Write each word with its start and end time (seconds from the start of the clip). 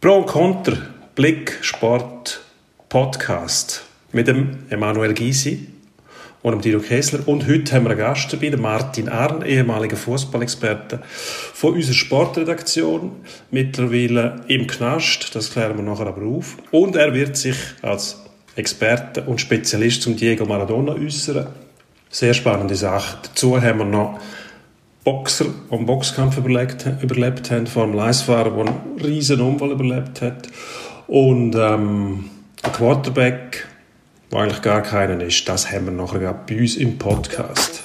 Pro 0.00 0.18
und 0.18 0.26
Contra, 0.26 0.76
Blick, 1.16 1.58
Sport, 1.60 2.40
Podcast 2.88 3.82
mit 4.12 4.28
dem 4.28 4.58
Emanuel 4.70 5.12
Gysi 5.12 5.66
und 6.40 6.52
dem 6.52 6.60
Dino 6.60 6.78
Kessler. 6.78 7.26
Und 7.26 7.48
heute 7.48 7.74
haben 7.74 7.82
wir 7.82 7.90
einen 7.90 7.98
Gast 7.98 8.32
dabei, 8.32 8.50
den 8.50 8.60
Martin 8.60 9.08
Arn, 9.08 9.42
ehemaliger 9.42 9.96
Fußballexperte 9.96 11.02
von 11.04 11.74
unserer 11.74 11.94
Sportredaktion, 11.94 13.10
mittlerweile 13.50 14.36
im 14.46 14.68
Knast, 14.68 15.34
das 15.34 15.50
klären 15.50 15.76
wir 15.76 15.82
nachher 15.82 16.06
aber 16.06 16.24
auf. 16.24 16.58
Und 16.70 16.94
er 16.94 17.12
wird 17.12 17.36
sich 17.36 17.56
als 17.82 18.22
Experte 18.54 19.24
und 19.24 19.40
Spezialist 19.40 20.02
zum 20.02 20.14
Diego 20.14 20.44
Maradona 20.44 20.92
äußern. 20.92 21.48
Sehr 22.08 22.34
spannende 22.34 22.76
Sache. 22.76 23.18
Dazu 23.24 23.60
haben 23.60 23.80
wir 23.80 23.84
noch 23.84 24.20
Boxer, 25.10 25.46
einen 25.70 25.86
Boxkampf 25.86 26.36
überlebt, 26.36 26.84
überlebt 27.00 27.50
haben, 27.50 27.66
vor 27.66 27.84
allem 27.84 27.98
1-Fahrer, 27.98 28.50
der 28.50 28.66
einen 28.66 29.00
riesen 29.02 29.40
Unfall 29.40 29.70
überlebt 29.70 30.20
hat. 30.20 30.48
Und 31.06 31.54
ähm, 31.54 32.28
ein 32.62 32.72
Quarterback, 32.72 33.66
der 34.30 34.38
eigentlich 34.38 34.60
gar 34.60 34.82
keinen 34.82 35.22
ist, 35.22 35.48
das 35.48 35.72
haben 35.72 35.86
wir 35.86 35.92
nachher 35.92 36.34
bei 36.34 36.60
uns 36.60 36.76
im 36.76 36.98
Podcast. 36.98 37.84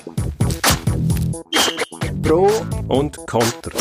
Pro 2.23 2.51
und 2.89 3.15
Contra. 3.26 3.71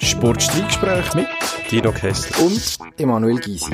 Sportstreitgespräch 0.00 1.14
mit 1.14 1.28
Dino 1.70 1.92
Kessler 1.92 2.46
und 2.46 2.78
Emanuel 2.98 3.36
Gysi. 3.36 3.70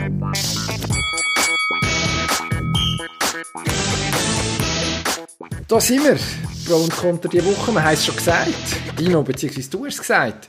Da 5.71 5.81
sind 5.81 6.03
wir. 6.03 6.19
Pro 6.67 6.83
und 6.83 6.91
Contra 6.91 7.29
diese 7.29 7.47
Woche. 7.47 7.73
Wir 7.73 7.85
haben 7.85 7.95
es 7.95 8.05
schon 8.05 8.17
gesagt. 8.17 8.49
Dino, 8.99 9.23
beziehungsweise 9.23 9.71
du 9.71 9.87
hast 9.87 9.95
es 9.95 10.01
gesagt. 10.01 10.49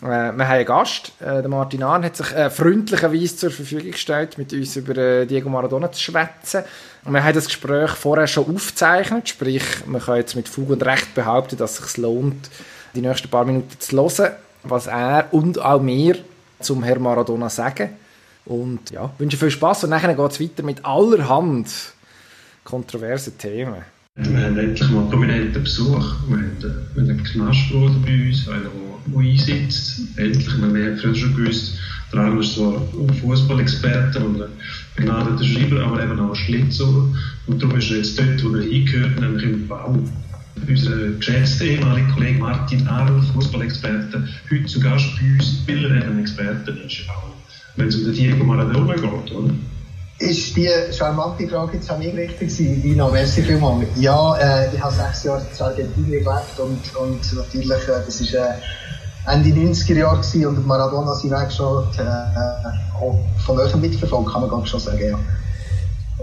Äh, 0.00 0.06
wir 0.06 0.14
haben 0.14 0.40
einen 0.40 0.64
Gast. 0.64 1.10
Äh, 1.18 1.42
der 1.42 1.48
Martin 1.48 1.82
Ahn 1.82 2.04
hat 2.04 2.16
sich 2.16 2.30
äh, 2.30 2.48
freundlicherweise 2.48 3.36
zur 3.36 3.50
Verfügung 3.50 3.90
gestellt, 3.90 4.38
mit 4.38 4.52
uns 4.52 4.76
über 4.76 4.96
äh, 4.96 5.26
Diego 5.26 5.48
Maradona 5.48 5.90
zu 5.90 6.00
schwätzen. 6.00 6.62
Wir 7.04 7.24
haben 7.24 7.34
das 7.34 7.46
Gespräch 7.46 7.90
vorher 7.90 8.28
schon 8.28 8.54
aufgezeichnet. 8.54 9.30
Sprich, 9.30 9.64
man 9.86 10.00
kann 10.00 10.18
jetzt 10.18 10.36
mit 10.36 10.48
Fug 10.48 10.70
und 10.70 10.86
Recht 10.86 11.12
behaupten, 11.12 11.56
dass 11.56 11.80
es 11.80 11.86
sich 11.86 11.96
lohnt, 11.96 12.48
die 12.94 13.00
nächsten 13.00 13.28
paar 13.28 13.44
Minuten 13.44 13.80
zu 13.80 13.96
hören, 13.96 14.30
was 14.62 14.86
er 14.86 15.26
und 15.32 15.58
auch 15.58 15.84
wir 15.84 16.18
zum 16.60 16.84
Herrn 16.84 17.02
Maradona 17.02 17.48
sagen. 17.48 17.96
Und 18.44 18.92
ja, 18.92 19.10
wünsche 19.18 19.36
viel 19.36 19.50
Spaß 19.50 19.82
und 19.82 19.90
nachher 19.90 20.14
geht 20.14 20.30
es 20.30 20.40
weiter 20.40 20.62
mit 20.62 20.84
allerhand 20.84 21.66
kontroversen 22.62 23.36
Themen. 23.36 23.82
Wir 24.14 24.42
haben 24.42 24.58
endlich 24.58 24.90
mal 24.90 25.08
prominenten 25.08 25.62
Besuch. 25.62 26.16
Wir 26.28 26.36
haben 26.36 26.98
einen 26.98 27.24
Knastbruder 27.24 27.94
bei 28.04 28.26
uns, 28.26 28.46
einer, 28.46 28.68
der 29.06 29.18
einsitzt. 29.18 30.02
Endlich, 30.18 30.46
wir 30.46 30.66
haben 30.66 30.96
früher 30.98 31.14
schon 31.14 31.34
gewusst, 31.34 31.78
der 32.12 32.20
eine 32.20 32.40
ist 32.40 32.54
zwar 32.54 32.74
ein 32.76 33.14
Fußballexperte 33.14 34.20
und 34.20 34.42
ein 34.42 34.50
begnadeter 34.96 35.42
Schreiber, 35.42 35.84
aber 35.84 36.04
eben 36.04 36.20
auch 36.20 36.28
ein 36.28 36.34
Schlitzer. 36.34 37.08
Und 37.46 37.62
darum 37.62 37.78
ist 37.78 37.90
er 37.90 37.96
jetzt 37.96 38.18
dort, 38.18 38.44
wo 38.44 38.54
er 38.54 38.62
hingehört, 38.64 39.18
nämlich 39.18 39.44
im 39.44 39.66
Bau. 39.66 39.98
Unser 40.68 41.10
geschätzter 41.12 41.64
ehemaliger 41.64 42.12
Kollege 42.12 42.38
Martin 42.38 42.86
Arl, 42.88 43.22
Fußballexperte, 43.32 44.28
heute 44.50 44.66
zu 44.66 44.78
Gast 44.78 45.06
bei 45.18 45.32
uns, 45.32 45.62
weil 45.66 45.84
er 45.86 46.04
eben 46.04 46.18
Experte 46.20 46.70
ist, 46.72 47.08
auch 47.08 47.32
wenn 47.76 47.88
es 47.88 47.96
um 47.96 48.04
den 48.04 48.12
Diego 48.12 48.44
Maradona 48.44 48.94
geht, 48.94 49.32
oder? 49.32 49.54
Ist 50.22 50.56
die 50.56 50.70
charmante 50.92 51.48
Frage 51.48 51.78
jetzt 51.78 51.90
an 51.90 51.98
mich 51.98 52.14
richtig 52.14 52.38
gewesen, 52.38 52.80
Dino? 52.80 53.10
Merci 53.10 53.42
vielmals. 53.42 53.88
Ja, 53.96 54.36
äh, 54.36 54.72
ich 54.72 54.80
habe 54.80 54.94
sechs 54.94 55.24
Jahre 55.24 55.42
in 55.42 55.64
Argentinien 55.64 56.22
gelebt 56.22 56.58
und, 56.58 56.96
und 56.96 57.36
natürlich, 57.36 57.88
äh, 57.88 58.02
das 58.06 58.32
war 58.32 58.50
äh, 58.50 59.34
Ende 59.34 59.48
90er 59.48 59.98
Jahre 59.98 60.48
und 60.48 60.64
Maradona 60.64 61.12
seinen 61.14 61.32
Weg 61.32 61.50
schon 61.50 61.84
äh, 61.98 63.42
von 63.44 63.58
euch 63.58 63.74
mitverfolgt, 63.74 64.32
kann 64.32 64.42
man 64.42 64.50
ganz 64.50 64.68
schon 64.68 64.78
sagen, 64.78 65.00
ja. 65.00 65.18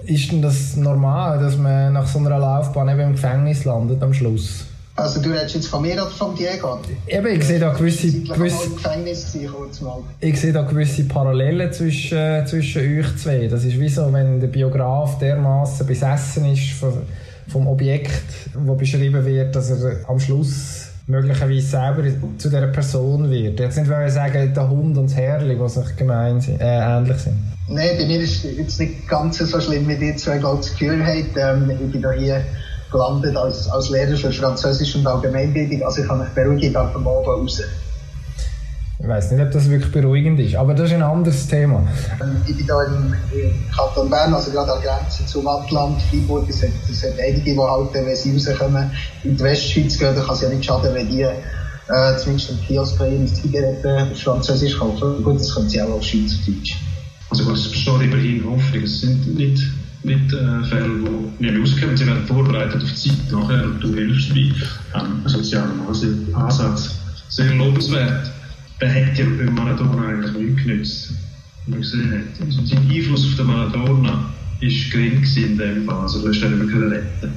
Ist 0.03 0.31
denn 0.31 0.41
das 0.41 0.78
normal, 0.78 1.39
dass 1.39 1.58
man 1.58 1.91
nach 1.91 2.08
so 2.08 2.19
einer 2.19 2.39
Laufbahn 2.39 2.88
eben 2.88 3.02
im 3.02 3.11
Gefängnis 3.11 3.66
landet 3.66 4.02
am 4.02 4.13
Schluss? 4.13 4.69
Also 4.99 5.21
du 5.21 5.29
redest 5.29 5.55
jetzt 5.55 5.67
von 5.67 5.81
mir 5.81 5.93
oder 5.93 6.07
von 6.07 6.35
Diego? 6.35 6.79
Eben, 7.07 7.27
ich 7.27 7.43
sehe 7.43 7.59
da 7.59 7.73
gewisse, 7.73 8.07
Ich 8.07 8.29
war 8.29 8.37
gewisse, 8.37 8.65
im 8.65 8.75
Gefängnis, 8.75 9.37
kurz 9.51 9.81
mal. 9.81 9.99
ich 10.19 10.39
sehe 10.39 10.51
da 10.53 10.61
gewisse 10.63 11.03
Parallelen 11.05 11.71
zwischen, 11.71 12.45
zwischen 12.45 12.99
euch 12.99 13.17
zwei. 13.17 13.47
Das 13.47 13.63
ist 13.63 13.79
wie 13.79 13.89
so, 13.89 14.11
wenn 14.11 14.39
der 14.39 14.47
Biograf 14.47 15.17
dermaßen 15.19 15.87
besessen 15.87 16.51
ist 16.51 16.71
vom, 16.71 16.93
vom 17.47 17.67
Objekt, 17.67 18.11
wo 18.53 18.75
beschrieben 18.75 19.25
wird, 19.25 19.55
dass 19.55 19.69
er 19.71 20.07
am 20.07 20.19
Schluss 20.19 20.87
möglicherweise 21.07 21.61
selber 21.61 22.03
zu 22.37 22.49
dieser 22.49 22.67
Person 22.67 23.29
wird. 23.31 23.59
Jetzt 23.59 23.77
nicht 23.77 23.89
wollen 23.89 24.09
sagen, 24.09 24.53
der 24.53 24.69
Hund 24.69 24.97
und 24.97 25.05
das 25.09 25.16
Herrli, 25.16 25.57
die 25.57 25.69
sich 25.69 25.95
gemein 25.95 26.39
sind, 26.39 26.61
äh, 26.61 26.79
ähnlich 26.79 27.17
sind. 27.17 27.35
Nein, 27.67 27.89
bei 27.97 28.05
mir 28.05 28.19
ist 28.19 28.45
es 28.45 28.57
jetzt 28.57 28.79
nicht 28.79 29.07
ganz 29.07 29.39
so 29.39 29.59
schlimm, 29.59 29.87
wie 29.87 29.95
die 29.95 30.16
zwei 30.16 30.37
glaube 30.37 30.57
das 30.57 30.71
Gefühl 30.71 31.03
habt. 31.03 31.37
Ähm, 31.37 31.71
ich 31.71 31.91
bin 31.91 32.01
da 32.01 32.11
hier 32.11 32.41
gelandet 32.91 33.35
als, 33.35 33.69
als 33.69 33.89
Lehrer 33.89 34.16
für 34.17 34.31
Französisch 34.31 34.95
und 34.95 35.05
Allgemeinbildung, 35.05 35.83
also 35.83 36.01
ich 36.01 36.07
kann 36.07 36.19
mich 36.19 36.29
beruhigen, 36.29 36.63
ich 36.63 36.73
darf 36.73 36.95
am 36.95 37.07
Abend 37.07 37.27
raus. 37.27 37.61
Ich 39.01 39.07
weiß 39.07 39.31
nicht, 39.31 39.41
ob 39.41 39.51
das 39.51 39.69
wirklich 39.69 39.91
beruhigend 39.94 40.41
ist, 40.41 40.55
aber 40.55 40.73
das 40.73 40.89
ist 40.89 40.95
ein 40.95 41.01
anderes 41.03 41.47
Thema. 41.47 41.88
Ähm, 42.22 42.41
Ich 42.45 42.57
bin 42.57 42.67
da 42.67 42.83
im, 42.83 43.13
im 43.31 43.72
Kanton 43.73 44.09
Bern, 44.09 44.33
also 44.33 44.51
gerade 44.51 44.73
an 44.73 44.81
der 44.81 44.91
Grenze 44.91 45.25
zum 45.25 45.47
Atlant, 45.47 46.01
Freiburg, 46.09 46.49
es 46.49 46.61
hat, 46.61 46.69
es 46.91 47.01
hat 47.03 47.13
einige, 47.17 47.53
die 47.53 47.57
halt, 47.57 47.94
wenn 47.94 48.13
sie 48.16 48.35
rauskommen, 48.35 48.91
in 49.23 49.38
die 49.38 49.44
Westschweiz 49.44 49.97
gehen, 49.97 50.13
dann 50.16 50.25
kann 50.25 50.35
es 50.35 50.41
ja 50.41 50.49
nicht 50.49 50.66
schaden, 50.66 50.94
wenn 50.94 51.09
die 51.09 51.22
äh, 51.22 52.17
zumindest 52.17 52.51
im 52.51 52.59
Kiosk 52.61 52.99
bei 52.99 53.07
ihnen 53.07 53.28
Zigaretten 53.28 54.11
auf 54.11 54.19
Französisch 54.19 54.78
kaufen. 54.78 55.23
Gut, 55.23 55.39
das 55.39 55.55
können 55.55 55.69
sie 55.69 55.81
auch 55.81 55.91
auf 55.91 56.03
Schweizerdeutsch. 56.03 56.75
Also 57.29 57.51
es 57.53 57.72
besteht 57.72 58.01
immerhin 58.01 58.44
Hoffnung. 58.45 58.83
Es 58.83 59.01
sind 59.01 59.35
nicht, 59.35 59.63
nicht 60.03 60.33
äh, 60.33 60.63
Fälle, 60.65 60.89
die 61.39 61.43
nicht 61.43 61.59
rauskommen. 61.59 61.97
Sie 61.97 62.07
werden 62.07 62.25
vorbereitet 62.25 62.81
auf 62.81 62.89
die 62.89 63.09
Zeit 63.09 63.31
nachher 63.31 63.65
und 63.65 63.79
du 63.81 63.93
hilfst 63.93 64.29
bei 64.33 64.51
ähm, 64.99 65.21
sozialen 65.25 65.79
Ans- 65.87 66.05
Ansatz. 66.33 66.95
Sehr 67.29 67.53
lobenswert. 67.55 68.31
Der 68.81 68.89
hat 68.89 69.17
ja 69.17 69.25
beim 69.25 69.53
Maradona 69.53 70.07
eigentlich 70.07 70.33
nichts 70.33 70.63
genützt. 70.63 71.09
Man 71.67 71.81
gesehen 71.81 72.11
hat. 72.11 72.45
Also 72.45 72.65
sein 72.65 72.89
Einfluss 72.89 73.25
auf 73.25 73.35
den 73.37 73.47
Maradona 73.47 74.25
ist 74.61 74.91
gering 74.91 75.23
in 75.35 75.57
dem 75.57 75.85
Fall. 75.85 76.01
Also 76.01 76.21
du 76.21 76.29
hast 76.29 76.41
ihn 76.41 76.57
nicht 76.59 76.73
mehr 76.75 76.91
retten. 76.91 77.33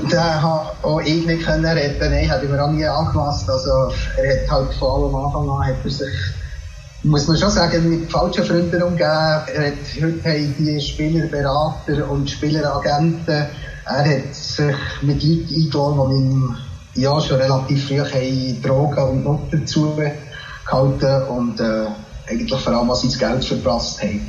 Den 0.00 0.18
hat 0.18 0.76
auch 0.82 1.00
ich 1.04 1.26
nicht 1.26 1.44
können 1.44 1.64
retten. 1.64 2.10
Nein, 2.10 2.30
hat 2.30 2.48
mir 2.48 2.62
auch 2.62 2.70
nie 2.72 2.84
angepasst. 2.84 3.48
Also, 3.50 3.92
er 4.16 4.42
hat 4.42 4.50
halt 4.50 4.74
von 4.74 4.88
allem 5.04 5.14
Anfang 5.14 5.50
an, 5.50 5.66
hat 5.66 5.84
er 5.84 5.90
sich, 5.90 6.08
muss 7.04 7.26
man 7.26 7.36
schon 7.36 7.50
sagen, 7.50 7.88
mit 7.88 8.10
falschen 8.10 8.44
Freunden 8.44 8.82
umgeben. 8.82 9.02
Er 9.02 9.66
hat, 9.66 10.02
heute 10.02 10.24
haben 10.24 10.54
die 10.58 10.80
Spielerberater 10.80 12.08
und 12.10 12.30
Spieleragenten, 12.30 13.46
er 13.84 14.04
hat 14.04 14.34
sich 14.34 14.76
mit 15.02 15.22
Leuten 15.22 15.54
eingeladen, 15.54 16.10
die 16.10 16.16
ihm, 16.16 16.56
ja, 16.94 17.20
schon 17.20 17.40
relativ 17.40 17.88
früh 17.88 17.98
haben 17.98 18.62
Drogen 18.62 19.02
und 19.02 19.24
noch 19.24 19.40
dazu 19.50 19.96
gehalten 20.64 21.22
und, 21.28 21.58
äh, 21.58 21.86
eigentlich 22.28 22.60
vor 22.60 22.72
allem, 22.72 22.94
sie 22.94 23.08
das 23.08 23.18
Geld 23.18 23.44
verprasst 23.44 24.02
haben. 24.02 24.20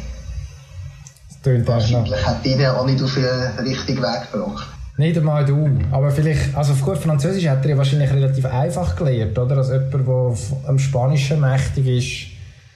Das 1.29 1.41
tönt. 1.41 1.67
Wahrscheinlich 1.67 2.25
hat 2.25 2.43
ihn 2.45 2.65
auch 2.65 2.85
nicht 2.85 3.03
auf 3.03 3.13
den 3.13 3.65
richtigen 3.65 4.01
Weg 4.01 4.31
gebracht. 4.31 4.67
Nicht 4.97 5.17
einmal 5.17 5.43
du. 5.45 5.69
Aber 5.91 6.11
vielleicht, 6.11 6.55
also 6.55 6.73
auf 6.73 6.81
gut 6.81 6.97
Französisch 6.97 7.47
hat 7.47 7.63
er 7.63 7.71
ja 7.71 7.77
wahrscheinlich 7.77 8.11
relativ 8.11 8.45
einfach 8.45 8.95
gelernt, 8.95 9.37
oder? 9.37 9.57
Als 9.57 9.69
jemand, 9.69 9.93
der 10.07 10.69
am 10.69 10.79
Spanischen 10.79 11.39
mächtig 11.39 11.87
ist. 11.87 12.32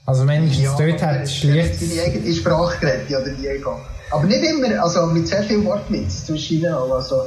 Also 0.08 0.26
wenigstens 0.26 0.70
dort 0.78 0.82
aber 0.82 0.92
hat 0.94 1.02
er 1.02 1.20
hat 1.20 1.30
schlicht... 1.30 1.80
seine 1.82 2.02
eigene 2.02 2.34
Sprache 2.34 2.80
geredet, 2.80 3.10
ja, 3.10 3.20
der 3.20 3.34
Diego. 3.34 3.78
Aber 4.10 4.26
nicht 4.26 4.42
immer, 4.42 4.82
also 4.82 5.06
mit 5.08 5.28
sehr 5.28 5.44
viel 5.44 5.66
Wortwitz 5.66 6.26
zwischen 6.26 6.60
ihnen. 6.60 6.74
Also, 6.74 7.24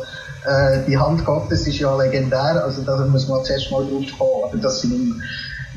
äh, 0.47 0.79
die 0.89 0.97
Hand 0.97 1.23
Gottes 1.27 1.67
ist 1.67 1.79
ja 1.79 1.95
legendär, 1.95 2.65
also 2.65 2.81
da 2.83 2.97
muss 3.05 3.29
man 3.29 3.45
zuerst 3.45 3.71
mal 3.71 3.85
drauf 3.85 4.07
kommen. 4.17 4.45
Aber 4.45 4.57
dass 4.57 4.81
sie 4.81 4.89
im 4.89 5.23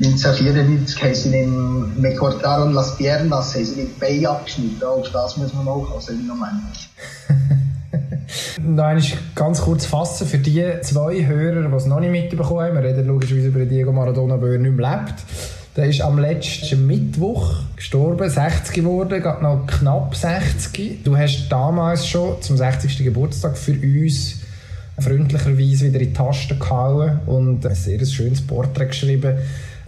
1994 0.02 1.02
haben 1.02 1.14
sie 1.14 1.36
ihm 1.36 1.92
Me 2.00 2.14
cortaron 2.14 2.72
las 2.72 2.96
piernas, 2.96 3.54
haben 3.54 3.64
sie 3.66 3.74
die 3.74 4.00
Beine 4.00 4.30
abgeschnitten. 4.30 4.82
Auf 4.82 5.10
das 5.12 5.36
muss 5.36 5.52
man 5.52 5.68
auch 5.68 5.94
also 5.94 6.10
im 6.10 6.26
Moment. 6.26 6.88
Nein, 8.66 8.96
ist 8.96 9.12
ganz 9.34 9.60
kurz 9.60 9.84
fassen 9.84 10.26
für 10.26 10.38
die 10.38 10.64
zwei 10.80 11.26
Hörer, 11.26 11.68
die 11.68 11.76
es 11.76 11.84
noch 11.84 12.00
nicht 12.00 12.12
mitbekommen 12.12 12.60
haben. 12.60 12.74
Wir 12.74 12.82
reden 12.82 13.06
logischerweise 13.06 13.48
über 13.48 13.66
Diego 13.66 13.92
Maradona, 13.92 14.40
weil 14.40 14.54
er 14.54 14.58
nicht 14.58 14.74
mehr 14.74 14.90
lebt. 14.90 15.14
Der 15.76 15.86
ist 15.86 16.02
am 16.02 16.20
letzten 16.20 16.86
Mittwoch 16.86 17.52
gestorben, 17.74 18.30
60 18.30 18.76
geworden, 18.76 19.20
geht 19.20 19.42
noch 19.42 19.66
knapp 19.66 20.14
60. 20.14 21.02
Du 21.02 21.16
hast 21.16 21.48
damals 21.48 22.06
schon 22.06 22.40
zum 22.42 22.56
60. 22.56 22.98
Geburtstag 22.98 23.58
für 23.58 23.72
uns 23.72 24.36
freundlicherweise 25.00 25.86
wieder 25.86 26.00
in 26.00 26.08
die 26.08 26.12
Tasten 26.12 26.60
gehauen 26.60 27.18
und 27.26 27.66
ein 27.66 27.74
sehr 27.74 28.04
schönes 28.06 28.40
Porträt 28.46 28.86
geschrieben 28.86 29.36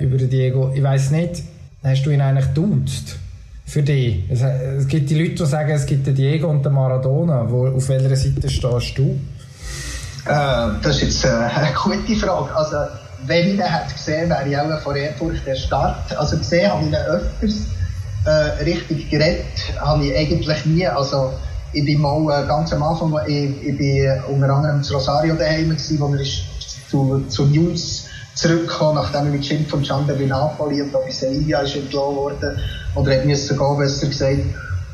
über 0.00 0.16
Diego. 0.16 0.72
Ich 0.74 0.82
weiß 0.82 1.12
nicht, 1.12 1.44
hast 1.84 2.04
du 2.04 2.10
ihn 2.10 2.20
eigentlich 2.20 2.46
duzt? 2.46 3.16
Für 3.64 3.82
dich? 3.82 4.24
Es, 4.28 4.42
es 4.42 4.88
gibt 4.88 5.08
die 5.08 5.14
Leute, 5.14 5.34
die 5.34 5.46
sagen, 5.46 5.70
es 5.70 5.86
gibt 5.86 6.04
den 6.04 6.16
Diego 6.16 6.48
und 6.48 6.64
den 6.64 6.72
Maradona. 6.72 7.48
Wo, 7.48 7.68
auf 7.68 7.88
welcher 7.88 8.16
Seite 8.16 8.48
stehst 8.48 8.98
du? 8.98 9.20
Äh, 10.24 10.68
das 10.82 10.96
ist 10.96 11.02
jetzt 11.02 11.24
äh, 11.24 11.28
eine 11.54 11.72
gute 11.74 12.16
Frage. 12.16 12.54
Also, 12.56 12.76
ich 13.34 13.46
ihn 13.46 13.61
hätte 13.61 13.94
gesehen, 13.94 14.31
wäre 14.31 14.49
ich 14.49 14.58
auch 14.58 14.81
von 14.81 14.96
Ehrfurcht 14.96 15.46
erstarrt. 15.46 16.17
Also 16.17 16.37
gesehen 16.38 16.70
habe 16.70 16.82
ich 16.82 16.88
ihn 16.88 16.94
öfters. 16.94 17.55
Äh, 18.25 18.64
richtig 18.64 19.08
geredet 19.08 19.44
habe 19.81 20.05
ich 20.05 20.17
eigentlich 20.17 20.67
nie. 20.67 20.87
Also, 20.87 21.32
ich 21.73 21.84
bin 21.84 22.00
mal 22.00 22.43
äh, 22.43 22.46
ganz 22.46 22.73
am 22.73 22.82
Anfang, 22.82 23.14
ich, 23.26 23.62
ich 23.62 23.78
bin 23.78 24.20
unter 24.28 24.50
anderem 24.50 24.82
zu 24.82 24.94
Rosario 24.94 25.34
daheim 25.34 25.70
gewesen, 25.70 26.00
wo 26.00 26.12
er 26.12 26.25
zu, 26.90 27.25
zu 27.28 27.44
News 27.46 28.06
zurückgekommen, 28.34 28.96
nachdem 28.96 29.26
er 29.26 29.32
mit 29.32 29.46
Schimpf 29.46 29.70
von 29.70 29.82
Gianni 29.82 30.26
Napoli 30.26 30.82
und 30.82 30.93
bei 30.93 31.11
Sevilla 31.11 31.61
entlassen 31.61 31.93
worden. 31.93 32.58
Oder 32.94 33.12
hat 33.12 33.25
müssen 33.25 33.56
gehen, 33.56 33.79
besser 33.79 34.06
gesagt. 34.06 34.38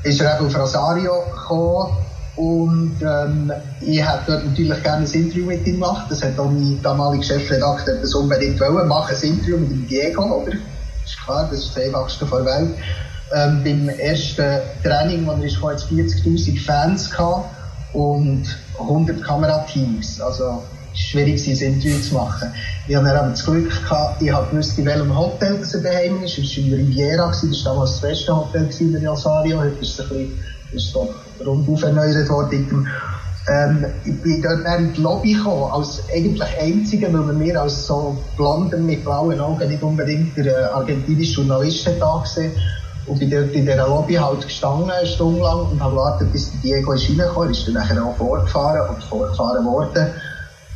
Ist 0.04 0.20
er 0.20 0.36
eben 0.36 0.46
auf 0.46 0.58
Rosario 0.58 1.12
gekommen 1.34 1.96
und 2.36 2.96
ähm, 3.02 3.52
ich 3.80 4.00
hätte 4.00 4.22
dort 4.26 4.46
natürlich 4.46 4.82
gerne 4.82 5.06
ein 5.06 5.12
Interview 5.12 5.46
mit 5.46 5.66
ihm 5.66 5.74
gemacht. 5.74 6.06
Das 6.08 6.22
hat 6.22 6.38
auch 6.38 6.50
mein 6.50 6.80
damaliger 6.82 7.22
Chefredakteur 7.22 7.96
das 7.96 8.14
unbedingt 8.14 8.58
wollen. 8.58 8.88
Machen 8.88 9.14
ein 9.14 9.28
Interview 9.28 9.58
mit 9.58 9.70
dem 9.70 9.86
Diego, 9.86 10.42
oder? 10.42 10.52
Ist 11.04 11.22
klar, 11.24 11.48
das 11.50 11.60
ist 11.60 11.76
das 11.76 11.84
einfachste 11.84 12.24
der 12.24 12.44
Welt. 12.44 12.74
Ähm, 13.34 13.62
beim 13.62 13.88
ersten 13.98 14.60
Training, 14.82 15.26
wo 15.26 15.32
er 15.32 15.42
jetzt 15.42 15.58
40.000 15.58 16.64
Fans 16.64 17.10
gehabt 17.10 17.50
und 17.92 18.44
100 18.78 19.22
Kamerateams. 19.22 20.20
Also, 20.20 20.62
schwierig 20.94 21.46
ein 21.46 21.56
Interview 21.56 21.98
zu 22.00 22.14
machen. 22.14 22.52
Ich 22.86 22.94
dann 22.94 23.06
aber 23.06 23.30
das 23.30 23.44
Glück 23.44 23.70
gehabt, 23.70 24.22
ich 24.22 24.32
habe 24.32 24.50
gewusst, 24.50 24.78
in 24.78 24.86
welchem 24.86 25.16
Hotel 25.16 25.60
er 25.60 25.80
daheim 25.80 26.22
ist. 26.22 26.38
Es 26.38 26.56
war 26.56 26.64
in 26.64 26.74
Riviera, 26.74 27.26
das 27.28 27.42
war 27.42 27.72
damals 27.72 27.92
das 27.92 28.00
beste 28.00 28.36
Hotel 28.36 28.68
in 28.78 29.06
Rosario. 29.06 29.60
Heute 29.60 29.78
ist 29.80 29.98
es 29.98 30.00
ein 30.00 30.08
bisschen 30.08 30.44
ist 30.74 30.92
so 30.92 31.08
rundum 31.44 31.82
erneuert 31.82 32.28
worden. 32.28 32.88
Ähm, 33.48 33.86
ich 34.04 34.22
bin 34.22 34.40
dort 34.40 34.64
in 34.78 34.92
die 34.92 35.00
Lobby 35.00 35.32
gekommen, 35.32 35.72
als 35.72 36.02
eigentlich 36.14 36.48
Einziger, 36.60 37.12
weil 37.12 37.22
man 37.22 37.38
mir 37.38 37.60
als 37.60 37.86
so 37.86 38.16
Blonder 38.36 38.78
mit 38.78 39.02
blauen 39.02 39.40
Augen 39.40 39.68
nicht 39.68 39.82
unbedingt 39.82 40.36
der 40.36 40.46
äh, 40.46 40.64
argentinische 40.72 41.40
Journalist 41.40 41.88
da 41.98 42.22
gesehen. 42.22 42.52
Und 43.06 43.18
bin 43.18 43.30
dort 43.30 43.52
in 43.52 43.66
dieser 43.66 43.88
Lobby 43.88 44.14
halt 44.14 44.42
gestanden, 44.42 44.90
eine 44.90 45.06
Stunde 45.06 45.42
lang, 45.42 45.72
und 45.72 45.82
habe 45.82 45.96
gewartet, 45.96 46.32
bis 46.32 46.52
Diego 46.62 46.92
ist 46.92 47.08
reingekommen. 47.08 47.50
ist 47.50 47.66
dann 47.66 47.74
nachher 47.74 48.04
auch 48.04 48.16
vorgefahren, 48.16 48.88
oder 48.88 49.00
vorgefahren 49.08 49.64
worden. 49.64 50.06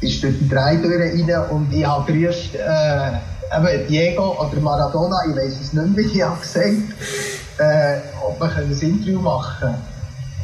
Ist 0.01 0.23
die 0.25 0.49
drei 0.49 0.75
Türen 0.77 1.31
rein, 1.31 1.51
und 1.51 1.73
ich 1.73 1.87
habe 1.87 2.13
gerufen, 2.13 2.51
äh, 2.57 3.13
eben 3.57 3.87
Diego 3.87 4.37
oder 4.41 4.61
Maradona, 4.61 5.19
ich 5.31 5.37
weiß 5.37 5.61
es 5.61 5.73
nicht 5.73 5.97
mehr, 5.97 6.05
wie 6.05 6.19
ich 6.19 6.23
habe 6.23 6.41
gesagt 6.41 7.36
äh, 7.59 7.99
ob 8.27 8.41
wir 8.41 8.55
ein 8.57 8.71
Interview 8.71 9.21
machen 9.21 9.57
können. 9.61 9.83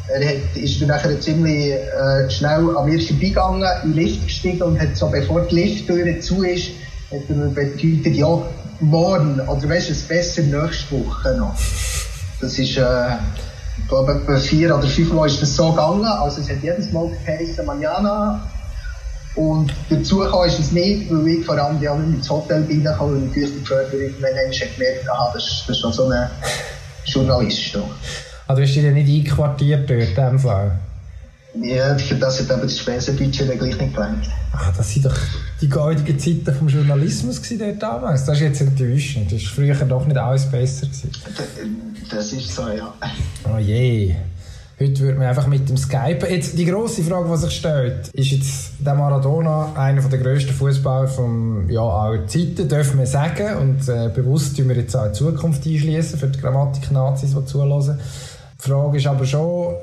Er 0.09 0.27
hat, 0.27 0.57
ist 0.57 0.81
dann 0.81 0.89
nachher 0.89 1.19
ziemlich 1.21 1.71
äh, 1.71 2.29
schnell 2.29 2.75
an 2.75 2.85
mir 2.89 2.99
vorbeigegangen, 2.99 3.63
in 3.83 3.93
den 3.93 4.03
Lift 4.03 4.23
gestiegen 4.25 4.61
und 4.61 4.79
hat 4.79 4.97
so, 4.97 5.07
bevor 5.07 5.41
die 5.41 5.55
Lifttür 5.55 6.19
zu 6.19 6.43
ist, 6.43 6.71
hat 7.09 7.21
er 7.29 7.35
mir 7.35 7.49
bedeutet, 7.49 8.13
ja, 8.13 8.41
morgen, 8.79 9.39
oder 9.39 9.69
weißt 9.69 9.89
du, 9.89 9.93
es 9.93 10.01
besser 10.03 10.41
nächste 10.41 10.91
Woche 10.91 11.35
noch. 11.37 11.55
Das 12.41 12.59
ist, 12.59 12.77
äh, 12.77 13.15
ich 13.77 13.87
glaube, 13.87 14.13
etwa 14.13 14.37
vier 14.37 14.75
oder 14.75 14.87
fünf 14.87 15.13
Mal 15.13 15.27
ist 15.27 15.41
das 15.41 15.55
so 15.55 15.71
gegangen, 15.71 16.05
also 16.05 16.41
es 16.41 16.49
hat 16.49 16.61
jedes 16.61 16.91
Mal 16.91 17.09
geheißen, 17.09 17.65
Manjana, 17.65 18.41
und 19.35 19.73
dazu 19.89 20.19
kam 20.19 20.45
ist 20.45 20.59
es 20.59 20.71
nicht, 20.71 21.09
weil 21.09 21.27
ich 21.27 21.45
vor 21.45 21.57
allem 21.57 21.81
ja 21.81 21.95
ins 21.95 22.29
Hotel 22.29 22.65
reinkomme 22.69 23.15
und 23.15 23.27
natürlich 23.27 23.51
die 23.59 23.65
Förderung, 23.65 24.13
wenn 24.19 24.51
ich 24.51 24.59
gemerkt 24.75 25.09
habe, 25.09 25.31
das, 25.33 25.63
das 25.65 25.75
ist 25.75 25.81
schon 25.81 25.93
so 25.93 26.05
eine 26.05 26.29
Journalist. 27.05 27.77
Also 28.47 28.61
hast 28.61 28.75
du 28.75 28.81
dich 28.81 28.93
nicht 28.93 29.29
einquartiert 29.29 29.89
dort, 29.89 30.01
in 30.01 30.15
dem 30.15 30.39
Fall? 30.39 30.79
Ja, 31.61 31.97
für 31.97 32.15
das 32.15 32.39
hat 32.39 32.51
aber 32.51 32.63
das 32.63 32.79
Spesenbudget 32.79 33.47
dann 33.47 33.59
gleich 33.59 33.77
nicht 33.77 33.93
gelangt. 33.93 34.27
Ah, 34.53 34.71
das 34.75 34.91
sind 34.91 35.05
doch 35.05 35.15
die 35.61 35.69
goldenen 35.69 36.17
Zeiten 36.19 36.53
vom 36.53 36.67
Journalismus 36.67 37.41
dort 37.57 37.81
damals. 37.81 38.25
Das 38.25 38.37
ist 38.37 38.41
jetzt 38.41 38.61
enttäuschend. 38.61 39.31
Das 39.31 39.43
war 39.43 39.51
früher 39.51 39.75
doch 39.75 40.05
nicht 40.05 40.17
alles 40.17 40.45
besser. 40.45 40.87
Gewesen. 40.87 41.11
Das 42.09 42.33
ist 42.33 42.55
so, 42.55 42.69
ja. 42.69 42.93
Oh 43.45 43.59
je. 43.59 44.15
Heute 44.83 44.99
würde 44.99 45.17
man 45.17 45.27
einfach 45.27 45.47
mit 45.47 45.69
dem 45.69 45.77
Skype. 45.77 46.27
Jetzt, 46.29 46.57
die 46.57 46.65
grosse 46.65 47.03
Frage, 47.03 47.29
die 47.31 47.37
sich 47.37 47.55
stellt, 47.55 48.09
ist 48.09 48.31
jetzt 48.31 48.71
der 48.85 48.95
Maradona 48.95 49.71
einer 49.75 50.01
der 50.01 50.19
grössten 50.19 50.51
Fußballer 50.51 51.07
von 51.07 51.69
ja, 51.69 51.81
aller 51.81 52.27
Zeiten, 52.27 52.67
dürfen 52.67 52.99
wir 52.99 53.07
sagen. 53.07 53.55
Und 53.61 53.87
äh, 53.87 54.09
bewusst 54.13 54.57
tun 54.57 54.67
wir 54.67 54.75
jetzt 54.75 54.93
auch 54.93 55.07
die 55.07 55.13
Zukunft 55.13 55.65
einschließen 55.65 56.19
für 56.19 56.27
die 56.27 56.37
Grammatik-Nazis, 56.37 57.33
die 57.33 57.45
zulassen. 57.45 57.97
Die 58.61 58.69
Frage 58.69 58.97
ist 58.97 59.07
aber 59.07 59.25
schon, 59.25 59.75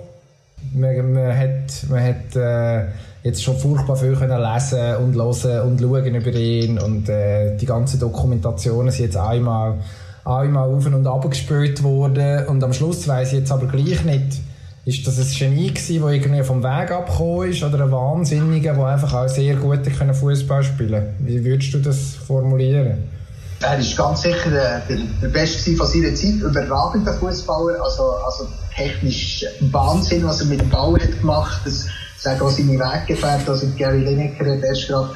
man, 0.74 1.14
man 1.14 1.38
hat, 1.38 1.88
man 1.88 2.04
hat 2.04 2.36
äh, 2.36 2.88
jetzt 3.22 3.42
schon 3.42 3.56
furchtbar 3.56 3.96
viel 3.96 4.14
können 4.16 4.38
lesen 4.38 4.96
und 4.96 5.14
hören 5.14 5.66
und 5.66 5.80
schauen 5.80 6.14
über 6.14 6.34
ihn 6.34 6.78
und 6.78 7.08
äh, 7.08 7.56
die 7.56 7.66
ganzen 7.66 8.00
Dokumentationen 8.00 8.90
sind 8.90 9.06
jetzt 9.06 9.16
einmal 9.16 9.78
einmal 10.26 10.68
auf 10.68 10.84
und 10.84 11.06
ab 11.06 11.30
gespielt 11.30 11.82
worden 11.82 12.46
und 12.48 12.62
am 12.62 12.74
Schluss 12.74 13.08
weiß 13.08 13.32
ich 13.32 13.38
jetzt 13.38 13.52
aber 13.52 13.66
gleich 13.66 14.04
nicht, 14.04 14.40
ist 14.84 15.06
das 15.06 15.18
ein 15.18 15.28
Genie 15.38 15.68
gewesen, 15.68 16.02
der 16.02 16.10
irgendwie 16.10 16.42
vom 16.42 16.62
Weg 16.62 16.90
abgekommen 16.90 17.50
ist 17.50 17.62
oder 17.62 17.84
ein 17.84 17.92
Wahnsinniger, 17.92 18.74
der 18.74 18.86
einfach 18.86 19.12
auch 19.12 19.28
sehr 19.28 19.56
gut 19.56 19.80
Fußball 19.86 20.62
spielen 20.62 21.14
Wie 21.20 21.44
würdest 21.44 21.74
du 21.74 21.78
das 21.78 22.14
formulieren? 22.26 23.04
Er 23.62 23.78
ist 23.78 23.94
ganz 23.94 24.22
sicher 24.22 24.50
der, 24.50 24.80
der, 24.88 24.98
der 25.20 25.28
Beste 25.28 25.76
von 25.76 25.86
seiner 25.86 26.14
Zeit, 26.14 26.36
überragender 26.36 27.12
Fußballer, 27.12 27.82
also, 27.82 28.12
also 28.24 28.48
technisch 28.74 29.44
Wahnsinn, 29.70 30.24
was 30.24 30.40
er 30.40 30.46
mit 30.46 30.62
dem 30.62 30.70
Ball 30.70 30.94
hat 30.94 31.20
gemacht. 31.20 31.60
Das 31.66 31.86
sagen 32.16 32.40
auch 32.40 32.48
seine 32.48 32.78
Weggefährten, 32.78 33.48
also 33.48 33.66
Gary 33.76 34.02
Lineker 34.02 34.50
hat 34.50 34.62
erst 34.62 34.88
gerade 34.88 35.10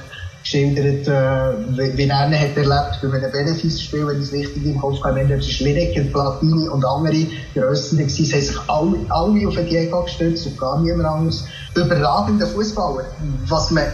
geschildert, 0.45 1.09
äh, 1.09 1.97
wie 1.97 2.07
er 2.09 2.19
hat 2.19 2.57
erlebt 2.57 3.01
bei 3.03 3.17
einem 3.17 3.33
Benefizspiel, 3.33 4.07
wenn 4.07 4.21
ich 4.21 4.27
es 4.27 4.33
richtig 4.33 4.65
im 4.65 4.79
Kopf 4.79 5.03
habe. 5.03 5.27
Das 5.27 5.47
ist 5.47 5.61
Lineker, 5.61 6.03
Platini 6.03 6.69
und 6.69 6.85
andere 6.85 7.27
Grössen 7.55 7.99
gewesen. 7.99 8.33
Haben 8.33 8.43
sich 8.43 8.59
alle, 8.69 8.97
alle 9.09 9.49
auf 9.49 9.55
den 9.55 9.67
Diego 9.67 10.03
gestützt 10.03 10.47
und 10.47 10.59
gar 10.59 10.81
niemand 10.81 11.09
anderes. 11.09 11.45
Überragender 11.75 12.47
Fußballer. 12.47 13.07
Was 13.49 13.71
man 13.71 13.85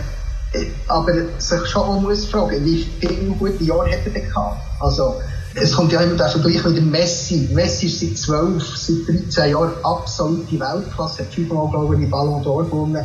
äh, 0.53 0.67
aber 0.89 1.13
sich 1.39 1.67
schon 1.67 1.83
auch 1.83 2.01
muss 2.01 2.27
fragen, 2.27 2.65
wie 2.65 2.85
viele 2.99 3.33
gute 3.39 3.63
Jahre 3.63 3.87
hat 3.91 4.05
er 4.05 4.11
denn 4.11 4.29
gehabt? 4.29 4.61
Also, 4.81 5.15
es 5.55 5.73
kommt 5.73 5.93
ja 5.93 6.01
immer 6.01 6.17
der 6.17 6.29
Vergleich 6.29 6.65
mit 6.65 6.77
dem 6.77 6.91
Messi. 6.91 7.49
Messi 7.53 7.87
ist 7.87 8.01
seit 8.01 8.19
12, 8.19 8.77
seit 8.77 8.97
13 9.31 9.51
Jahren 9.53 9.73
absolute 9.83 10.59
Weltklasse, 10.59 11.23
hat 11.23 11.33
fünfmal, 11.33 11.69
glaube 11.71 11.95
ich, 11.95 12.01
die 12.01 12.07
Ballon 12.07 12.43
d'Or 12.43 12.65
gewonnen. 12.65 13.05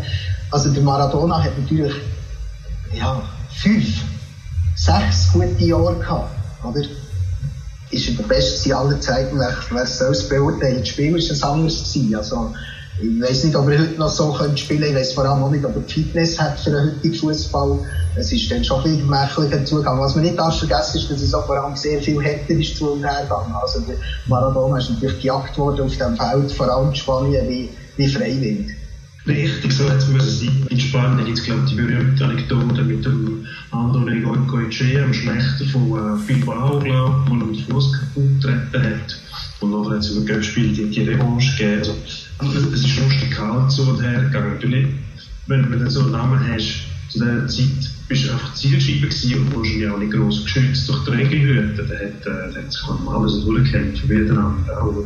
Also 0.51 0.69
der 0.69 0.83
Maradona 0.83 1.43
hat 1.43 1.57
natürlich, 1.57 1.93
ja, 2.93 3.21
fünf, 3.61 3.87
sechs 4.75 5.31
gute 5.31 5.63
Jahre 5.63 5.95
gehabt, 5.95 6.35
oder? 6.63 6.81
Ist 7.91 8.09
er 8.09 8.15
der 8.15 8.23
Beste 8.23 8.75
aller 8.75 8.99
Zeiten, 8.99 9.39
wer 9.39 9.85
soll 9.85 10.11
es 10.11 10.27
beurteilen? 10.27 10.79
Das 10.79 10.89
Spiel 10.89 11.15
ist 11.17 11.31
ein 11.31 11.49
anderes 11.49 11.93
gewesen, 11.93 12.15
also, 12.15 12.53
ich 13.01 13.21
weiß 13.21 13.43
nicht, 13.43 13.55
ob 13.55 13.69
er 13.69 13.79
heute 13.79 13.99
noch 13.99 14.09
so 14.09 14.31
könnte 14.31 14.57
spielen 14.57 14.83
Ich 14.83 14.95
weiß 14.95 15.13
vor 15.13 15.25
allem 15.25 15.43
auch 15.43 15.51
nicht, 15.51 15.65
ob 15.65 15.75
er 15.75 15.81
Fitness 15.81 16.39
hat 16.39 16.57
für 16.57 16.71
den 16.71 16.95
heutigen 16.95 17.13
Fußball. 17.13 17.79
Es 18.15 18.31
ist 18.31 18.49
dann 18.49 18.63
schon 18.63 18.83
bisschen 18.83 18.99
gemächlicher 18.99 19.65
Zugang. 19.65 19.99
Was 19.99 20.15
man 20.15 20.23
nicht 20.23 20.39
darf 20.39 20.57
vergessen 20.57 20.99
ist, 20.99 21.11
dass 21.11 21.21
es 21.21 21.33
auch 21.33 21.45
vor 21.45 21.57
allem 21.57 21.75
sehr 21.75 22.01
viel 22.01 22.21
härter 22.23 22.53
ist 22.53 22.77
zu 22.77 22.93
und 22.93 23.03
her 23.03 23.23
gegangen. 23.23 23.53
Also 23.53 23.81
Maradona 24.27 24.77
ist 24.77 24.91
natürlich 24.91 25.21
gejagt 25.21 25.57
worden 25.57 25.81
auf 25.81 25.97
dem 25.97 26.15
Feld, 26.15 26.51
vor 26.53 26.69
allem 26.69 26.89
in 26.89 26.95
Spanien, 26.95 27.49
wie, 27.49 27.69
wie 27.97 28.07
Freiwild 28.07 28.84
richtig 29.27 29.73
so 29.73 29.85
hätte 29.85 29.97
es 29.97 30.07
müssen 30.07 30.45
sein. 30.45 30.67
In 30.69 30.79
Spanien 30.79 31.25
gibt 31.25 31.37
es, 31.37 31.43
glaube 31.43 31.61
ich, 31.65 31.71
die 31.71 31.75
berühmte 31.75 32.25
Anekdote 32.25 32.83
mit 32.83 33.05
dem 33.05 33.45
André 33.71 34.21
Goicoechea, 34.21 35.01
dem 35.01 35.13
Schlechter 35.13 35.65
von 35.71 35.91
äh, 35.91 36.27
Bilbao, 36.27 36.79
glaube 36.79 37.23
ich, 37.23 37.29
der 37.29 37.33
ihm 37.33 37.53
den 37.53 37.65
Fuß 37.65 37.91
getreten 38.13 38.83
hat. 38.83 39.19
Und 39.61 39.71
nachher 39.71 39.95
hat 39.95 39.99
es 39.99 40.11
über 40.11 40.25
Göppspiel 40.25 40.73
die, 40.73 40.89
die 40.89 41.03
Revanche 41.03 41.51
gegeben. 41.57 41.97
Also, 42.37 42.59
es 42.73 42.85
ist 42.85 42.99
rustikal 43.01 43.69
so 43.69 43.83
und 43.83 44.01
her 44.01 44.21
gegangen. 44.21 44.53
Natürlich, 44.55 44.87
wenn, 45.47 45.71
wenn 45.71 45.79
du 45.79 45.89
so 45.89 46.01
einen 46.01 46.11
Namen 46.11 46.39
hast, 46.51 46.83
zu 47.09 47.19
dieser 47.19 47.47
Zeit 47.47 47.91
bist 48.07 48.25
du 48.25 48.31
einfach 48.31 48.53
Zielscheibe 48.53 49.07
gewesen 49.07 49.39
und 49.39 49.55
wahrscheinlich 49.55 49.89
auch 49.89 49.97
nicht 49.97 50.11
gross 50.11 50.43
geschützt 50.43 50.87
durch 50.89 51.03
die 51.05 51.11
Regelhüte. 51.11 51.83
Da 51.83 51.95
hat, 51.95 52.53
äh, 52.53 52.55
hat 52.61 52.71
sich 52.71 52.83
alles 53.07 53.45
durchgekämpft, 53.45 54.09
wie 54.09 54.25
der 54.25 54.37
andere. 54.37 55.05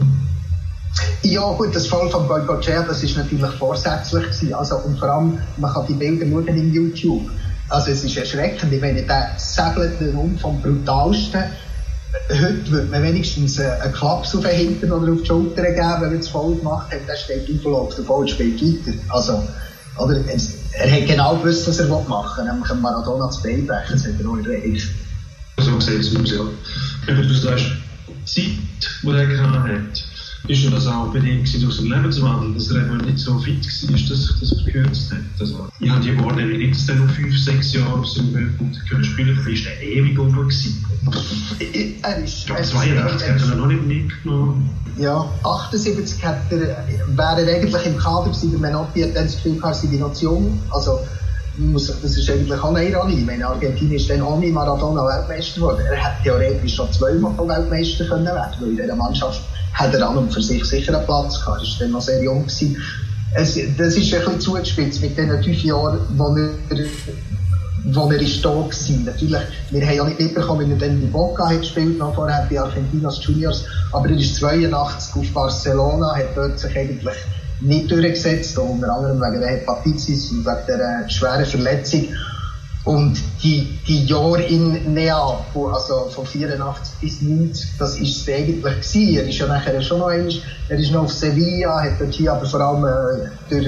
Ja, 1.23 1.51
gut, 1.53 1.75
das 1.75 1.87
Fall 1.87 2.09
von 2.09 2.27
Goicoechea, 2.27 2.83
das 2.83 3.03
ist 3.03 3.17
natürlich 3.17 3.51
vorsätzlich 3.57 4.23
gewesen. 4.23 4.53
Also, 4.53 4.77
und 4.77 4.97
vor 4.97 5.09
allem, 5.09 5.37
man 5.57 5.73
kann 5.73 5.85
die 5.87 5.93
Bilder 5.93 6.25
schauen 6.25 6.47
in 6.47 6.73
YouTube. 6.73 7.29
Also, 7.69 7.91
es 7.91 8.03
ist 8.03 8.17
erschreckend. 8.17 8.73
Ich 8.73 8.81
meine, 8.81 9.03
der 9.03 9.31
segelt 9.37 10.01
rum 10.15 10.37
vom 10.37 10.61
brutalsten. 10.61 11.43
Heute 12.29 12.71
würde 12.71 12.87
man 12.87 13.03
wenigstens 13.03 13.59
einen 13.59 13.93
Klaps 13.93 14.35
auf 14.35 14.43
den 14.43 14.55
Hintern 14.55 14.91
oder 14.91 15.11
auf 15.11 15.19
die 15.21 15.27
Schulter 15.27 15.61
geben, 15.61 16.01
wenn 16.01 16.09
man 16.09 16.19
es 16.19 16.29
voll 16.29 16.55
gemacht 16.55 16.91
hat. 16.91 17.07
Der 17.07 17.15
steht 17.15 17.43
auf 17.43 17.65
und 17.65 17.71
läuft 17.71 18.07
voll 18.07 18.21
und 18.21 18.29
spielt 18.29 18.61
weiter. 18.61 18.97
Also, 19.09 19.43
oder, 19.97 20.19
er 20.73 20.91
hat 20.91 21.07
genau 21.07 21.35
gewusst, 21.37 21.67
was 21.67 21.79
er 21.79 21.87
machen 21.87 22.45
will, 22.45 22.51
nämlich 22.51 22.73
Maradona 22.73 23.29
zu 23.29 23.43
Bein 23.43 23.67
brechen. 23.67 23.93
Das 23.93 24.05
hat 24.05 24.13
er 24.19 24.29
auch 24.29 24.37
erreicht. 24.37 24.89
So 25.57 25.79
sieht 25.79 25.99
es 25.99 26.15
aus, 26.15 26.31
ja. 26.31 27.13
Du 27.13 27.33
sagst, 27.33 27.65
Zeit, 28.25 28.45
die 29.03 29.09
er 29.09 29.25
gehabt 29.25 29.67
hat, 29.67 30.03
ist 30.47 30.63
ja 30.63 30.69
das 30.69 30.87
auch 30.87 31.07
bedingt 31.11 31.47
durch 31.61 31.77
den 31.77 31.89
Lebenswandel, 31.89 32.53
dass 32.53 32.71
er 32.71 32.85
eben 32.85 32.97
nicht 32.97 33.19
so 33.19 33.37
fit 33.39 33.65
war, 33.65 33.91
dass 33.91 34.23
sich 34.23 34.39
das 34.39 34.61
verkürzt 34.61 35.11
hat. 35.11 35.19
Also, 35.39 35.67
ich 35.79 35.89
habe 35.89 36.01
die 36.01 36.17
Wahrnehmung 36.17 36.57
nicht, 36.57 36.73
dass 36.73 36.89
er 36.89 36.95
noch 36.95 37.13
fünf, 37.13 37.37
sechs 37.37 37.73
Jahre 37.73 37.99
auf 37.99 38.07
seinem 38.07 38.35
Höhepunkt 38.35 38.89
können 38.89 39.03
spielen 39.03 39.35
konnte, 39.35 39.51
ist 39.51 39.65
er 39.65 39.81
ewig 39.81 40.17
oben 40.17 40.33
gewesen. 40.33 40.85
Er 42.01 42.23
ist, 42.23 42.39
ich 42.39 42.45
glaube, 42.45 42.63
82 42.63 43.29
hat 43.29 43.41
er 43.41 43.55
noch 43.55 43.67
nicht 43.67 43.85
mitgenommen. 43.85 44.69
Ja, 44.97 45.29
78 45.43 46.25
hat 46.25 46.51
er, 46.51 46.59
wäre 46.59 47.41
er 47.45 47.55
eigentlich 47.55 47.85
im 47.85 47.97
Kader 47.97 48.25
gewesen, 48.25 48.51
der 48.51 48.59
Menotti 48.59 49.01
hat 49.01 49.15
dann 49.15 49.25
das 49.25 49.35
Gefühl 49.35 49.55
gehabt, 49.55 49.83
er 49.83 49.89
sei 49.89 49.97
noch 49.97 50.13
zu 50.13 50.25
jung. 50.25 50.61
Also, 50.71 50.99
muss, 51.59 51.87
das 51.87 52.17
ist 52.17 52.29
eigentlich 52.29 52.59
auch 52.59 52.73
eine 52.73 52.89
Ironie. 52.89 53.23
Meine, 53.25 53.47
Argentinien 53.47 53.97
ist 53.97 54.09
dann 54.09 54.21
ohne 54.21 54.47
Maradona 54.47 55.05
Weltmeister 55.05 55.55
geworden. 55.55 55.83
Er 55.89 55.97
hätte 55.97 56.23
theoretisch 56.23 56.75
schon 56.75 56.91
zweimal 56.91 57.37
Weltmeister 57.37 58.05
können 58.05 58.25
werden 58.25 58.53
weil 58.59 58.69
in 58.69 58.77
dieser 58.77 58.95
Mannschaft 58.95 59.41
hat 59.73 59.93
er 59.93 60.09
an 60.09 60.17
und 60.17 60.33
für 60.33 60.41
sich 60.41 60.63
sicher 60.65 60.95
einen 60.95 61.05
Platz 61.05 61.39
gehabt. 61.39 61.61
Er 61.61 61.67
war 61.67 61.77
dann 61.79 61.91
noch 61.91 62.01
sehr 62.01 62.23
jung. 62.23 62.43
Gewesen. 62.43 62.77
Es, 63.35 63.59
das 63.77 63.95
ist 63.95 64.13
ein 64.13 64.19
bisschen 64.21 64.39
zugespitzt 64.39 65.01
mit 65.01 65.17
den 65.17 65.29
fünf 65.43 65.63
Jahren, 65.63 65.99
wo 66.17 66.35
er, 66.35 66.49
wo 67.93 68.11
er 68.11 68.21
ist 68.21 68.43
da 68.43 68.49
war. 68.49 68.69
Natürlich, 69.05 69.41
wir 69.69 69.85
haben 69.85 69.95
ja 69.95 70.03
nicht 70.05 70.19
mitbekommen, 70.19 70.67
wie 70.67 70.73
er 70.73 70.77
dann 70.79 71.01
in 71.01 71.11
Boca 71.11 71.49
hat 71.49 71.59
gespielt, 71.59 71.97
noch 71.99 72.15
vorher 72.15 72.47
bei 72.49 72.59
Argentinos 72.59 73.23
Juniors, 73.23 73.65
aber 73.91 74.09
er 74.09 74.17
ist 74.17 74.35
82 74.37 75.15
auf 75.15 75.33
Barcelona, 75.33 76.15
hat 76.15 76.35
dort 76.35 76.59
sich 76.59 76.75
eigentlich 76.75 77.15
nicht 77.61 77.91
durchgesetzt, 77.91 78.57
unter 78.57 78.93
anderem 78.93 79.19
wegen 79.19 79.41
der 79.41 79.49
Hepatitis 79.49 80.31
und 80.31 80.45
wegen 80.45 80.67
der 80.67 81.09
schweren 81.09 81.45
Verletzung. 81.45 82.07
Und 82.85 83.19
die, 83.43 83.77
die 83.87 84.05
Jahre 84.05 84.41
in 84.43 84.93
Neapel, 84.93 85.67
also 85.73 86.09
von 86.09 86.25
84 86.25 86.93
bis 87.01 87.21
90, 87.21 87.71
das 87.77 87.95
war 87.97 88.01
es 88.01 88.27
eigentlich 88.29 88.61
gewesen. 88.63 89.17
Er 89.17 89.29
ist 89.29 89.37
ja 89.37 89.47
nachher 89.47 89.81
schon 89.81 89.99
noch 89.99 90.07
einmal, 90.07 90.33
er 90.69 90.79
ist 90.79 90.91
noch 90.91 91.03
auf 91.03 91.13
Sevilla, 91.13 91.83
hat 91.83 91.99
dort 91.99 92.13
hier 92.13 92.33
aber 92.33 92.45
vor 92.45 92.61
allem 92.61 92.85
äh, 92.85 93.29
durch, 93.49 93.65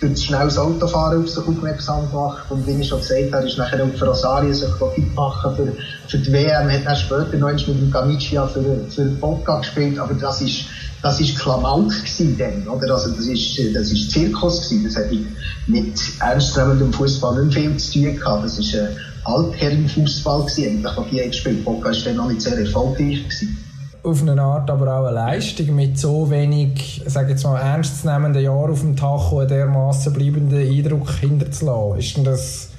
durch 0.00 0.12
das 0.12 0.24
schnelles 0.24 0.58
Autofahren 0.58 1.22
auf 1.22 1.30
sich 1.30 1.46
aufmerksam 1.46 2.10
gemacht. 2.10 2.44
Und 2.50 2.66
wie 2.66 2.72
ich 2.72 2.88
schon 2.88 2.98
gesagt 2.98 3.32
habe, 3.32 3.46
ist 3.46 3.58
nachher 3.58 3.84
auch 3.84 3.96
für 3.96 4.06
Rosario 4.06 4.52
sich 4.52 4.68
fit 4.94 5.14
machen 5.14 5.56
für, 5.56 5.72
für 6.08 6.18
die 6.18 6.32
WM, 6.32 6.70
hat 6.70 6.84
dann 6.84 6.96
später 6.96 7.36
noch 7.38 7.48
einmal 7.48 7.66
mit 7.68 7.80
dem 7.80 7.90
Gamicia 7.92 8.46
für, 8.48 8.84
für 8.90 9.04
Boca 9.04 9.60
gespielt, 9.60 9.98
aber 10.00 10.14
das 10.14 10.40
ist, 10.42 10.64
das 11.02 11.20
ist 11.20 11.38
Klamauk 11.38 11.88
gewesen 11.88 12.38
dann, 12.38 12.68
oder? 12.68 12.94
Also 12.94 13.10
das 13.10 13.26
ist, 13.26 13.58
das 13.74 13.90
ist 13.90 14.10
Zirkus 14.12 14.68
gewesen. 14.68 14.84
Das 14.84 14.96
hatte 14.96 15.18
mit 15.66 16.00
ernstzunehmendem 16.20 16.92
Fußball 16.92 17.44
nicht 17.44 17.54
viel 17.58 17.76
zu 17.76 17.92
tun 17.92 18.16
gehabt. 18.16 18.44
Das 18.44 18.58
ist 18.58 18.74
ein 18.76 18.88
Altherrenfußball 19.24 20.42
gewesen, 20.42 20.64
eigentlich, 20.64 20.96
was 20.96 21.06
hier 21.08 21.26
gespielt 21.26 21.64
Boca 21.64 21.90
ist 21.90 22.06
dann 22.06 22.16
noch 22.16 22.28
nicht 22.28 22.40
sehr 22.40 22.56
erfolgreich 22.56 23.24
gewesen. 23.24 23.58
Auf 24.04 24.22
eine 24.22 24.40
Art 24.40 24.68
aber 24.68 24.98
auch 24.98 25.06
eine 25.06 25.14
Leistung 25.14 25.74
mit 25.76 25.98
so 25.98 26.28
wenig, 26.30 27.02
sage 27.06 27.30
jetzt 27.30 27.44
mal, 27.44 27.60
ernstzunehmenden 27.60 28.42
Jahren 28.42 28.72
auf 28.72 28.80
dem 28.80 28.96
Tacho 28.96 29.40
einen 29.40 29.48
dermassen 29.48 30.12
bleibenden 30.12 30.58
Eindruck 30.58 31.10
hinterzulassen. 31.20 31.98
Ist 31.98 32.16
denn 32.16 32.24
das, 32.24 32.70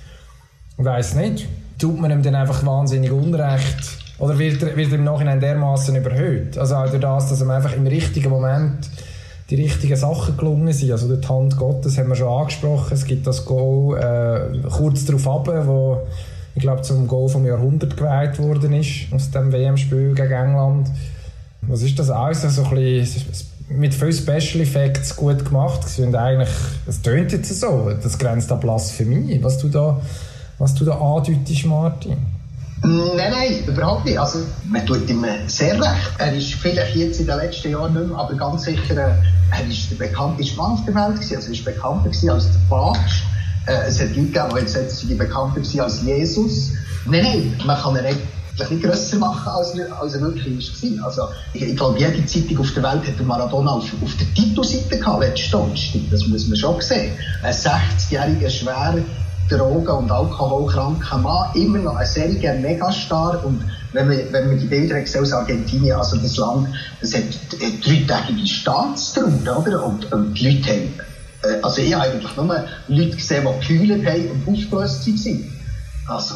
ich 0.78 0.84
weiss 0.84 1.16
nicht, 1.16 1.48
tut 1.78 2.00
man 2.00 2.12
ihm 2.12 2.24
dann 2.24 2.36
einfach 2.36 2.66
wahnsinnig 2.66 3.12
Unrecht? 3.12 4.03
Oder 4.20 4.38
wird 4.38 4.62
er, 4.62 4.76
wird 4.76 4.92
er 4.92 4.98
im 4.98 5.04
Nachhinein 5.04 5.40
dermaßen 5.40 5.96
überhöht? 5.96 6.58
Also 6.58 6.76
auch 6.76 6.90
durch 6.90 7.02
das, 7.02 7.30
dass 7.30 7.42
ihm 7.42 7.50
einfach 7.50 7.76
im 7.76 7.88
richtigen 7.88 8.30
Moment 8.30 8.90
die 9.50 9.56
richtigen 9.56 9.96
Sachen 9.96 10.38
gelungen 10.38 10.72
sind. 10.72 10.92
Also 10.92 11.14
die 11.16 11.28
Hand 11.28 11.58
Gottes 11.58 11.98
haben 11.98 12.10
wir 12.10 12.16
schon 12.16 12.28
angesprochen. 12.28 12.94
Es 12.94 13.06
gibt 13.06 13.28
das 13.28 13.46
Goal 13.46 13.98
äh, 13.98 14.68
kurz 14.70 15.06
darauf 15.06 15.28
ab, 15.28 15.48
wo 15.66 16.02
ich 16.56 16.62
glaube 16.62 16.84
zum 16.84 17.08
Goal 17.08 17.30
vom 17.30 17.46
Jahrhundert 17.46 17.98
geweiht 17.98 18.38
worden 18.40 18.74
ist 18.74 19.12
aus 19.12 19.32
dem 19.32 19.52
WM-Spiel 19.52 20.14
gegen 20.14 20.32
England. 20.32 20.90
Was 21.64 21.82
ist 21.82 21.98
das 21.98 22.10
alles? 22.10 22.44
Also 22.44 22.64
ein 22.64 22.76
bisschen 22.76 23.24
mit 23.70 23.94
vielen 23.94 24.14
Special 24.14 24.62
Effects 24.62 25.16
gut 25.16 25.44
gemacht. 25.44 25.82
Und 25.98 26.16
eigentlich, 26.16 26.50
es 26.88 27.02
tönt 27.02 27.32
jetzt 27.32 27.60
so, 27.60 27.92
das 28.02 28.18
grenzt 28.18 28.52
an 28.52 28.60
Blasphemie, 28.60 29.40
was 29.42 29.58
du 29.58 29.70
da, 29.70 30.00
was 30.60 30.76
du 30.76 30.86
da 30.86 30.94
andeutest, 30.94 31.66
Martin. 31.66 32.18
Nein, 32.86 33.32
nein, 33.32 33.64
überhaupt 33.66 34.04
nicht. 34.04 34.20
Also, 34.20 34.40
man 34.70 34.86
tut 34.86 35.10
ihm 35.10 35.26
sehr 35.48 35.76
recht. 35.76 36.12
Er 36.18 36.36
ist 36.36 36.54
vielleicht 36.56 36.96
jetzt 36.98 37.20
in 37.20 37.28
den 37.28 37.38
letzten 37.38 37.72
Jahren 37.72 37.94
nicht 37.94 38.10
mehr, 38.10 38.18
aber 38.18 38.34
ganz 38.36 38.64
sicher, 38.64 38.98
äh, 38.98 39.16
er 39.52 39.68
ist 39.70 39.90
der 39.90 40.06
bekannteste 40.06 40.58
Mann 40.58 40.74
auf 40.74 40.86
der 40.86 40.94
Welt 40.94 41.16
gewesen. 41.16 41.36
Also, 41.38 41.48
er 41.48 41.54
ist 41.54 41.66
bekannter 41.66 42.10
gewesen 42.10 42.30
als 42.30 42.52
der 42.52 42.60
Papst. 42.70 43.24
Äh, 43.68 43.88
es 43.88 44.02
hat 44.02 44.10
Leute 44.10 44.22
gegeben, 44.24 44.34
die 44.34 44.76
haben, 44.76 45.12
er 45.12 45.16
bekannter 45.16 45.62
gewesen 45.62 45.80
als 45.80 46.02
Jesus. 46.04 46.72
Nein, 47.06 47.24
nein, 47.24 47.62
man 47.66 47.78
kann 47.78 47.96
ihn 47.96 48.06
eigentlich 48.06 48.70
nicht 48.70 48.84
grösser 48.84 49.18
machen, 49.18 49.48
als 49.48 49.78
er, 49.78 50.02
als 50.02 50.16
er 50.16 50.22
wirklich 50.22 51.00
war. 51.00 51.06
Also, 51.06 51.22
ich, 51.54 51.62
ich 51.62 51.78
glaube, 51.78 51.98
jede 51.98 52.26
Zeitung 52.26 52.60
auf 52.60 52.74
der 52.74 52.84
Welt 52.84 53.08
hat 53.08 53.26
Maradona 53.26 53.72
auf, 53.72 53.86
auf 54.04 54.12
der 54.18 54.34
Titelseite 54.34 55.00
gehabt, 55.00 55.22
letzten 55.22 55.52
Donnerstag. 55.52 56.02
Das 56.12 56.28
muss 56.28 56.48
man 56.50 56.58
schon 56.58 56.82
sehen. 56.82 57.14
Ein 57.44 57.54
60-jähriger, 57.54 58.50
schwer 58.50 58.96
Drogen- 59.50 59.98
und 59.98 60.12
alkoholkranker 60.12 61.18
Mann, 61.18 61.50
immer 61.56 61.80
noch 61.80 61.96
ein 61.96 62.06
seriger 62.06 62.54
Megastar 62.56 63.44
und 63.46 63.64
wenn 63.94 64.08
man, 64.08 64.18
wenn 64.32 64.48
man 64.48 64.60
die 64.60 64.66
Bilder 64.66 65.06
sieht 65.06 65.22
aus 65.22 65.34
Argentinien, 65.34 65.96
also 65.96 66.18
das 66.18 66.38
Land, 66.38 66.70
es 67.02 67.16
hat 67.16 67.24
dreitägige 67.84 68.48
Staatstrauer, 68.48 69.60
oder? 69.60 69.86
Und, 69.86 70.12
und 70.12 70.34
die 70.34 70.50
Leute 70.50 70.70
haben, 70.70 70.94
äh, 71.44 71.62
also 71.62 71.82
ich 71.82 71.94
habe 71.94 72.12
eigentlich 72.12 72.36
nur 72.36 72.66
Leute 72.88 73.16
gesehen, 73.16 73.46
die 73.46 73.68
gekühlt 73.68 74.06
haben 74.06 74.32
und 74.32 74.54
aufgelöst 74.54 75.08
waren. 75.08 75.54
Also, 76.08 76.36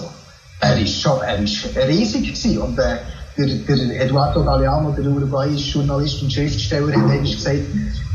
er 0.60 0.80
ist 0.80 1.02
schon, 1.02 1.22
er 1.22 1.40
ist 1.40 1.66
riesig 1.88 2.28
gewesen 2.28 2.60
und 2.60 2.80
äh, 2.80 2.98
der, 3.38 3.48
der 3.48 4.02
Eduardo 4.02 4.44
Galeano, 4.44 4.92
der 4.92 5.06
uruguayische 5.06 5.80
Journalist 5.80 6.24
und 6.24 6.34
Schriftsteller, 6.34 6.96
hat 6.96 7.22
gesagt, 7.22 7.60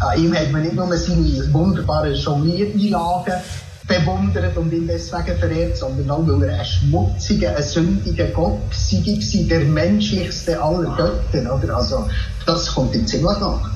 an 0.01 0.23
ihm 0.23 0.35
hat 0.35 0.51
man 0.51 0.63
nicht 0.63 0.75
nur 0.75 0.97
seine 0.97 1.53
wunderbaren 1.53 2.15
Jongliereinlagen 2.15 3.35
bewundert 3.87 4.57
und 4.57 4.73
ihn 4.73 4.87
deswegen 4.87 5.37
verehrt, 5.39 5.77
sondern 5.77 6.11
auch, 6.11 6.27
weil 6.27 6.49
er 6.49 6.61
ein 6.61 6.65
schmutziger, 6.65 7.57
ein 7.57 7.63
sündiger 7.63 8.27
Gott 8.27 8.61
war, 8.61 9.49
der 9.49 9.61
menschlichste 9.67 10.63
aller 10.63 10.97
Götter. 10.97 11.55
Oder? 11.55 11.77
Also, 11.77 12.09
das 12.47 12.73
kommt 12.73 12.95
ihm 12.95 13.07
ziemlich 13.07 13.39
nach. 13.41 13.71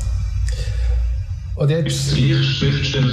Und 1.56 1.70
jetzt... 1.70 1.86
Ist 1.86 2.10
der 2.12 2.18
gleiche 2.18 2.44
Schriftsteller, 2.44 3.12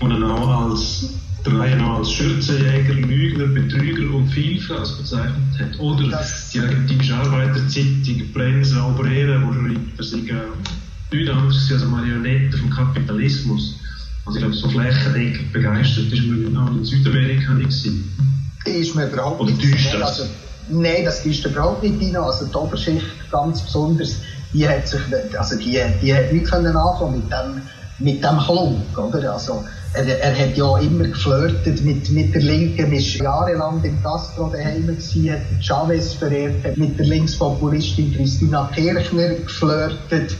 der 0.00 0.10
ihn 0.10 0.22
auch 0.24 0.70
als 0.70 1.08
drei 1.42 1.74
als 1.80 2.12
Schürzenjäger, 2.12 2.94
Lügner, 2.94 3.46
Betrüger 3.46 4.14
und 4.14 4.28
Vielfraß 4.28 4.98
bezeichnet 4.98 5.58
hat. 5.58 5.78
Oder 5.80 6.08
das 6.08 6.50
die 6.50 6.60
argentinische 6.60 7.14
Arbeiterzeitung 7.14 8.32
Prensa 8.34 8.86
Obrera, 8.86 9.42
wo 9.42 9.52
schreibt, 9.52 9.98
er 9.98 10.04
sei 10.04 10.18
nichts 11.12 11.30
anderes 11.30 11.72
als 11.72 11.84
Marionette 11.86 12.58
vom 12.58 12.70
Kapitalismus. 12.70 13.79
Also 14.30 14.38
ich 14.38 14.44
glaube, 14.44 14.54
so 14.54 14.68
flächendeckend 14.68 15.52
begeistert 15.52 16.12
ist 16.12 16.22
man 16.24 16.56
auch 16.56 16.70
in 16.70 16.84
Südamerika 16.84 17.52
nicht 17.54 17.70
gewesen. 17.70 18.16
Ist 18.64 18.94
mir 18.94 19.06
überhaupt 19.08 19.42
nicht. 19.42 19.58
Oder 19.58 19.72
täuscht 19.72 19.94
das? 19.94 20.02
Also, 20.02 20.24
nein, 20.68 21.04
das 21.04 21.26
ist 21.26 21.44
überhaupt 21.44 21.82
nicht 21.82 22.00
rein. 22.00 22.22
Also 22.22 22.46
die 22.46 22.54
Oberschicht 22.54 23.06
ganz 23.32 23.60
besonders, 23.60 24.16
die 24.52 24.68
hat 24.68 24.86
sich, 24.86 25.00
also 25.36 25.56
die, 25.56 25.80
die 26.00 26.14
hat 26.14 26.32
nicht 26.32 26.46
können 26.46 26.76
anfangen 26.76 27.16
mit 27.16 27.32
dem, 27.32 27.62
mit 27.98 28.22
dem 28.22 28.38
Klunk, 28.38 28.96
oder? 28.96 29.32
Also, 29.32 29.64
er, 29.94 30.06
er 30.06 30.38
hat 30.38 30.56
ja 30.56 30.78
immer 30.78 31.08
geflirtet 31.08 31.84
mit, 31.84 32.08
mit 32.10 32.32
der 32.32 32.42
Linken, 32.42 32.92
ist 32.92 33.14
jahrelang 33.16 33.82
im 33.82 34.00
Castro 34.00 34.48
daheim 34.52 34.86
gewesen, 34.86 35.32
hat 35.32 35.40
Chavez 35.60 36.14
verehrt, 36.14 36.64
hat 36.64 36.76
mit 36.76 36.96
der 36.96 37.06
Linkspopulistin 37.06 38.14
Christina 38.14 38.70
Kirchner 38.72 39.30
geflirtet, 39.30 40.36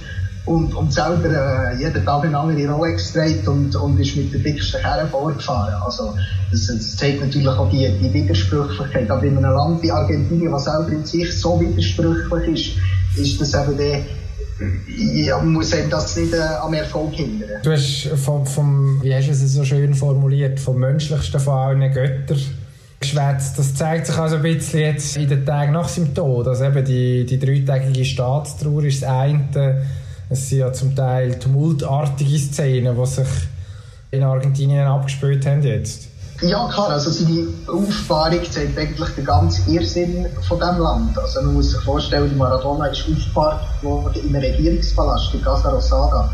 und, 0.46 0.74
und 0.74 0.92
selber 0.92 1.28
äh, 1.28 1.78
jeden 1.78 2.04
Tag 2.04 2.24
eine 2.24 2.38
andere 2.38 2.68
Rolex 2.68 3.12
trägt 3.12 3.46
und, 3.46 3.74
und 3.76 4.00
ist 4.00 4.16
mit 4.16 4.32
der 4.32 4.40
dicksten 4.40 4.80
Kerne 4.80 5.08
vorgefahren. 5.08 5.74
Also, 5.84 6.14
das, 6.50 6.66
das 6.66 6.96
zeigt 6.96 7.20
natürlich 7.20 7.48
auch 7.48 7.70
die, 7.70 7.88
die 8.00 8.12
Widersprüchlichkeit. 8.12 9.10
Aber 9.10 9.22
in 9.22 9.36
einem 9.36 9.52
Land 9.52 9.82
wie 9.82 9.92
Argentinien, 9.92 10.52
was 10.52 10.64
selber 10.64 10.90
in 10.90 11.04
sich 11.04 11.38
so 11.38 11.60
widersprüchlich 11.60 12.76
ist, 13.16 13.18
ist 13.18 13.40
das 13.40 13.54
eben 13.54 13.76
der, 13.76 14.00
ja, 14.96 15.38
muss 15.38 15.72
einem 15.74 15.90
das 15.90 16.16
nicht 16.16 16.32
äh, 16.32 16.38
am 16.38 16.72
Erfolg 16.74 17.14
hindern. 17.14 17.62
Du 17.62 17.72
hast 17.72 18.08
vom, 18.16 18.46
vom, 18.46 19.02
wie 19.02 19.14
hast 19.14 19.26
du 19.26 19.32
es 19.32 19.52
so 19.52 19.64
schön 19.64 19.94
formuliert, 19.94 20.58
vom 20.58 20.78
menschlichsten 20.78 21.40
von 21.40 21.54
allen 21.54 21.92
Göttern. 21.92 22.38
Das 23.14 23.74
zeigt 23.74 24.06
sich 24.06 24.18
also 24.18 24.36
ein 24.36 24.42
bisschen 24.42 24.80
jetzt 24.80 25.16
in 25.16 25.26
den 25.26 25.46
Tagen 25.46 25.72
nach 25.72 25.88
seinem 25.88 26.14
Tod. 26.14 26.46
Also 26.46 26.64
eben 26.64 26.84
die, 26.84 27.24
die 27.24 27.38
dreitägige 27.38 28.04
Staatstrauer 28.04 28.84
ist 28.84 29.02
das 29.02 29.08
eine, 29.08 29.82
es 30.30 30.48
sind 30.48 30.58
ja 30.58 30.72
zum 30.72 30.94
Teil 30.94 31.38
tumultartige 31.38 32.38
Szenen, 32.38 32.96
die 32.96 33.06
sich 33.06 33.28
in 34.12 34.22
Argentinien 34.22 34.86
abgespielt 34.86 35.44
haben 35.44 35.62
jetzt. 35.62 36.08
Ja, 36.40 36.68
klar. 36.72 36.90
Also 36.90 37.10
seine 37.10 37.48
Aufbahrung 37.66 38.40
zeigt 38.50 38.78
eigentlich 38.78 39.10
den 39.10 39.24
ganzen 39.24 39.74
Irrsinn 39.74 40.26
von 40.48 40.58
diesem 40.58 40.78
Land. 40.78 41.18
Also 41.18 41.42
man 41.42 41.54
muss 41.54 41.72
sich 41.72 41.80
vorstellen, 41.80 42.36
Maradona 42.38 42.86
ist 42.86 43.04
aufgebahrt 43.10 43.82
worden 43.82 44.22
im 44.26 44.34
Regierungspalast, 44.34 45.34
in 45.34 45.42
Casa 45.42 45.68
Rosada. 45.68 46.32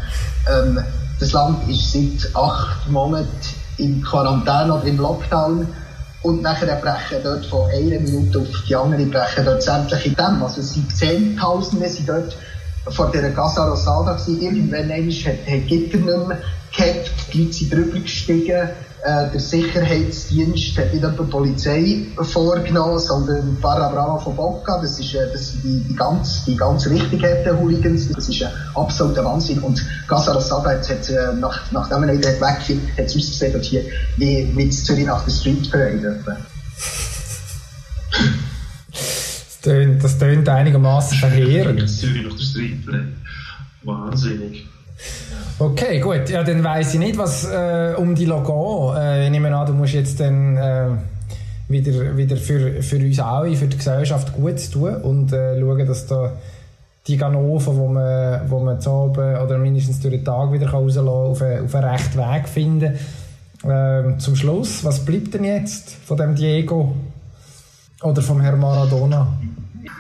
Ähm, 0.49 0.79
das 1.19 1.33
Land 1.33 1.69
ist 1.69 1.93
seit 1.93 2.37
acht 2.37 2.89
Monaten 2.89 3.29
in 3.79 4.03
Quarantäne 4.03 4.75
oder 4.75 4.85
im 4.85 4.99
Lockdown. 4.99 5.67
Und 6.23 6.43
nachher 6.43 6.77
brechen 6.77 7.23
dort 7.23 7.47
von 7.47 7.71
einer 7.71 8.01
Minute 8.01 8.41
auf 8.41 8.49
die 8.69 8.77
andere 8.77 9.07
brechen 9.07 9.45
dort 9.45 9.63
sämtliche 9.63 10.11
Dämme. 10.11 10.45
Also 10.45 10.61
es 10.61 10.75
sind 10.75 10.95
Zehntausende 10.95 11.89
sind 11.89 12.09
dort 12.09 12.37
vor 12.91 13.11
dieser 13.11 13.31
Casa 13.31 13.69
Rosada 13.69 14.13
gewesen. 14.13 14.43
Irgendwann 14.43 14.91
einmal 14.91 15.15
hat, 15.15 15.47
hat 15.47 15.67
Gitter 15.67 15.99
nicht 15.99 16.29
mehr 16.29 16.39
gehabt, 16.77 17.11
die 17.33 17.43
Leute 17.43 17.53
sind 17.53 17.73
drüber 17.73 17.99
gestiegen. 18.01 18.69
Äh, 19.03 19.31
der 19.31 19.41
Sicherheitsdienst 19.41 20.77
hat 20.79 20.93
nicht 20.93 21.05
etwa 21.05 21.23
Polizei 21.23 22.07
vorgenommen, 22.23 22.99
sondern 22.99 23.57
Barra 23.61 23.89
Brava 23.89 24.19
von 24.19 24.35
Bocca. 24.35 24.81
Das, 24.81 24.99
ist, 24.99 25.15
äh, 25.15 25.31
das 25.33 25.53
sind 25.53 25.63
die, 25.63 25.81
die, 25.89 25.95
ganz, 25.95 26.45
die 26.45 26.57
ganz 26.57 26.87
richtig 26.89 27.23
Hooligans. 27.61 28.09
Das 28.09 28.29
ist 28.29 28.43
ein 28.43 28.51
absoluter 28.75 29.25
Wahnsinn. 29.25 29.61
Und 29.61 29.85
Casa 30.09 30.33
Rosada 30.33 30.71
hat, 30.71 30.89
hat 30.89 31.09
äh, 31.09 31.35
nach, 31.39 31.71
nachdem 31.71 32.05
er 32.05 32.15
wieder 32.15 32.31
weggeführt 32.31 32.81
hat, 32.97 33.07
es 33.07 33.17
ausgesehen 33.17 33.87
wie, 34.17 34.53
wie 34.57 34.63
in 34.63 34.73
Zürich 34.73 35.07
nach 35.07 35.25
der 35.25 35.33
Street 35.33 35.71
Parade. 35.71 36.21
Das 39.67 39.75
tönt, 39.75 40.05
das 40.05 40.19
tönt 40.19 40.49
einigermaßen 40.49 41.19
verheerend. 41.19 41.91
Zürich 41.91 42.23
nach 42.25 42.37
der 42.37 42.93
Parade. 42.93 43.09
Wahnsinnig. 43.83 44.65
Okay, 45.59 45.99
gut. 45.99 46.29
Ja, 46.29 46.45
dann 46.45 46.63
weiss 46.63 46.95
ich 46.95 47.01
nicht, 47.01 47.19
was 47.19 47.45
äh, 47.51 47.95
um 47.97 48.15
die 48.15 48.27
Logo. 48.27 48.95
Äh, 48.97 49.25
ich 49.25 49.31
nehme 49.31 49.55
an, 49.57 49.67
du 49.67 49.73
musst 49.73 49.95
jetzt 49.95 50.21
dann 50.21 50.57
äh, 50.57 50.87
wieder, 51.69 52.17
wieder 52.17 52.37
für, 52.37 52.81
für 52.81 52.97
uns 52.99 53.19
alle, 53.19 53.57
für 53.57 53.67
die 53.67 53.77
Gesellschaft 53.77 54.33
gut 54.35 54.73
tun 54.73 54.95
und 55.03 55.33
äh, 55.33 55.59
schauen, 55.59 55.85
dass 55.85 56.07
da 56.07 56.33
die 57.09 57.17
Ganoven, 57.17 57.77
wo 57.77 57.89
man, 57.89 58.49
wo 58.49 58.61
man 58.61 58.81
zu 58.81 58.91
oben 58.91 59.37
oder 59.37 59.59
mindestens 59.59 59.99
durch 59.99 60.15
den 60.15 60.25
Tag 60.25 60.53
wieder 60.53 60.69
rauslassen 60.69 61.07
kann, 61.07 61.09
auf, 61.09 61.43
einen, 61.43 61.65
auf 61.65 61.75
einen 61.75 61.89
rechten 61.89 62.19
Weg 62.19 62.49
finden. 62.49 62.99
Ähm, 63.69 64.21
zum 64.21 64.37
Schluss, 64.37 64.85
was 64.85 65.05
bleibt 65.05 65.35
denn 65.35 65.43
jetzt 65.43 65.91
von 65.91 66.17
dem 66.17 66.37
Diego 66.37 66.95
oder 68.03 68.23
vom 68.23 68.41
Herrn 68.41 68.61
Maradona? 68.61 69.27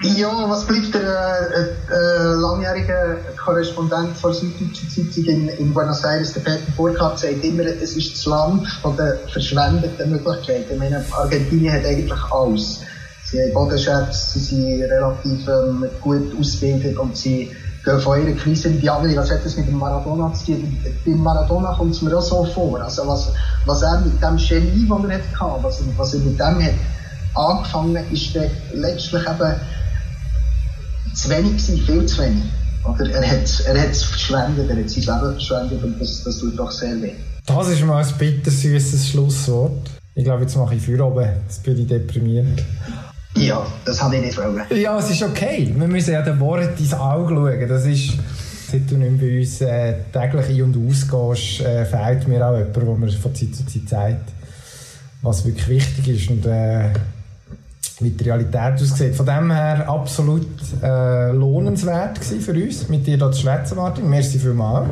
Ja, 0.02 0.50
was 0.50 0.66
bleibt 0.66 0.94
der 0.94 1.00
äh, 1.00 1.94
äh, 1.94 2.34
langjährige 2.34 3.18
Korrespondent 3.42 4.22
der 4.22 4.32
Süddeutschen 4.32 4.90
Zeitung 4.90 5.24
in, 5.24 5.48
in 5.48 5.72
Buenos 5.72 6.04
Aires, 6.04 6.32
der 6.32 6.40
Peter 6.40 6.70
Burkhardt, 6.76 7.20
sagt 7.20 7.42
immer, 7.44 7.64
es 7.64 7.96
ist 7.96 8.14
das 8.14 8.26
Land 8.26 8.66
der 8.98 9.18
verschwendeten 9.32 10.10
Möglichkeiten. 10.10 10.72
Ich 10.72 10.78
meine, 10.78 11.04
Argentinien 11.12 11.72
hat 11.72 11.86
eigentlich 11.86 12.20
alles. 12.30 12.80
Sie 13.24 13.40
haben 13.40 13.54
Bodenschätze, 13.54 14.38
sie 14.38 14.40
sind 14.40 14.82
relativ 14.82 15.48
ähm, 15.48 15.84
gut 16.00 16.38
ausgebildet 16.38 16.98
und 16.98 17.16
sie 17.16 17.50
gehen 17.84 18.00
von 18.00 18.20
einer 18.20 18.32
Krise 18.32 18.68
in 18.68 18.80
die 18.80 18.90
andere. 18.90 19.16
Was 19.16 19.30
hat 19.30 19.44
das 19.44 19.56
mit 19.56 19.68
dem 19.68 19.78
Maradona 19.78 20.32
zu 20.34 20.46
tun? 20.46 20.76
Beim 21.04 21.22
Maradona 21.22 21.74
kommt 21.74 21.94
es 21.94 22.02
mir 22.02 22.16
auch 22.16 22.22
so 22.22 22.44
vor. 22.44 22.80
Also 22.80 23.06
was, 23.06 23.32
was 23.64 23.82
er 23.82 24.00
mit 24.00 24.22
dem 24.22 24.36
Genie, 24.36 24.86
das 24.88 25.10
er 25.10 25.40
hatte, 25.40 25.62
was, 25.62 25.82
was 25.96 26.14
er 26.14 26.20
mit 26.20 26.38
dem 26.38 26.62
hat 26.62 26.74
angefangen, 27.36 28.04
ist 28.12 28.34
dann 28.34 28.50
letztlich 28.74 29.22
eben 29.22 29.54
zu 31.14 31.30
wenig 31.30 31.52
gewesen, 31.52 31.78
viel 31.86 32.06
zu 32.06 32.22
wenig. 32.22 32.42
Oder 32.84 33.10
er 33.10 33.30
hat, 33.30 33.64
er 33.66 33.90
es 33.90 34.02
verschwendet, 34.04 34.70
er 34.70 34.76
hat 34.76 34.90
sein 34.90 35.02
Leben 35.02 35.32
verschwendet 35.32 35.82
und 35.82 36.00
das, 36.00 36.22
das 36.24 36.38
tut 36.38 36.58
doch 36.58 36.70
sehr 36.70 37.00
weh. 37.02 37.12
Das 37.46 37.68
ist 37.68 37.84
mal 37.84 38.02
ein 38.02 38.18
bittersüßes 38.18 39.08
Schlusswort. 39.08 39.90
Ich 40.14 40.24
glaube, 40.24 40.42
jetzt 40.42 40.56
mache 40.56 40.74
ich 40.74 40.82
für 40.82 41.04
oben. 41.04 41.28
Jetzt 41.46 41.62
bin 41.62 41.78
ich 41.78 41.86
deprimiert. 41.86 42.64
Ja, 43.36 43.66
das 43.84 44.02
habe 44.02 44.16
ich 44.16 44.22
nicht 44.22 44.38
wollen. 44.38 44.62
Ja, 44.74 44.98
es 44.98 45.10
ist 45.10 45.22
okay. 45.22 45.72
Wir 45.76 45.86
müssen 45.86 46.12
ja 46.12 46.22
den 46.22 46.40
Wort 46.40 46.78
ins 46.78 46.94
Auge 46.94 47.34
schauen. 47.34 47.68
Das 47.68 47.84
ist, 47.84 48.14
seit 48.70 48.90
du 48.90 48.96
nicht 48.96 49.20
bei 49.20 49.38
uns 49.38 49.60
äh, 49.60 49.94
täglich 50.12 50.48
ein- 50.48 50.62
und 50.62 50.88
ausgehst, 50.88 51.60
äh, 51.60 51.84
fehlt 51.84 52.26
mir 52.28 52.46
auch 52.46 52.56
jemand, 52.56 52.86
wo 52.86 52.94
mir 52.94 53.12
von 53.12 53.34
Zeit 53.34 53.54
zu 53.54 53.66
Zeit 53.66 53.88
sagt, 53.88 54.32
was 55.22 55.44
wirklich 55.44 55.68
wichtig 55.68 56.08
ist 56.08 56.30
und 56.30 56.46
äh, 56.46 56.90
wie 58.00 58.10
die 58.10 58.24
Realität 58.24 58.74
aussieht. 58.74 59.14
Von 59.14 59.26
dem 59.26 59.50
her 59.50 59.88
absolut 59.88 60.46
äh, 60.82 61.32
lohnenswert 61.32 62.20
gewesen 62.20 62.40
für 62.40 62.52
uns, 62.52 62.88
mit 62.88 63.06
dir 63.06 63.16
hier 63.16 63.32
zu 63.32 63.40
schwätzen, 63.40 63.76
Martin. 63.76 64.08
Merci 64.08 64.38
vielmals. 64.38 64.88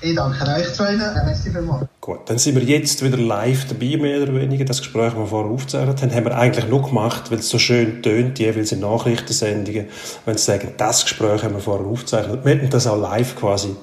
Ich 0.00 0.14
danke 0.14 0.44
euch 0.44 0.72
zwei. 0.74 0.94
Äh, 0.94 1.24
Merci 1.24 1.50
vielmals. 1.50 1.86
Gut, 2.00 2.20
dann 2.26 2.38
sind 2.38 2.56
wir 2.56 2.62
jetzt 2.62 3.02
wieder 3.02 3.16
live 3.16 3.66
dabei, 3.66 3.96
mehr 3.96 4.22
oder 4.22 4.34
weniger. 4.34 4.64
Das 4.64 4.78
Gespräch, 4.78 5.12
das 5.12 5.16
wir 5.16 5.26
vorher 5.26 5.50
aufgezeichnet 5.50 6.02
haben, 6.02 6.14
haben 6.14 6.24
wir 6.24 6.36
eigentlich 6.36 6.68
nur 6.68 6.82
gemacht, 6.82 7.30
weil 7.30 7.38
es 7.38 7.48
so 7.48 7.58
schön 7.58 8.02
tönt, 8.02 8.38
jeweils 8.38 8.72
in 8.72 8.80
Nachrichtensendungen, 8.80 9.86
wenn 10.26 10.36
sie 10.36 10.44
sagen, 10.44 10.68
das 10.76 11.04
Gespräch 11.04 11.44
haben 11.44 11.54
wir 11.54 11.60
vorher 11.60 11.86
aufgezeichnet. 11.86 12.44
Wir 12.44 12.56
hätten 12.56 12.68
das 12.68 12.86
auch 12.86 13.00
live 13.00 13.36
quasi 13.36 13.76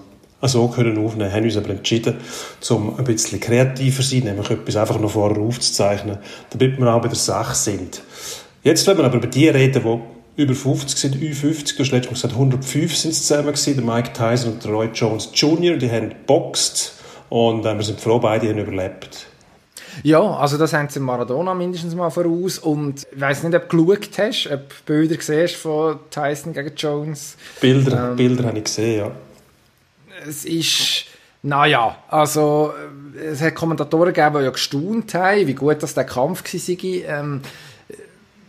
so 0.47 0.67
können 0.67 0.97
aufnehmen, 0.97 1.31
haben 1.31 1.43
uns 1.43 1.57
aber 1.57 1.69
entschieden, 1.69 2.15
um 2.69 2.97
ein 2.97 3.03
bisschen 3.03 3.39
kreativer 3.39 4.01
zu 4.01 4.09
sein, 4.09 4.23
nämlich 4.23 4.49
etwas 4.49 4.75
einfach 4.75 4.99
noch 4.99 5.11
vorher 5.11 5.41
aufzuzeichnen, 5.41 6.17
damit 6.49 6.79
wir 6.79 6.93
auch 6.93 7.01
bei 7.01 7.07
der 7.07 7.17
Sache 7.17 7.55
sind. 7.55 8.01
Jetzt 8.63 8.85
wollen 8.87 8.97
wir 8.97 9.05
aber 9.05 9.17
über 9.17 9.27
die 9.27 9.47
reden, 9.49 9.83
die 9.83 10.41
über 10.41 10.55
50 10.55 10.97
sind, 10.97 11.15
Ü50, 11.17 11.75
du 11.75 11.83
hast 11.83 11.91
letztes 11.91 12.05
Mal 12.05 12.13
gesagt, 12.13 12.33
105 12.33 12.95
sind 12.95 13.11
es 13.11 13.27
zusammen 13.27 13.47
gewesen, 13.47 13.75
der 13.75 13.83
Mike 13.83 14.13
Tyson 14.13 14.53
und 14.53 14.63
der 14.63 14.71
Roy 14.71 14.89
Jones 14.93 15.29
Jr., 15.33 15.77
die 15.77 15.91
haben 15.91 16.09
geboxt 16.09 16.93
und 17.29 17.65
äh, 17.65 17.75
wir 17.75 17.83
sind 17.83 17.99
froh, 17.99 18.19
beide 18.19 18.49
haben 18.49 18.57
überlebt. 18.57 19.27
Ja, 20.03 20.21
also 20.21 20.57
das 20.57 20.73
haben 20.73 20.89
sie 20.89 20.99
Maradona 20.99 21.53
mindestens 21.53 21.95
mal 21.95 22.09
voraus 22.09 22.59
und 22.59 23.05
ich 23.11 23.19
weiss 23.19 23.43
nicht, 23.43 23.55
ob 23.55 23.69
du 23.69 23.85
geschaut 23.85 24.17
hast, 24.17 24.49
ob 24.51 24.69
du 24.69 24.75
Bilder 24.85 25.15
siehst 25.19 25.55
von 25.55 25.99
Tyson 26.09 26.53
gegen 26.53 26.71
Jones. 26.75 27.35
Bilder, 27.59 28.13
Bilder 28.15 28.45
habe 28.45 28.57
ich 28.57 28.63
gesehen, 28.63 28.99
ja. 28.99 29.11
Es 30.27 30.45
ist, 30.45 31.05
naja, 31.41 31.97
also 32.07 32.73
es 33.19 33.41
hat 33.41 33.55
Kommentatoren 33.55 34.13
gegeben, 34.13 34.37
die 34.37 34.45
ja 34.45 34.51
gestaunt 34.51 35.13
haben, 35.15 35.47
wie 35.47 35.53
gut 35.55 35.81
das 35.81 35.93
der 35.93 36.03
Kampf 36.03 36.43
war. 36.43 36.83
Ähm, 36.83 37.41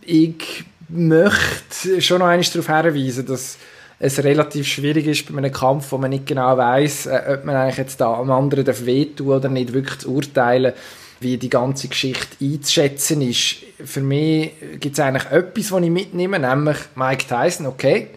ich 0.01 0.65
möchte 0.89 2.01
schon 2.01 2.19
noch 2.19 2.27
einmal 2.27 2.45
darauf 2.45 2.67
hinweisen, 2.67 3.25
dass 3.25 3.57
es 3.99 4.23
relativ 4.23 4.67
schwierig 4.67 5.07
ist 5.07 5.31
bei 5.31 5.37
einem 5.37 5.51
Kampf, 5.51 5.91
wo 5.91 5.97
man 5.97 6.11
nicht 6.11 6.27
genau 6.27 6.57
weiß, 6.57 7.07
äh, 7.07 7.21
ob 7.33 7.45
man 7.45 7.55
eigentlich 7.55 7.77
jetzt 7.77 8.01
da 8.01 8.13
am 8.13 8.29
anderen 8.29 8.65
wehtun 8.85 9.27
oder 9.27 9.49
nicht, 9.49 9.73
wirklich 9.73 9.99
zu 9.99 10.13
urteilen, 10.13 10.73
wie 11.21 11.37
die 11.37 11.49
ganze 11.49 11.87
Geschichte 11.87 12.35
einzuschätzen 12.41 13.21
ist. 13.21 13.55
Für 13.83 14.01
mich 14.01 14.51
gibt 14.79 14.93
es 14.93 14.99
eigentlich 14.99 15.31
etwas, 15.31 15.71
was 15.71 15.83
ich 15.83 15.89
mitnehme, 15.89 16.37
nämlich 16.37 16.77
Mike 16.95 17.25
Tyson, 17.27 17.65
okay. 17.65 18.09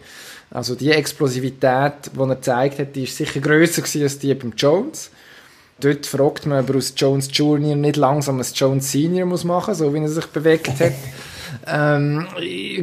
Also 0.49 0.75
die 0.75 0.91
Explosivität, 0.91 2.11
die 2.13 2.19
er 2.19 2.27
gezeigt 2.27 2.79
hat, 2.79 2.95
die 2.95 3.03
ist 3.03 3.17
sicher 3.17 3.39
grösser 3.39 3.83
als 3.83 4.19
die 4.19 4.33
beim 4.33 4.53
Jones. 4.55 5.11
Dort 5.79 6.05
fragt 6.05 6.45
man, 6.45 6.63
ob 6.63 6.75
aus 6.75 6.93
Jones 6.95 7.29
Junior 7.31 7.75
nicht 7.75 7.97
langsam 7.97 8.39
ein 8.39 8.45
Jones 8.53 8.91
Senior 8.91 9.27
muss 9.27 9.43
machen, 9.43 9.75
so 9.75 9.93
wie 9.93 9.99
er 9.99 10.09
sich 10.09 10.25
bewegt 10.27 10.79
hat. 10.79 10.93
Ähm, 11.65 12.27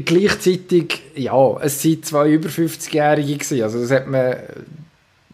gleichzeitig, 0.07 1.03
ja, 1.15 1.59
es 1.61 1.83
sind 1.83 2.07
zwei 2.07 2.31
über 2.31 2.49
50-Jährige 2.49 3.35
gewesen. 3.35 3.63
Also 3.63 3.81
das 3.81 3.91
hat 3.91 4.07
man 4.07 4.37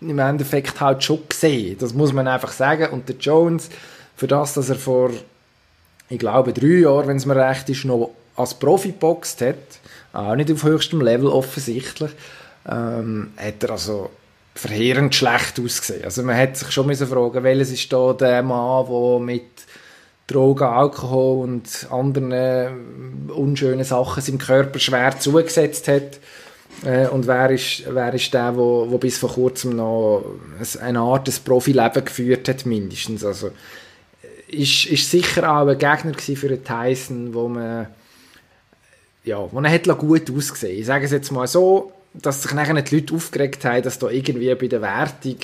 im 0.00 0.18
Endeffekt 0.18 0.80
halt 0.80 1.04
schon 1.04 1.20
gesehen. 1.28 1.76
Das 1.78 1.94
muss 1.94 2.12
man 2.12 2.26
einfach 2.26 2.52
sagen. 2.52 2.92
Und 2.92 3.08
der 3.08 3.16
Jones, 3.16 3.68
für 4.16 4.26
das, 4.26 4.54
dass 4.54 4.68
er 4.68 4.76
vor, 4.76 5.10
ich 6.08 6.18
glaube, 6.18 6.52
drei 6.52 6.80
Jahren, 6.80 7.08
wenn 7.08 7.16
es 7.16 7.26
mir 7.26 7.36
recht 7.36 7.68
ist, 7.68 7.84
noch 7.84 8.10
als 8.36 8.54
Profi 8.54 8.88
geboxt 8.88 9.40
hat, 9.42 9.56
auch 10.12 10.34
nicht 10.34 10.50
auf 10.50 10.64
höchstem 10.64 11.00
Level 11.00 11.28
offensichtlich, 11.28 12.10
ähm, 12.68 13.32
hat 13.36 13.62
er 13.62 13.70
also 13.70 14.10
verheerend 14.54 15.14
schlecht 15.14 15.60
ausgesehen. 15.60 16.04
Also 16.04 16.22
man 16.22 16.36
hat 16.36 16.56
sich 16.56 16.70
schon 16.70 16.86
müssen 16.86 17.06
fragen, 17.06 17.42
welches 17.44 17.70
ist 17.70 17.92
da 17.92 18.12
der 18.12 18.42
Mann, 18.42 18.86
der 18.86 19.18
mit 19.20 19.44
Drogen, 20.26 20.64
Alkohol 20.64 21.44
und 21.44 21.86
anderen 21.90 23.28
unschönen 23.28 23.84
Sachen 23.84 24.22
seinem 24.22 24.38
Körper 24.38 24.78
schwer 24.78 25.18
zugesetzt 25.18 25.88
hat. 25.88 26.20
Äh, 26.84 27.08
und 27.08 27.26
wer 27.26 27.50
ist, 27.50 27.82
wer 27.88 28.14
ist 28.14 28.32
der, 28.32 28.56
wo, 28.56 28.86
wo 28.88 28.98
bis 28.98 29.18
vor 29.18 29.32
kurzem 29.32 29.76
noch 29.76 30.24
eine 30.80 31.00
Art 31.00 31.26
des 31.26 31.40
Profileben 31.40 32.04
geführt 32.04 32.48
hat, 32.48 32.64
mindestens. 32.64 33.24
Also, 33.24 33.50
ist, 34.48 34.86
ist 34.86 35.10
sicher 35.10 35.50
auch 35.50 35.66
ein 35.66 35.78
Gegner 35.78 36.14
für 36.14 36.48
den 36.48 36.64
Tyson, 36.64 37.34
wo 37.34 37.48
man 37.48 37.88
ja, 39.24 39.48
er 39.52 39.70
hat 39.70 39.98
gut 39.98 40.30
ausgesehen. 40.30 40.78
Ich 40.78 40.86
sage 40.86 41.04
es 41.04 41.10
jetzt 41.10 41.30
mal 41.30 41.46
so, 41.46 41.92
dass 42.14 42.42
sich 42.42 42.52
nachher 42.52 42.80
die 42.82 42.96
Leute 42.96 43.14
aufgeregt 43.14 43.64
haben, 43.64 43.82
dass 43.82 43.98
da 43.98 44.08
irgendwie 44.08 44.54
bei 44.54 44.66
der 44.66 44.82
Wertung 44.82 45.36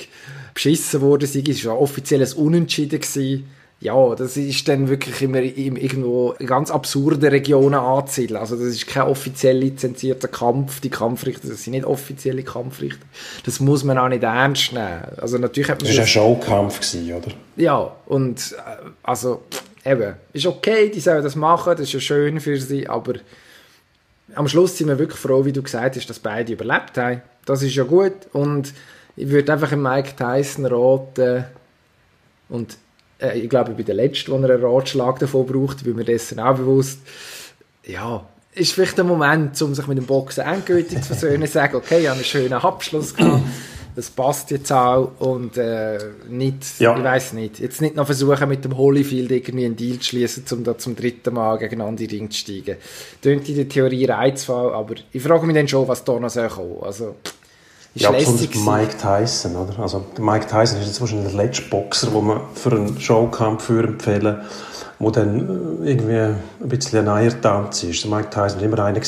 beschissen 0.53 1.01
wurde. 1.01 1.25
Es 1.25 1.65
war 1.65 1.79
ein 1.79 2.33
Unentschieden. 2.33 2.99
Gewesen. 2.99 3.49
Ja, 3.79 4.15
das 4.15 4.35
ist 4.37 4.67
dann 4.67 4.89
wirklich 4.89 5.21
immer 5.21 5.39
irgendwo 5.39 6.31
in 6.39 6.47
ganz 6.47 6.71
absurde 6.71 7.31
Regionen 7.31 7.75
anzusiedeln. 7.75 8.39
Also 8.39 8.55
das 8.55 8.69
ist 8.69 8.87
kein 8.87 9.03
offiziell 9.03 9.55
lizenzierter 9.55 10.27
Kampf. 10.27 10.79
Die 10.81 10.89
Kampfrichter, 10.89 11.47
das 11.47 11.63
sind 11.63 11.73
nicht 11.73 11.85
offizielle 11.85 12.41
Kampfrichter. 12.41 13.05
Das 13.45 13.59
muss 13.59 13.83
man 13.83 13.99
auch 13.99 14.07
nicht 14.07 14.23
ernst 14.23 14.73
nehmen. 14.73 15.03
Also 15.17 15.37
natürlich 15.37 15.69
hat 15.69 15.79
man 15.79 15.87
das 15.89 15.95
war 15.95 16.05
ein 16.05 16.07
Showkampf, 16.07 16.79
gewesen, 16.79 17.13
oder? 17.13 17.31
Ja, 17.55 17.95
und 18.07 18.55
also 19.03 19.43
eben, 19.85 20.15
ist 20.33 20.47
okay, 20.47 20.89
die 20.89 20.99
sollen 20.99 21.23
das 21.23 21.35
machen, 21.35 21.73
das 21.73 21.81
ist 21.81 21.93
ja 21.93 21.99
schön 21.99 22.39
für 22.39 22.59
sie, 22.59 22.87
aber 22.89 23.13
am 24.35 24.47
Schluss 24.47 24.77
sind 24.77 24.87
wir 24.87 24.99
wirklich 24.99 25.19
froh, 25.19 25.45
wie 25.45 25.53
du 25.53 25.61
gesagt 25.61 25.95
hast, 25.95 26.09
dass 26.09 26.19
beide 26.19 26.53
überlebt 26.53 26.97
haben. 26.97 27.21
Das 27.45 27.63
ist 27.63 27.75
ja 27.75 27.83
gut. 27.83 28.13
Und 28.33 28.73
ich 29.15 29.29
würde 29.29 29.53
einfach 29.53 29.71
Mike 29.75 30.15
Tyson 30.15 30.65
raten 30.65 31.45
und 32.49 32.77
äh, 33.19 33.39
ich 33.39 33.49
glaube, 33.49 33.71
ich 33.71 33.77
bin 33.77 33.85
der 33.85 33.95
Letzte, 33.95 34.31
der 34.31 34.51
einen 34.51 34.63
Ratschlag 34.63 35.19
davon 35.19 35.45
braucht, 35.45 35.85
weil 35.85 35.93
mir 35.93 36.05
dessen 36.05 36.39
auch 36.39 36.55
bewusst, 36.55 36.99
ja, 37.83 38.25
ist 38.53 38.73
vielleicht 38.73 38.97
der 38.97 39.05
Moment, 39.05 39.61
um 39.61 39.73
sich 39.73 39.87
mit 39.87 39.97
dem 39.97 40.05
Boxen 40.05 40.43
endgültig 40.43 41.01
zu 41.01 41.07
versöhnen, 41.07 41.47
sagen, 41.47 41.75
okay, 41.75 41.99
ich 42.01 42.07
habe 42.07 42.17
einen 42.17 42.25
schönen 42.25 42.53
Abschluss 42.53 43.15
gehabt, 43.15 43.43
das 43.97 44.11
passt 44.11 44.51
jetzt 44.51 44.71
auch 44.71 45.09
und 45.17 45.57
äh, 45.57 45.97
nicht, 46.29 46.79
ja. 46.79 46.95
ich 46.95 47.03
weiß 47.03 47.33
nicht, 47.33 47.59
jetzt 47.59 47.81
nicht 47.81 47.95
noch 47.95 48.05
versuchen 48.05 48.47
mit 48.47 48.63
dem 48.63 48.77
Holyfield 48.77 49.31
irgendwie 49.31 49.65
einen 49.65 49.75
Deal 49.75 49.97
zu 49.97 50.09
schließen, 50.09 50.43
um 50.51 50.63
da 50.63 50.77
zum 50.77 50.95
dritten 50.95 51.33
Mal 51.33 51.57
gegeneinander 51.57 52.03
in 52.03 52.07
den 52.07 52.19
Ring 52.19 52.29
zu 52.29 52.37
steigen. 52.37 52.77
Tönt 53.23 53.49
in 53.49 53.55
der 53.55 53.67
Theorie 53.67 54.05
reizvoll, 54.05 54.71
aber 54.71 54.93
ich 55.11 55.23
frage 55.23 55.47
mich 55.47 55.55
dann 55.55 55.67
schon, 55.67 55.87
was 55.87 56.03
da 56.03 56.19
noch 56.19 56.29
soll 56.29 56.47
kommen. 56.47 56.77
Also, 56.83 57.15
ja, 57.95 58.11
besonders 58.11 58.53
Mike 58.53 58.97
Tyson, 59.01 59.55
oder? 59.55 59.79
Also, 59.79 60.05
Mike 60.19 60.45
Tyson 60.45 60.79
ist 60.79 60.85
jetzt 60.85 61.01
wahrscheinlich 61.01 61.33
der 61.33 61.43
letzte 61.43 61.63
Boxer, 61.63 62.11
den 62.11 62.23
man 62.23 62.41
für 62.53 62.73
einen 62.73 63.01
Showkampf 63.01 63.67
empfehlen 63.67 64.41
wo 64.99 65.11
dann 65.11 65.83
äh, 65.83 65.91
irgendwie 65.91 66.17
ein 66.17 66.39
bisschen 66.59 66.99
ein 66.99 67.07
Eiertanz 67.07 67.83
ist. 67.83 68.03
Der 68.03 68.11
Mike 68.11 68.29
Tyson 68.29 68.59
war 68.59 68.63
immer 68.63 68.79
einer, 68.79 68.93
der 68.93 69.03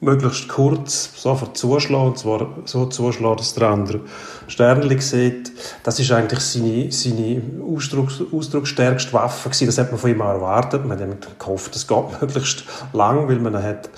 möglichst 0.00 0.48
kurz 0.48 1.10
sofort 1.14 1.56
zuschlagen, 1.56 2.08
und 2.08 2.18
zwar 2.18 2.48
so 2.64 2.86
zuschlagen, 2.86 3.36
dass 3.36 3.54
der 3.54 3.68
andere 3.68 4.00
Sternli 4.46 5.00
sieht. 5.00 5.52
Das 5.82 6.00
ist 6.00 6.10
eigentlich 6.10 6.40
seine, 6.40 6.90
seine 6.90 7.42
Ausdrucks, 7.62 8.22
ausdrucksstärkste 8.32 9.12
Waffe 9.12 9.50
gewesen. 9.50 9.66
Das 9.66 9.78
hat 9.78 9.90
man 9.90 10.00
von 10.00 10.10
ihm 10.10 10.20
erwartet. 10.20 10.86
Man 10.86 10.98
hat 10.98 11.38
gehofft, 11.38 11.76
es 11.76 11.86
geht 11.86 12.04
möglichst 12.20 12.64
lang, 12.92 13.28
weil 13.28 13.38
man 13.38 13.62
hat 13.62 13.90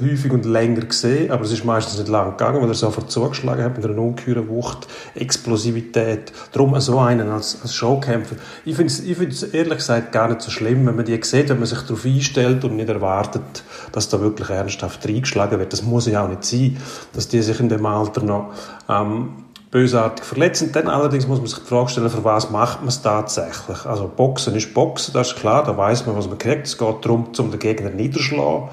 häufig 0.00 0.32
und 0.32 0.44
länger 0.44 0.82
gesehen, 0.82 1.30
aber 1.30 1.44
es 1.44 1.52
ist 1.52 1.64
meistens 1.64 1.98
nicht 1.98 2.08
lang 2.08 2.30
gegangen, 2.30 2.60
weil 2.62 2.68
er 2.68 2.74
sofort 2.74 3.10
zugeschlagen 3.10 3.64
hat 3.64 3.76
mit 3.76 3.84
einer 3.84 3.98
ungeheuren 3.98 4.48
Wucht, 4.48 4.86
Explosivität. 5.14 6.32
Darum 6.52 6.78
so 6.80 6.98
einen 6.98 7.30
als, 7.30 7.58
als 7.62 7.74
Showkämpfer. 7.74 8.36
Ich 8.64 8.76
finde 8.76 8.92
es 8.92 9.00
ich 9.00 9.54
ehrlich 9.54 9.78
gesagt 9.78 10.12
gar 10.12 10.28
nicht 10.28 10.40
so 10.42 10.50
schlimm, 10.50 10.86
wenn 10.86 10.96
man 10.96 11.04
die 11.04 11.20
sieht, 11.22 11.48
wenn 11.48 11.58
man 11.58 11.66
sich 11.66 11.80
darauf 11.80 12.04
einstellt 12.04 12.64
und 12.64 12.76
nicht 12.76 12.88
erwartet, 12.88 13.64
dass 13.92 14.08
da 14.08 14.20
wirklich 14.20 14.50
ernsthaft 14.50 15.06
reingeschlagen 15.06 15.58
wird. 15.58 15.72
Das 15.72 15.82
muss 15.82 16.06
ja 16.06 16.24
auch 16.24 16.28
nicht 16.28 16.44
sein, 16.44 16.76
dass 17.12 17.28
die 17.28 17.42
sich 17.42 17.60
in 17.60 17.68
dem 17.68 17.84
Alter 17.86 18.22
noch 18.22 18.52
ähm, 18.88 19.30
bösartig 19.70 20.24
verletzen. 20.24 20.72
Dann 20.72 20.88
allerdings 20.88 21.26
muss 21.26 21.38
man 21.38 21.46
sich 21.46 21.58
die 21.58 21.66
Frage 21.66 21.90
stellen, 21.90 22.10
für 22.10 22.24
was 22.24 22.50
macht 22.50 22.80
man 22.80 22.88
es 22.88 23.02
tatsächlich? 23.02 23.84
Also 23.86 24.10
Boxen 24.14 24.54
ist 24.54 24.74
Boxen, 24.74 25.14
das 25.14 25.28
ist 25.28 25.36
klar, 25.36 25.64
da 25.64 25.76
weiß 25.76 26.06
man, 26.06 26.16
was 26.16 26.28
man 26.28 26.38
kriegt. 26.38 26.66
Es 26.66 26.76
geht 26.76 27.04
darum, 27.04 27.28
um 27.36 27.50
den 27.50 27.60
Gegner 27.60 27.90
niederschlagen. 27.90 28.68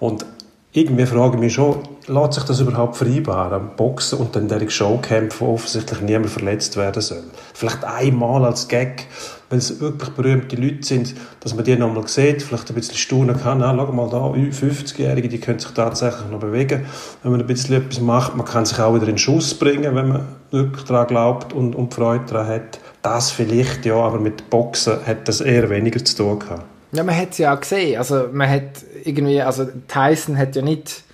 Und 0.00 0.26
irgendwie 0.72 1.04
frage 1.04 1.34
ich 1.34 1.40
mich 1.40 1.54
schon, 1.54 1.80
lässt 2.06 2.34
sich 2.34 2.44
das 2.44 2.60
überhaupt 2.60 2.96
vereinbaren? 2.96 3.70
Boxen 3.76 4.20
und 4.20 4.36
dann 4.36 4.46
der 4.46 4.68
Showkämpfe, 4.68 5.40
wo 5.40 5.54
offensichtlich 5.54 6.00
niemand 6.00 6.30
verletzt 6.30 6.76
werden 6.76 7.02
soll. 7.02 7.24
Vielleicht 7.54 7.82
einmal 7.82 8.44
als 8.44 8.68
Gag, 8.68 9.06
weil 9.48 9.58
es 9.58 9.80
wirklich 9.80 10.10
berühmte 10.10 10.54
Leute 10.54 10.84
sind, 10.84 11.16
dass 11.40 11.56
man 11.56 11.64
die 11.64 11.74
nochmal 11.74 12.06
sieht, 12.06 12.42
vielleicht 12.42 12.68
ein 12.70 12.76
bisschen 12.76 12.94
staunen 12.94 13.36
kann. 13.36 13.62
Ah, 13.62 13.74
schau 13.76 13.92
mal 13.92 14.08
da, 14.08 14.26
50-Jährige, 14.28 15.28
die 15.28 15.40
können 15.40 15.58
sich 15.58 15.72
tatsächlich 15.72 16.30
noch 16.30 16.38
bewegen. 16.38 16.86
Wenn 17.24 17.32
man 17.32 17.40
ein 17.40 17.48
bisschen 17.48 17.74
etwas 17.74 18.00
macht, 18.00 18.36
man 18.36 18.46
kann 18.46 18.64
sich 18.64 18.78
auch 18.78 18.94
wieder 18.94 19.08
in 19.08 19.18
Schuss 19.18 19.54
bringen, 19.54 19.96
wenn 19.96 20.08
man 20.08 20.28
wirklich 20.52 20.84
daran 20.84 21.08
glaubt 21.08 21.52
und, 21.52 21.74
und 21.74 21.92
Freude 21.92 22.26
daran 22.26 22.46
hat. 22.46 22.78
Das 23.02 23.32
vielleicht, 23.32 23.86
ja, 23.86 23.96
aber 23.96 24.20
mit 24.20 24.50
Boxen 24.50 25.04
hat 25.04 25.26
das 25.26 25.40
eher 25.40 25.68
weniger 25.68 26.04
zu 26.04 26.16
tun 26.16 26.38
gehabt. 26.38 26.62
Ja, 26.92 27.04
man 27.04 27.16
hat 27.16 27.30
es 27.30 27.38
ja 27.38 27.54
auch 27.54 27.60
gesehen. 27.60 27.98
Also 27.98 28.28
man 28.32 28.48
hat 28.48 28.84
irgendwie, 29.04 29.40
also 29.40 29.66
Tyson 29.86 30.36
hat 30.36 30.56
ja 30.56 30.62
nicht, 30.62 31.04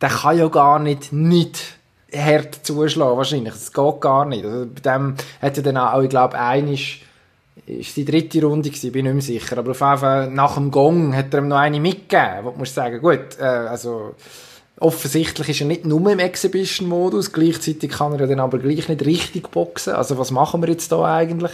der 0.00 0.10
kann 0.10 0.38
ja 0.38 0.48
gar 0.48 0.78
nicht 0.78 1.12
nicht 1.12 1.78
hart 2.14 2.66
zuschlagen 2.66 3.16
wahrscheinlich. 3.16 3.54
Das 3.54 3.72
geht 3.72 4.00
gar 4.00 4.24
nicht. 4.24 4.44
Also 4.44 4.66
bei 4.66 4.80
dem 4.80 5.14
hat 5.40 5.56
er 5.56 5.62
dann 5.62 5.76
auch, 5.76 6.02
ich 6.02 6.10
glaube, 6.10 6.38
einig 6.38 7.04
ist 7.66 7.96
die 7.96 8.04
dritte 8.04 8.42
Runde 8.44 8.70
gewesen, 8.70 8.92
bin 8.92 9.06
ich 9.06 9.14
nicht 9.14 9.28
mehr 9.28 9.40
sicher. 9.40 9.58
Aber 9.58 9.72
auf 9.72 9.80
jeden 9.80 9.98
Fall 9.98 10.30
nach 10.30 10.54
dem 10.54 10.70
Gong 10.70 11.14
hat 11.14 11.32
er 11.34 11.40
ihm 11.40 11.48
noch 11.48 11.58
eine 11.58 11.80
mitgegeben. 11.80 12.44
Wo 12.44 12.50
du 12.50 12.58
musst 12.58 12.74
sagen, 12.74 13.00
gut, 13.00 13.38
äh, 13.38 13.44
also 13.44 14.14
offensichtlich 14.80 15.48
ist 15.48 15.60
er 15.60 15.66
nicht 15.66 15.84
nur 15.84 16.10
im 16.10 16.18
Exhibition-Modus, 16.18 17.32
gleichzeitig 17.32 17.90
kann 17.90 18.12
er 18.12 18.20
ja 18.20 18.26
dann 18.26 18.40
aber 18.40 18.58
gleich 18.58 18.88
nicht 18.88 19.04
richtig 19.04 19.50
boxen. 19.50 19.94
Also 19.94 20.18
was 20.18 20.30
machen 20.30 20.62
wir 20.62 20.68
jetzt 20.68 20.92
da 20.92 21.04
eigentlich? 21.04 21.52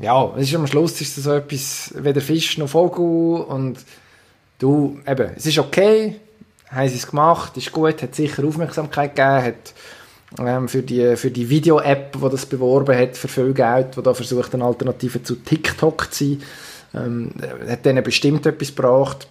Ja, 0.00 0.32
es 0.36 0.48
ist 0.48 0.54
am 0.54 0.66
Schluss 0.66 1.00
ist 1.00 1.16
das 1.16 1.24
so 1.24 1.32
etwas, 1.32 1.92
weder 1.96 2.20
Fisch 2.20 2.58
noch 2.58 2.68
Vogel 2.68 3.42
und 3.44 3.78
du, 4.58 4.98
eben, 5.06 5.30
es 5.36 5.46
ist 5.46 5.58
okay, 5.58 6.16
haben 6.70 6.88
sie 6.88 6.96
es 6.96 7.06
gemacht, 7.06 7.56
ist 7.56 7.72
gut, 7.72 8.02
hat 8.02 8.14
sicher 8.14 8.44
Aufmerksamkeit 8.44 9.14
gegeben, 9.14 9.44
hat 9.44 9.74
ähm, 10.38 10.68
für 10.68 10.82
die, 10.82 11.16
für 11.16 11.30
die 11.30 11.48
Video-App, 11.48 12.16
die 12.22 12.30
das 12.30 12.46
beworben 12.46 12.96
hat, 12.96 13.16
für 13.16 13.28
viel 13.28 13.52
Geld, 13.52 13.96
die 13.96 14.02
da 14.02 14.14
versucht, 14.14 14.54
eine 14.54 14.64
Alternative 14.64 15.22
zu 15.22 15.36
TikTok 15.36 16.12
zu 16.12 16.24
sein, 16.24 16.42
ähm, 16.94 17.32
hat 17.68 17.84
denen 17.84 18.02
bestimmt 18.02 18.46
etwas 18.46 18.74
gebracht. 18.74 19.28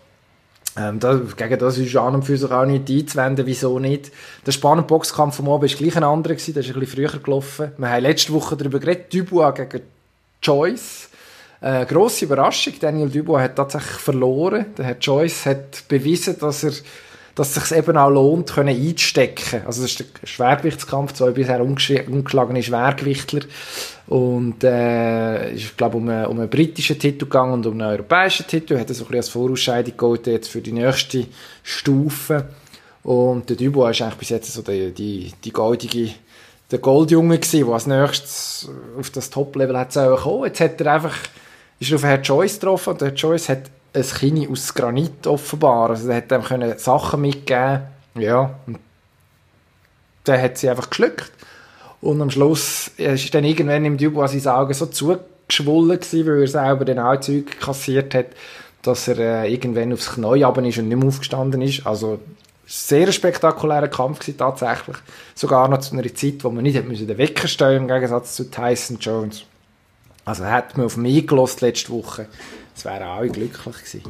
Ähm, 0.77 0.99
da, 0.99 1.19
gegen 1.35 1.59
das 1.59 1.77
ist 1.77 1.95
an 1.97 2.15
und 2.15 2.23
für 2.23 2.37
sich 2.37 2.49
auch 2.49 2.65
nicht 2.65 2.89
einzuwenden, 2.89 3.45
wieso 3.45 3.77
nicht. 3.79 4.11
Der 4.45 4.53
spannende 4.53 4.87
Boxkampf 4.87 5.35
vom 5.35 5.49
Abend 5.49 5.69
war 5.69 5.77
gleich 5.77 5.97
ein 5.97 6.03
anderer, 6.03 6.35
der 6.35 6.37
ist 6.37 6.47
ein 6.55 6.79
bisschen 6.79 6.87
früher 6.87 7.19
gelaufen. 7.19 7.71
Wir 7.77 7.89
haben 7.89 8.03
letzte 8.03 8.31
Woche 8.31 8.55
darüber 8.55 8.79
geredet, 8.79 9.13
Dubois 9.13 9.51
gegen 9.51 9.81
Joyce. 10.41 11.09
Äh, 11.61 11.85
grosse 11.85 12.25
Überraschung, 12.25 12.73
Daniel 12.79 13.09
Dubois 13.09 13.41
hat 13.41 13.55
tatsächlich 13.55 13.97
verloren. 13.97 14.65
Der 14.77 14.85
Herr 14.85 14.97
Joyce 14.97 15.45
hat 15.45 15.87
bewiesen, 15.87 16.37
dass 16.39 16.63
er 16.63 16.73
dass 17.35 17.55
es 17.55 17.69
sich 17.69 17.77
eben 17.77 17.97
auch 17.97 18.09
lohnt, 18.09 18.51
können 18.51 18.75
einzustecken. 18.75 19.61
Also 19.65 19.81
das 19.81 19.91
ist 19.91 19.99
der 19.99 20.27
Schwergewichtskampf, 20.27 21.13
zwei 21.13 21.31
bisher 21.31 21.61
ungeschlagene 21.61 22.61
Schwergewichtler. 22.61 23.41
Und 24.07 24.63
äh, 24.63 25.53
ist, 25.53 25.77
glaube 25.77 25.97
um, 25.97 26.09
einen, 26.09 26.25
um 26.25 26.39
einen 26.39 26.49
britischen 26.49 26.99
Titel 26.99 27.25
gegangen 27.25 27.53
und 27.53 27.65
um 27.65 27.73
einen 27.73 27.89
europäischen 27.89 28.47
Titel. 28.47 28.77
Hat 28.77 28.89
er 28.89 28.95
so 28.95 29.05
ein 29.05 29.07
bisschen 29.07 29.17
als 29.17 29.29
Vorausscheidung 29.29 29.95
geholt 29.95 30.27
jetzt 30.27 30.49
für 30.49 30.61
die 30.61 30.73
nächste 30.73 31.25
Stufe. 31.63 32.49
Und 33.03 33.49
der 33.49 33.55
Dubois 33.55 33.91
ist 33.91 34.01
eigentlich 34.01 34.19
bis 34.19 34.29
jetzt 34.29 34.53
so 34.53 34.61
die, 34.61 34.91
die, 34.91 35.31
die 35.43 35.51
goldige 35.51 36.11
der 36.71 36.79
Goldjunge 36.79 37.37
gewesen, 37.37 37.65
der 37.65 37.73
als 37.73 37.87
nächstes 37.87 38.69
auf 38.97 39.09
das 39.09 39.29
Top-Level 39.29 39.77
hat 39.77 39.93
kommen 39.93 40.45
Jetzt 40.45 40.61
hat 40.61 40.81
er 40.81 40.93
einfach, 40.93 41.17
ist 41.79 41.93
auf 41.93 42.03
Herr 42.03 42.21
Joyce 42.21 42.59
getroffen 42.59 42.91
und 42.91 43.01
der 43.01 43.09
Herr 43.09 43.15
Joyce 43.15 43.49
hat 43.49 43.63
ein 43.93 44.03
Kini 44.03 44.47
aus 44.47 44.73
Granit 44.73 45.27
offenbar. 45.27 45.89
Also 45.89 46.09
er 46.09 46.17
hat 46.17 46.31
ihm 46.31 46.43
können 46.43 46.77
Sachen 46.77 47.21
mitgeben 47.21 47.81
ja, 48.15 48.55
und 48.67 48.79
der 50.25 50.41
hat 50.41 50.57
sie 50.57 50.69
einfach 50.69 50.89
geschluckt. 50.89 51.31
Und 52.01 52.21
am 52.21 52.31
Schluss 52.31 52.89
ist 52.97 53.33
dann 53.33 53.43
irgendwann 53.43 53.85
im 53.85 53.97
Dubois 53.97 54.29
seine 54.29 54.57
Augen 54.57 54.73
so 54.73 54.87
zugeschwollen 54.87 55.99
gewesen, 55.99 56.25
weil 56.25 56.41
er 56.41 56.47
selber 56.47 56.85
dann 56.85 56.99
auch 56.99 57.19
Zeug 57.19 57.59
kassiert 57.59 58.15
hat, 58.15 58.27
dass 58.81 59.07
er 59.07 59.19
äh, 59.19 59.53
irgendwann 59.53 59.93
aufs 59.93 60.13
Knie 60.13 60.41
ist 60.41 60.77
und 60.79 60.87
nicht 60.87 60.97
mehr 60.97 61.07
aufgestanden 61.07 61.61
ist. 61.61 61.85
Also 61.85 62.19
sehr 62.71 63.11
spektakulärer 63.11 63.89
Kampf 63.89 64.19
gewesen, 64.19 64.37
tatsächlich. 64.37 64.95
Sogar 65.35 65.67
noch 65.67 65.79
zu 65.79 65.93
einer 65.93 66.15
Zeit, 66.15 66.43
wo 66.43 66.49
man 66.49 66.63
nicht 66.63 66.75
hätte 66.75 66.87
den 66.87 67.17
Wecker 67.17 67.49
stellen 67.49 67.83
im 67.83 67.87
Gegensatz 67.87 68.35
zu 68.35 68.49
Tyson 68.49 68.97
Jones. 68.97 69.43
Also 70.23 70.45
hätte 70.45 70.77
man 70.77 70.85
auf 70.85 70.95
mich 70.95 71.27
gelost 71.27 71.59
letzte 71.61 71.91
Woche, 71.91 72.27
es 72.75 72.85
wären 72.85 73.03
alle 73.03 73.29
glücklich 73.29 73.75
gewesen. 73.75 74.03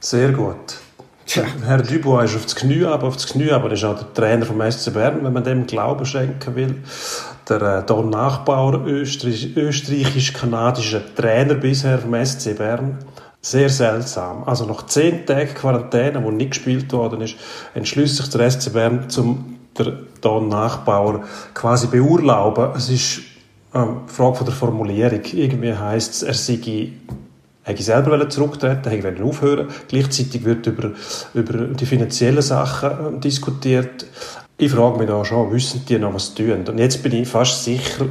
Sehr 0.00 0.32
gut. 0.32 0.78
Tja. 1.24 1.44
Herr 1.64 1.80
Dubois 1.80 2.24
ist 2.24 2.36
auf 2.36 2.42
das 2.42 2.56
Knie, 2.56 2.84
aber 2.84 3.06
auf 3.06 3.16
das 3.16 3.28
Knie, 3.28 3.52
aber 3.52 3.70
ist 3.72 3.84
auch 3.84 3.96
der 3.96 4.12
Trainer 4.12 4.44
vom 4.44 4.60
SC 4.70 4.92
Bern, 4.92 5.24
wenn 5.24 5.32
man 5.32 5.44
dem 5.44 5.66
Glauben 5.66 6.04
schenken 6.04 6.54
will. 6.56 6.82
Der 7.48 7.62
äh, 7.62 7.86
Don 7.86 8.10
Nachbauer, 8.10 8.84
österreich, 8.84 9.56
österreichisch-kanadischer 9.56 11.14
Trainer 11.14 11.54
bisher 11.54 11.98
vom 11.98 12.12
SC 12.22 12.58
Bern 12.58 12.98
sehr 13.42 13.68
seltsam. 13.68 14.44
Also 14.44 14.64
nach 14.66 14.86
zehn 14.86 15.26
Tagen 15.26 15.52
Quarantäne, 15.52 16.22
wo 16.22 16.30
nicht 16.30 16.52
gespielt 16.52 16.92
worden 16.92 17.20
ist, 17.20 17.34
entschließt 17.74 18.16
sich 18.16 18.30
der 18.30 18.50
SC 18.50 18.72
Bern 18.72 19.10
zum 19.10 19.58
Don 20.20 20.48
Nachbauer 20.48 21.24
quasi 21.52 21.88
beurlauben. 21.88 22.70
Es 22.76 22.88
ist 22.88 23.22
eine 23.72 23.84
ähm, 23.84 23.96
Frage 24.06 24.36
von 24.36 24.46
der 24.46 24.54
Formulierung. 24.54 25.20
Irgendwie 25.32 25.74
heisst 25.74 26.14
es, 26.14 26.22
er 26.22 26.34
sei 26.34 26.92
hätte 27.64 27.82
selber 27.82 28.28
zurücktreten 28.28 28.90
hätte 28.90 29.24
aufhören 29.24 29.68
Gleichzeitig 29.88 30.44
wird 30.44 30.66
über, 30.66 30.90
über 31.34 31.58
die 31.68 31.86
finanziellen 31.86 32.42
Sachen 32.42 33.16
äh, 33.16 33.20
diskutiert. 33.20 34.06
Ich 34.58 34.70
frage 34.70 34.98
mich 34.98 35.08
da 35.08 35.24
schon, 35.24 35.50
wissen 35.52 35.84
die 35.88 35.98
noch, 35.98 36.14
was 36.14 36.34
tun? 36.34 36.64
Und 36.68 36.78
jetzt 36.78 37.02
bin 37.02 37.12
ich 37.12 37.26
fast 37.26 37.64
sicher, 37.64 38.06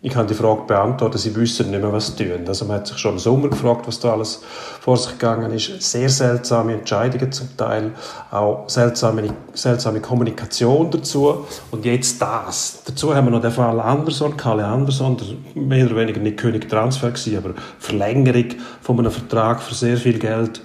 ich 0.00 0.12
kann 0.12 0.28
die 0.28 0.34
Frage 0.34 0.62
beantworten, 0.62 1.18
sie 1.18 1.34
wissen 1.34 1.72
nicht 1.72 1.80
mehr, 1.80 1.92
was 1.92 2.08
sie 2.08 2.24
tun. 2.24 2.46
Also 2.46 2.66
man 2.66 2.76
hat 2.76 2.86
sich 2.86 2.98
schon 2.98 3.14
im 3.14 3.18
Sommer 3.18 3.48
gefragt, 3.48 3.88
was 3.88 3.98
da 3.98 4.12
alles 4.12 4.42
vor 4.80 4.96
sich 4.96 5.10
gegangen 5.12 5.52
ist. 5.52 5.82
Sehr 5.82 6.08
seltsame 6.08 6.74
Entscheidungen 6.74 7.32
zum 7.32 7.56
Teil, 7.56 7.90
auch 8.30 8.68
seltsame, 8.68 9.34
seltsame 9.54 10.00
Kommunikation 10.00 10.92
dazu. 10.92 11.46
Und 11.72 11.84
jetzt 11.84 12.22
das. 12.22 12.82
Dazu 12.86 13.12
haben 13.12 13.26
wir 13.26 13.32
noch 13.32 13.42
den 13.42 13.50
Fall 13.50 13.80
Anderson, 13.80 14.36
Kalle 14.36 14.64
Anderson, 14.64 15.16
der 15.16 15.60
mehr 15.60 15.86
oder 15.86 15.96
weniger 15.96 16.20
nicht 16.20 16.36
König 16.36 16.68
Transfer 16.68 17.12
war, 17.12 17.38
aber 17.38 17.54
Verlängerung 17.80 18.50
von 18.80 19.00
einem 19.00 19.10
Vertrag 19.10 19.60
für 19.60 19.74
sehr 19.74 19.96
viel 19.96 20.20
Geld 20.20 20.60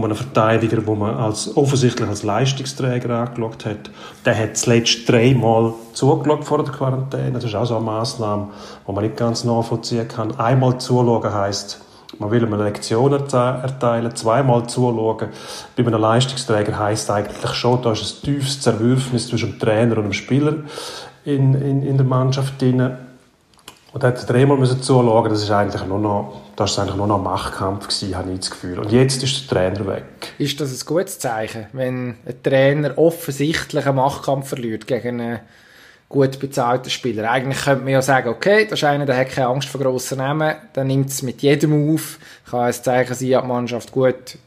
von 0.00 0.10
einem 0.10 0.16
Verteidiger, 0.16 0.86
wo 0.86 0.94
man 0.94 1.16
als, 1.16 1.56
offensichtlich 1.56 2.08
als 2.08 2.22
Leistungsträger 2.22 3.10
angeschaut 3.10 3.64
hat. 3.64 3.90
Der 4.24 4.38
hat 4.38 4.56
zuletzt 4.56 5.08
dreimal 5.08 5.74
zugeschaut 5.92 6.44
vor 6.44 6.62
der 6.62 6.72
Quarantäne. 6.72 7.32
Das 7.32 7.44
ist 7.44 7.54
auch 7.54 7.64
so 7.64 7.76
eine 7.76 7.84
Massnahme, 7.84 8.48
die 8.86 8.92
man 8.92 9.04
nicht 9.04 9.16
ganz 9.16 9.44
nachvollziehen 9.44 10.08
kann. 10.08 10.38
Einmal 10.38 10.78
zuschauen 10.78 11.32
heisst, 11.32 11.80
Man 12.18 12.30
will 12.30 12.42
ihm 12.42 12.52
eine 12.52 12.64
Lektion 12.64 13.12
erteilen, 13.12 14.14
zweimal 14.14 14.66
zuschauen. 14.66 15.28
Bei 15.76 15.86
einem 15.86 16.00
Leistungsträger 16.00 16.78
heisst 16.78 17.10
eigentlich 17.10 17.52
schon, 17.54 17.82
da 17.82 17.92
ist 17.92 18.02
ein 18.02 18.24
tiefes 18.24 18.60
Zerwürfnis 18.60 19.28
zwischen 19.28 19.52
dem 19.52 19.58
Trainer 19.58 19.96
und 19.98 20.04
dem 20.04 20.12
Spieler 20.12 20.54
in, 21.24 21.54
in, 21.54 21.82
in 21.82 21.96
der 21.96 22.06
Mannschaft 22.06 22.60
drin. 22.60 22.80
Und 23.92 24.02
da 24.02 24.08
hat 24.08 24.28
dreimal 24.28 24.56
müssen 24.56 24.78
das 24.78 25.42
ist 25.42 25.50
eigentlich 25.50 25.86
nur 25.86 25.98
noch, 25.98 26.43
das 26.56 26.72
ist 26.72 26.78
eigentlich 26.78 26.96
nur 26.96 27.06
noch 27.06 27.18
ein 27.18 27.24
Machtkampf 27.24 27.88
gewesen, 27.88 28.16
habe 28.16 28.32
ich 28.32 28.40
das 28.40 28.50
Gefühl. 28.50 28.78
Und 28.78 28.92
jetzt 28.92 29.22
ist 29.22 29.50
der 29.50 29.56
Trainer 29.56 29.86
weg. 29.86 30.04
Ist 30.38 30.60
das 30.60 30.72
ein 30.72 30.86
gutes 30.86 31.18
Zeichen, 31.18 31.66
wenn 31.72 32.16
ein 32.26 32.42
Trainer 32.42 32.96
offensichtlich 32.96 33.86
einen 33.86 33.96
Machtkampf 33.96 34.48
verliert 34.48 34.86
gegen 34.86 35.20
einen 35.20 35.40
gut 36.08 36.38
bezahlten 36.38 36.90
Spieler? 36.90 37.30
Eigentlich 37.30 37.64
könnte 37.64 37.84
man 37.84 37.92
ja 37.92 38.02
sagen, 38.02 38.28
okay, 38.28 38.66
das 38.68 38.78
ist 38.78 38.84
einer, 38.84 39.06
der 39.06 39.16
hat 39.16 39.30
keine 39.30 39.48
Angst 39.48 39.68
vor 39.68 39.80
grossen 39.80 40.18
Namen, 40.18 40.54
der 40.76 40.84
nimmt 40.84 41.10
es 41.10 41.22
mit 41.22 41.42
jedem 41.42 41.94
auf, 41.94 42.18
kann 42.48 42.60
ein 42.60 42.72
Zeichen 42.72 43.14
sein 43.14 43.34
an 43.34 43.42
die 43.42 43.48
Mannschaft, 43.48 43.90
gut, 43.90 44.38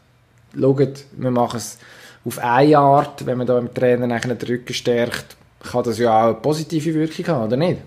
schaut, 0.58 1.04
wir 1.12 1.32
machen 1.32 1.58
es 1.58 1.78
auf 2.26 2.40
eine 2.40 2.78
Art, 2.78 3.26
wenn 3.26 3.38
man 3.38 3.48
da 3.48 3.58
im 3.58 3.74
Trainer 3.74 4.08
nachher 4.08 4.34
den 4.34 4.48
Rücken 4.48 4.74
stärkt, 4.74 5.36
kann 5.72 5.84
das 5.84 5.98
ja 5.98 6.22
auch 6.22 6.26
eine 6.28 6.34
positive 6.36 6.94
Wirkung 6.94 7.28
haben, 7.28 7.48
oder 7.48 7.58
nicht? 7.58 7.82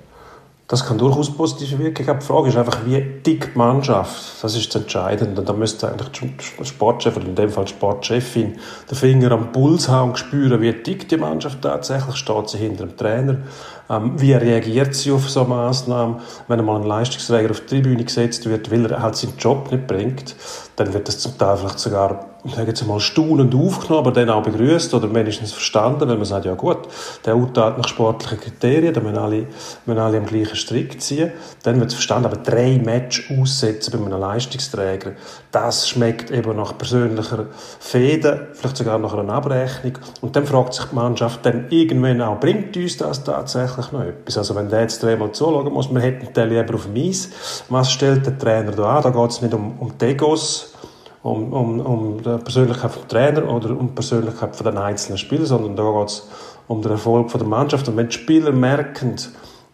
Das 0.71 0.87
kann 0.87 0.99
durchaus 0.99 1.35
positive 1.35 1.81
Wirkung 1.81 2.07
haben. 2.07 2.21
Die 2.21 2.27
Frage 2.27 2.49
ist 2.49 2.57
einfach, 2.57 2.87
wie 2.87 3.01
dick 3.01 3.55
die 3.55 3.59
Mannschaft. 3.59 4.41
Das 4.41 4.55
ist 4.55 4.73
das 4.73 4.83
Entscheidende. 4.83 5.41
Und 5.41 5.49
da 5.49 5.53
müsste 5.53 5.89
eigentlich 5.89 6.31
der 6.57 6.65
Sportchef, 6.65 7.17
oder 7.17 7.27
in 7.27 7.35
dem 7.35 7.51
Fall 7.51 7.65
die 7.65 7.73
Sportchefin, 7.73 8.57
den 8.89 8.97
Finger 8.97 9.33
am 9.33 9.51
Puls 9.51 9.89
haben 9.89 10.11
und 10.11 10.19
spüren, 10.21 10.61
wie 10.61 10.73
dick 10.73 11.09
die 11.09 11.17
Mannschaft 11.17 11.61
tatsächlich 11.61 12.15
steht 12.15 12.51
sie 12.51 12.59
hinter 12.59 12.87
dem 12.87 12.97
Trainer. 12.97 13.39
Ähm, 13.89 14.13
wie 14.21 14.33
reagiert 14.33 14.95
sie 14.95 15.11
auf 15.11 15.29
so 15.29 15.43
Massnahmen? 15.43 16.21
Wenn 16.47 16.61
einmal 16.61 16.81
ein 16.81 16.87
Leistungsträger 16.87 17.51
auf 17.51 17.63
die 17.63 17.67
Tribüne 17.67 18.05
gesetzt 18.05 18.49
wird, 18.49 18.71
weil 18.71 18.87
er 18.87 19.03
halt 19.03 19.17
seinen 19.17 19.37
Job 19.39 19.73
nicht 19.73 19.89
bringt, 19.89 20.37
dann 20.77 20.95
wird 20.95 21.09
das 21.09 21.19
zum 21.19 21.37
Teil 21.37 21.57
vielleicht 21.57 21.81
sogar 21.81 22.30
sagen 22.44 22.68
jetzt 22.68 22.87
mal, 22.87 23.00
staunend 23.00 23.55
aufgenommen, 23.55 24.07
aber 24.07 24.12
dann 24.12 24.31
auch 24.31 24.42
begrüßt 24.42 24.94
oder 24.94 25.12
wenigstens 25.14 25.53
verstanden, 25.53 26.09
weil 26.09 26.16
man 26.16 26.24
sagt, 26.24 26.46
ja 26.46 26.55
gut, 26.55 26.79
der 27.24 27.37
urteilt 27.37 27.79
nach 27.79 27.88
sportlichen 27.88 28.40
Kriterien, 28.40 28.94
dann 28.94 29.05
müssen 29.05 29.18
alle, 29.18 29.46
müssen 29.87 29.98
alle 30.00 30.18
am 30.18 30.26
gleichen 30.26 30.57
Strick 30.57 31.00
ziehen. 31.00 31.33
Dann 31.62 31.79
wird 31.79 31.90
es 31.90 31.94
verstanden, 31.94 32.26
aber 32.26 32.37
drei 32.38 32.81
Matches 32.83 33.24
aussetzen 33.38 33.92
bei 33.92 34.07
einem 34.07 34.20
Leistungsträger, 34.20 35.12
das 35.53 35.88
schmeckt 35.88 36.31
eben 36.31 36.57
nach 36.57 36.76
persönlicher 36.79 37.46
Fehde, 37.79 38.48
vielleicht 38.55 38.76
sogar 38.79 38.98
nach 38.98 39.14
einer 39.14 39.33
Abrechnung. 39.33 39.98
Und 40.20 40.35
dann 40.35 40.46
fragt 40.46 40.74
sich 40.74 40.87
die 40.87 40.94
Mannschaft 40.94 41.44
dann 41.44 41.66
irgendwann 41.70 42.22
auch, 42.22 42.40
bringt 42.40 42.76
uns 42.76 42.96
das 42.96 43.22
tatsächlich 43.24 43.92
noch 43.92 44.03
etwas? 44.03 44.38
Also 44.38 44.55
wenn 44.55 44.68
der 44.68 44.83
jetzt 44.83 45.03
dreimal 45.03 45.33
zuschauen 45.33 45.72
muss, 45.72 45.92
wir 45.92 46.00
hätten 46.00 46.33
den 46.33 46.48
lieber 46.48 46.74
auf 46.74 46.87
dem 46.87 46.96
Eis, 46.96 47.31
was 47.68 47.92
stellt 47.92 48.24
der 48.24 48.38
Trainer 48.38 48.72
da 48.72 48.96
an? 48.96 49.03
Da 49.03 49.11
geht 49.11 49.31
es 49.31 49.42
nicht 49.42 49.53
um, 49.53 49.79
um 49.79 49.98
Degos, 49.98 50.70
um, 51.23 51.53
um, 51.53 51.81
um 51.81 52.23
die 52.23 52.39
Persönlichkeit 52.43 52.97
des 52.97 53.07
Trainer 53.09 53.53
oder 53.53 53.71
um 53.71 53.89
die 53.89 53.95
Persönlichkeit 53.95 54.57
von 54.57 54.77
einzelnen 54.77 55.19
Spieler, 55.19 55.47
sondern 55.47 55.77
da 55.77 56.01
geht 56.01 56.09
es 56.09 56.29
um 56.69 56.83
den 56.83 56.93
Erfolg 56.93 57.33
der 57.33 57.45
Mannschaft. 57.45 57.89
Und 57.89 57.97
wenn 57.97 58.09
die 58.09 58.15
Spieler 58.15 58.53
merken, 58.53 59.17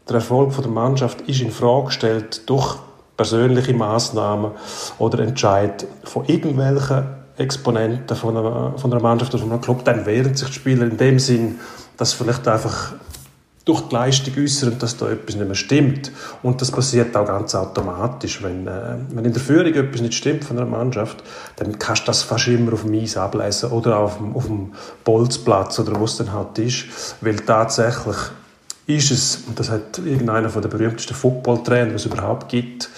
der 0.09 0.17
Erfolg 0.17 0.55
der 0.57 0.69
Mannschaft 0.69 1.23
ist 1.23 1.41
in 1.41 1.51
Frage 1.51 1.87
gestellt 1.87 2.49
durch 2.49 2.77
persönliche 3.17 3.75
Maßnahmen 3.75 4.53
oder 4.99 5.21
Entscheid 5.21 5.87
von 6.05 6.25
irgendwelchen 6.27 7.07
Exponenten 7.39 8.17
von 8.17 8.37
einer, 8.37 8.73
von 8.77 8.93
einer 8.93 9.03
Mannschaft 9.03 9.35
oder 9.35 9.43
von 9.43 9.53
einem 9.53 9.61
Club, 9.61 9.85
dann 9.85 10.07
wehren 10.07 10.35
sich 10.35 10.49
die 10.49 10.55
Spieler 10.55 10.87
in 10.87 10.97
dem 10.97 11.19
Sinn, 11.19 11.61
dass 11.97 12.13
vielleicht 12.13 12.47
einfach 12.49 12.95
durch 13.67 13.83
die 13.89 13.95
Leistung 13.97 14.35
äußern, 14.39 14.79
dass 14.79 14.97
da 14.97 15.11
etwas 15.11 15.35
nicht 15.35 15.45
mehr 15.45 15.57
stimmt. 15.57 16.13
Und 16.43 16.63
das 16.63 16.71
passiert 16.71 17.17
auch 17.17 17.27
ganz 17.27 17.53
automatisch. 17.55 18.41
Wenn, 18.43 18.67
äh, 18.67 18.95
wenn 19.11 19.25
in 19.25 19.33
der 19.33 19.43
Führung 19.43 19.75
etwas 19.75 20.01
nicht 20.01 20.15
stimmt 20.15 20.45
von 20.45 20.57
einer 20.57 20.67
Mannschaft, 20.67 21.23
dann 21.57 21.77
kannst 21.79 22.03
du 22.03 22.07
das 22.07 22.23
fast 22.23 22.47
immer 22.47 22.75
auf 22.75 22.83
dem 22.83 22.95
Eis 22.95 23.17
ablesen 23.17 23.73
oder 23.73 23.99
auf 23.99 24.19
dem, 24.19 24.37
auf 24.37 24.47
dem 24.47 24.73
Bolzplatz 25.05 25.81
oder 25.81 25.99
wo 25.99 26.05
es 26.05 26.17
dann 26.17 26.33
halt 26.33 26.57
ist. 26.61 26.85
Weil 27.21 27.37
tatsächlich 27.37 28.17
ist 28.87 29.11
es, 29.11 29.41
und 29.49 29.59
das 29.59 29.69
hat 29.69 29.99
irgendeiner 29.99 30.49
von 30.49 30.63
den 30.63 30.71
berühmtesten 30.71 31.15
Footballtrainern, 31.15 31.89
die 31.89 31.95
es 31.97 32.07
überhaupt 32.07 32.49
gibt, 32.49 32.89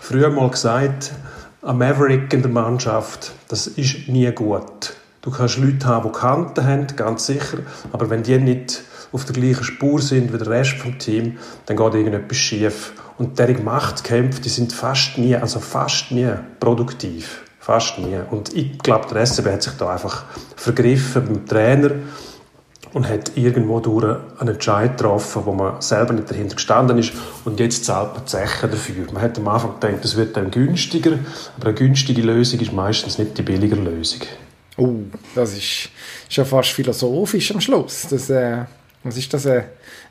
früher 0.00 0.30
mal 0.30 0.48
gesagt, 0.48 1.12
ein 1.60 1.76
Maverick 1.76 2.32
in 2.32 2.40
der 2.40 2.50
Mannschaft, 2.50 3.32
das 3.48 3.66
ist 3.66 4.08
nie 4.08 4.30
gut. 4.32 4.94
Du 5.20 5.30
kannst 5.30 5.58
Leute 5.58 5.84
haben, 5.86 6.10
die 6.10 6.18
Kanten 6.18 6.66
haben, 6.66 6.86
ganz 6.96 7.26
sicher, 7.26 7.58
aber 7.92 8.08
wenn 8.08 8.22
die 8.22 8.38
nicht 8.38 8.84
auf 9.14 9.24
der 9.24 9.34
gleichen 9.34 9.62
Spur 9.62 10.02
sind 10.02 10.32
wie 10.32 10.38
der 10.38 10.48
Rest 10.48 10.72
vom 10.72 10.98
Team, 10.98 11.38
dann 11.66 11.76
geht 11.76 11.94
irgendetwas 11.94 12.36
schief. 12.36 12.92
Und 13.16 13.38
derige 13.38 13.62
Machtkämpfe, 13.62 14.40
die 14.42 14.48
sind 14.48 14.72
fast 14.72 15.18
nie, 15.18 15.36
also 15.36 15.60
fast 15.60 16.10
nie 16.10 16.32
produktiv. 16.58 17.42
Fast 17.60 17.98
nie. 17.98 18.18
Und 18.30 18.52
ich 18.54 18.76
glaube, 18.80 19.06
der 19.08 19.24
SCB 19.24 19.46
hat 19.46 19.62
sich 19.62 19.74
da 19.74 19.92
einfach 19.92 20.24
vergriffen 20.56 21.24
beim 21.24 21.46
Trainer 21.46 21.92
und 22.92 23.08
hat 23.08 23.36
irgendwo 23.36 23.78
durch 23.78 24.16
einen 24.38 24.54
Entscheid 24.54 24.96
getroffen, 24.96 25.42
wo 25.46 25.52
man 25.52 25.80
selber 25.80 26.12
nicht 26.12 26.30
dahinter 26.30 26.56
gestanden 26.56 26.98
ist 26.98 27.12
und 27.44 27.60
jetzt 27.60 27.84
zahlt 27.84 28.14
man 28.14 28.26
Zeche 28.26 28.66
dafür. 28.66 29.06
Man 29.12 29.22
hat 29.22 29.38
am 29.38 29.46
Anfang 29.46 29.78
gedacht, 29.78 30.04
das 30.04 30.16
wird 30.16 30.36
dann 30.36 30.50
günstiger, 30.50 31.18
aber 31.56 31.68
eine 31.68 31.74
günstige 31.74 32.22
Lösung 32.22 32.58
ist 32.60 32.72
meistens 32.72 33.18
nicht 33.18 33.38
die 33.38 33.42
billigere 33.42 33.80
Lösung. 33.80 34.22
Oh, 34.76 34.96
das 35.36 35.56
ist 35.56 35.90
schon 36.28 36.44
fast 36.44 36.70
philosophisch 36.70 37.52
am 37.52 37.60
Schluss. 37.60 38.06
Das, 38.10 38.28
äh, 38.28 38.64
was 39.04 39.16
ist 39.18 39.32
das? 39.32 39.44
Äh, 39.44 39.62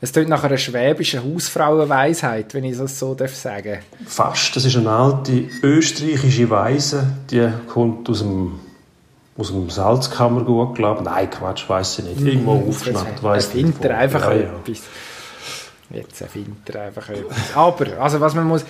es 0.02 0.14
klingt 0.14 0.30
nach 0.30 0.44
einer 0.44 0.58
schwäbischen 0.58 1.24
Hausfrauenweisheit, 1.24 2.54
wenn 2.54 2.64
ich 2.64 2.78
das 2.78 3.00
so 3.00 3.16
darf 3.16 3.36
sagen 3.36 3.80
Fast. 4.06 4.56
Das 4.56 4.66
ist 4.66 4.78
eine 4.78 4.90
alte 4.90 5.46
österreichische 5.62 6.50
Weise, 6.50 7.06
die 7.30 7.50
kommt 7.68 8.10
aus 8.10 8.20
dem 8.20 8.60
aus 9.36 9.48
dem 9.48 9.70
Salzkammergut, 9.70 10.76
glaube 10.76 11.02
ich. 11.02 11.06
Nein, 11.06 11.30
Quatsch, 11.30 11.68
weiß 11.68 12.00
ich 12.00 12.06
nicht. 12.06 12.22
Irgendwo 12.22 12.54
mm, 12.54 12.70
aufgeschnappt, 12.70 13.24
weiß 13.24 13.56
ich 13.56 13.66
nicht. 13.66 13.86
Einfach 13.86 14.30
ja, 14.30 14.42
etwas. 14.42 14.84
Jetzt 15.90 16.22
erfindet 16.22 16.70
er 16.70 16.84
einfach 16.84 17.10
etwas. 17.10 17.38
Aber, 17.56 18.00
also 18.00 18.20
was 18.20 18.36
man 18.36 18.46
muss, 18.46 18.62
äh, 18.62 18.66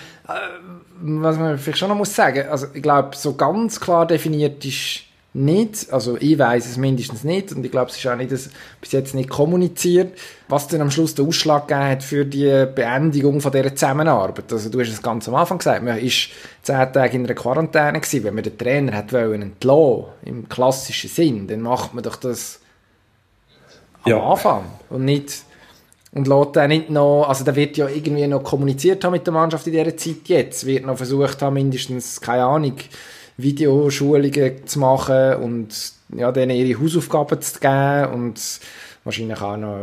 was 1.02 1.38
man 1.38 1.58
vielleicht 1.58 1.80
schon 1.80 1.90
noch 1.90 1.98
muss 1.98 2.16
sagen, 2.16 2.48
also 2.48 2.68
ich 2.74 2.82
glaube, 2.82 3.16
so 3.16 3.36
ganz 3.36 3.80
klar 3.80 4.06
definiert 4.06 4.64
ist 4.64 5.02
nicht, 5.36 5.92
also 5.92 6.16
ich 6.20 6.38
weiß 6.38 6.68
es 6.68 6.78
mindestens 6.78 7.24
nicht 7.24 7.52
und 7.52 7.66
ich 7.66 7.72
glaube, 7.72 7.90
es 7.90 7.98
ist 7.98 8.06
auch 8.06 8.16
nicht 8.16 8.30
bis 8.30 8.92
jetzt 8.92 9.16
nicht 9.16 9.30
kommuniziert, 9.30 10.18
was 10.48 10.68
dann 10.68 10.82
am 10.82 10.92
Schluss 10.92 11.16
den 11.16 11.28
Ausschlag 11.28 11.68
gegeben 11.68 11.90
hat 11.90 12.04
für 12.04 12.24
die 12.24 12.68
Beendigung 12.74 13.42
von 13.42 13.52
dieser 13.52 13.76
Zusammenarbeit. 13.76 14.54
Also 14.54 14.70
du 14.70 14.80
hast 14.80 14.90
es 14.90 15.02
ganz 15.02 15.28
am 15.28 15.34
Anfang 15.34 15.58
gesagt, 15.58 15.84
man 15.84 15.98
ist 15.98 16.30
zehn 16.62 16.94
Tage 16.94 17.18
in 17.18 17.26
einer 17.26 17.34
Quarantäne 17.34 18.00
gewesen, 18.00 18.24
wenn 18.24 18.36
man 18.36 18.44
den 18.44 18.58
Trainer 18.58 18.94
hat 18.94 19.12
wollen 19.12 19.42
entlassen, 19.42 20.06
im 20.24 20.48
klassischen 20.48 21.10
Sinn, 21.10 21.48
dann 21.48 21.62
macht 21.62 21.96
man 21.96 22.04
doch 22.04 22.16
das 22.16 22.60
am 24.04 24.12
ja. 24.12 24.24
Anfang 24.24 24.66
und 24.90 25.06
nicht 25.06 25.46
und 26.12 26.28
lässt 26.28 26.56
dann 26.56 26.70
nicht 26.70 26.92
noch, 26.92 27.26
also 27.28 27.44
da 27.44 27.56
wird 27.56 27.76
ja 27.76 27.88
irgendwie 27.88 28.28
noch 28.28 28.44
kommuniziert 28.44 29.04
haben 29.04 29.14
mit 29.14 29.26
der 29.26 29.34
Mannschaft 29.34 29.66
in 29.66 29.74
dieser 29.74 29.98
Zeit 29.98 30.28
jetzt, 30.28 30.66
wird 30.68 30.86
noch 30.86 30.98
versucht 30.98 31.42
haben, 31.42 31.56
mindestens, 31.56 32.22
keine 32.22 32.44
Ahnung, 32.44 32.76
Videoschulungen 33.38 34.68
zu 34.68 34.80
machen 34.80 35.36
und 35.36 35.70
ja, 36.16 36.32
denen 36.32 36.56
ihre 36.56 36.80
Hausaufgaben 36.80 37.42
zu 37.42 37.60
geben 37.60 38.14
und 38.14 38.40
wahrscheinlich 39.04 39.42
auch 39.42 39.58
noch 39.58 39.80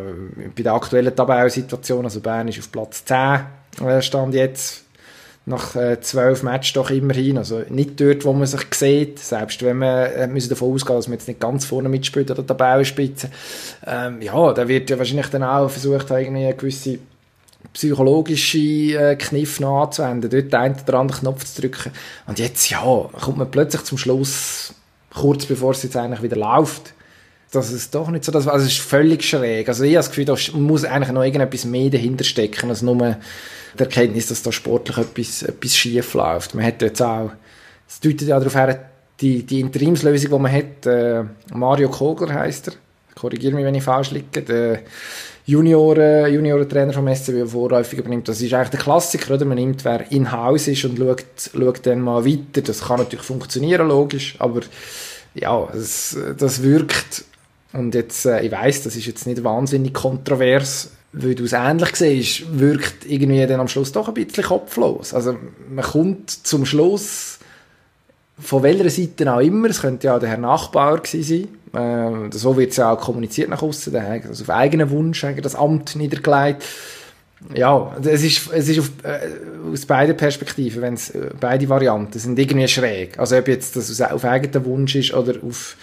bei 0.56 0.62
der 0.62 0.72
aktuellen 0.72 1.14
Tabellensituation, 1.14 2.04
also 2.04 2.20
Bern 2.20 2.48
ist 2.48 2.58
auf 2.58 2.72
Platz 2.72 3.04
10, 3.04 3.86
äh, 3.86 4.02
stand 4.02 4.34
jetzt. 4.34 4.84
Nach 5.46 5.74
äh, 5.74 5.98
zwölf 6.00 6.42
Matches 6.42 6.74
doch 6.74 6.90
immerhin, 6.90 7.38
also 7.38 7.62
nicht 7.70 7.98
dort, 7.98 8.24
wo 8.26 8.32
man 8.34 8.46
sich 8.46 8.60
sieht, 8.74 9.18
selbst 9.18 9.64
wenn 9.64 9.78
man 9.78 10.06
äh, 10.12 10.26
müssen 10.26 10.50
davon 10.50 10.74
ausgehen, 10.74 10.96
dass 10.96 11.08
man 11.08 11.18
jetzt 11.18 11.28
nicht 11.28 11.40
ganz 11.40 11.64
vorne 11.64 11.88
mitspielt 11.88 12.30
an 12.30 12.36
der 12.36 12.46
Tabellenspitze, 12.46 13.30
ähm, 13.86 14.20
ja, 14.20 14.52
da 14.52 14.68
wird 14.68 14.90
ja 14.90 14.98
wahrscheinlich 14.98 15.28
dann 15.28 15.42
auch 15.42 15.70
versucht, 15.70 16.10
irgendwie 16.10 16.44
eine 16.44 16.54
gewisse 16.54 16.98
psychologische 17.72 18.58
äh, 18.58 19.16
Kniff 19.16 19.60
noch 19.60 19.82
anzuwenden, 19.82 20.30
dort 20.30 20.54
einen 20.54 20.76
oder 20.86 20.98
anderen 20.98 21.20
Knopf 21.20 21.44
zu 21.44 21.62
drücken. 21.62 21.92
Und 22.26 22.38
jetzt, 22.38 22.68
ja, 22.70 22.80
kommt 22.80 23.38
man 23.38 23.50
plötzlich 23.50 23.82
zum 23.84 23.98
Schluss, 23.98 24.74
kurz 25.14 25.46
bevor 25.46 25.72
es 25.72 25.82
jetzt 25.82 25.96
eigentlich 25.96 26.22
wieder 26.22 26.36
läuft, 26.36 26.94
dass 27.50 27.70
es 27.70 27.90
doch 27.90 28.08
nicht 28.10 28.24
so, 28.24 28.32
dass, 28.32 28.46
also 28.46 28.64
es 28.64 28.72
ist 28.72 28.80
völlig 28.80 29.24
schräg. 29.24 29.68
Also 29.68 29.84
ich 29.84 29.90
habe 29.90 29.98
das 29.98 30.08
Gefühl, 30.08 30.24
da 30.24 30.36
muss 30.54 30.84
eigentlich 30.84 31.12
noch 31.12 31.24
irgendetwas 31.24 31.64
mehr 31.64 31.90
dahinter 31.90 32.24
stecken, 32.24 32.70
als 32.70 32.82
nur 32.82 33.16
die 33.74 33.82
Erkenntnis, 33.82 34.28
dass 34.28 34.42
da 34.42 34.52
sportlich 34.52 34.98
etwas, 34.98 35.42
etwas 35.42 35.76
schief 35.76 36.14
läuft. 36.14 36.54
Man 36.54 36.64
hat 36.64 36.82
jetzt 36.82 37.02
auch, 37.02 37.32
es 37.88 38.00
deutet 38.00 38.28
ja 38.28 38.38
darauf 38.38 38.54
her, 38.54 38.90
die, 39.20 39.42
die 39.44 39.60
Interimslösung, 39.60 40.30
die 40.30 40.38
man 40.38 40.52
hat, 40.52 40.86
äh, 40.86 41.24
Mario 41.52 41.90
Kogler 41.90 42.34
heißt 42.34 42.68
er, 42.68 42.74
korrigiere 43.14 43.54
mich, 43.54 43.64
wenn 43.64 43.74
ich 43.74 43.82
falsch 43.82 44.12
liege, 44.12 44.42
der 44.42 44.80
Junioren, 45.50 46.32
Junioren-Trainer 46.32 46.92
vom 46.92 47.08
SCB 47.08 47.48
vorläufig 47.50 47.98
übernimmt. 47.98 48.28
Das 48.28 48.40
ist 48.40 48.52
eigentlich 48.54 48.70
der 48.70 48.80
Klassiker, 48.80 49.34
oder? 49.34 49.44
Man 49.44 49.56
nimmt, 49.56 49.84
wer 49.84 50.10
in-house 50.12 50.68
ist 50.68 50.84
und 50.84 50.98
schaut, 50.98 51.24
schaut 51.52 51.86
dann 51.86 52.00
mal 52.00 52.24
weiter. 52.24 52.62
Das 52.62 52.82
kann 52.82 52.98
natürlich 52.98 53.24
funktionieren, 53.24 53.88
logisch, 53.88 54.36
aber 54.38 54.60
ja, 55.34 55.68
das, 55.72 56.16
das 56.36 56.62
wirkt 56.62 57.24
und 57.72 57.94
jetzt, 57.94 58.26
äh, 58.26 58.42
ich 58.42 58.52
weiß, 58.52 58.82
das 58.82 58.96
ist 58.96 59.06
jetzt 59.06 59.26
nicht 59.26 59.44
wahnsinnig 59.44 59.94
kontrovers, 59.94 60.90
weil 61.12 61.34
du 61.34 61.44
es 61.44 61.52
ähnlich 61.52 61.94
siehst, 61.96 62.58
wirkt 62.58 63.06
irgendwie 63.06 63.46
dann 63.46 63.60
am 63.60 63.68
Schluss 63.68 63.92
doch 63.92 64.08
ein 64.08 64.14
bisschen 64.14 64.44
kopflos. 64.44 65.14
Also 65.14 65.36
man 65.68 65.84
kommt 65.84 66.30
zum 66.30 66.64
Schluss, 66.66 67.38
von 68.40 68.62
welcher 68.62 68.90
Seite 68.90 69.32
auch 69.32 69.40
immer, 69.40 69.68
es 69.68 69.80
könnte 69.80 70.06
ja 70.08 70.18
der 70.18 70.30
Herr 70.30 70.38
Nachbauer 70.38 70.98
gewesen 70.98 71.48
sein, 71.72 72.30
äh, 72.30 72.36
so 72.36 72.56
wird 72.56 72.70
es 72.70 72.76
ja 72.78 72.92
auch 72.92 73.00
kommuniziert 73.00 73.48
nach 73.48 73.62
außen, 73.62 73.92
der 73.92 74.08
hat 74.08 74.26
also 74.26 74.44
auf 74.44 74.50
eigenen 74.50 74.90
Wunsch 74.90 75.24
das 75.42 75.54
Amt 75.54 75.96
niedergelegt. 75.96 76.64
Ja, 77.54 77.96
es 78.02 78.22
ist, 78.22 78.52
es 78.52 78.68
ist 78.68 78.80
auf, 78.80 78.90
äh, 79.02 79.72
aus 79.72 79.86
beiden 79.86 80.16
Perspektiven, 80.16 80.82
wenn 80.82 80.94
es 80.94 81.10
äh, 81.10 81.30
beide 81.40 81.68
Varianten 81.68 82.18
sind 82.18 82.38
irgendwie 82.38 82.68
schräg. 82.68 83.18
Also 83.18 83.36
ob 83.38 83.48
jetzt 83.48 83.76
das 83.76 84.00
auf 84.02 84.24
eigenen 84.24 84.64
Wunsch 84.66 84.94
ist 84.94 85.14
oder 85.14 85.34
auf, 85.42 85.76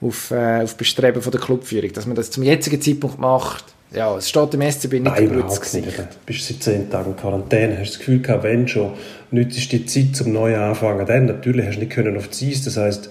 auf, 0.00 0.30
äh, 0.30 0.62
auf 0.62 0.76
Bestreben 0.76 1.20
von 1.20 1.32
der 1.32 1.40
Clubführung, 1.40 1.92
dass 1.92 2.06
man 2.06 2.14
das 2.14 2.30
zum 2.30 2.44
jetzigen 2.44 2.80
Zeitpunkt 2.80 3.18
macht, 3.18 3.64
ja, 3.92 4.16
es 4.16 4.28
steht 4.28 4.54
im 4.54 4.62
SCB 4.62 4.92
nicht 4.92 5.04
Nein, 5.04 5.24
überhaupt 5.24 5.74
nicht. 5.74 5.98
Du 5.98 6.04
bist 6.24 6.46
seit 6.46 6.62
zehn 6.62 6.90
Tagen 6.90 7.10
in 7.10 7.16
Quarantäne, 7.16 7.78
hast 7.78 7.90
das 7.90 7.98
Gefühl 7.98 8.20
gehabt, 8.20 8.44
wenn 8.44 8.68
schon, 8.68 8.92
nützt 9.32 9.72
die 9.72 9.86
Zeit 9.86 10.14
zum 10.14 10.32
neuen 10.32 10.60
Anfangen. 10.60 11.06
Dann 11.06 11.26
natürlich 11.26 11.66
hast 11.66 11.76
du 11.76 11.80
nicht 11.80 11.92
können 11.92 12.16
auf 12.16 12.28
die 12.28 12.50
Eis, 12.50 12.62
das 12.62 12.76
heisst, 12.76 13.10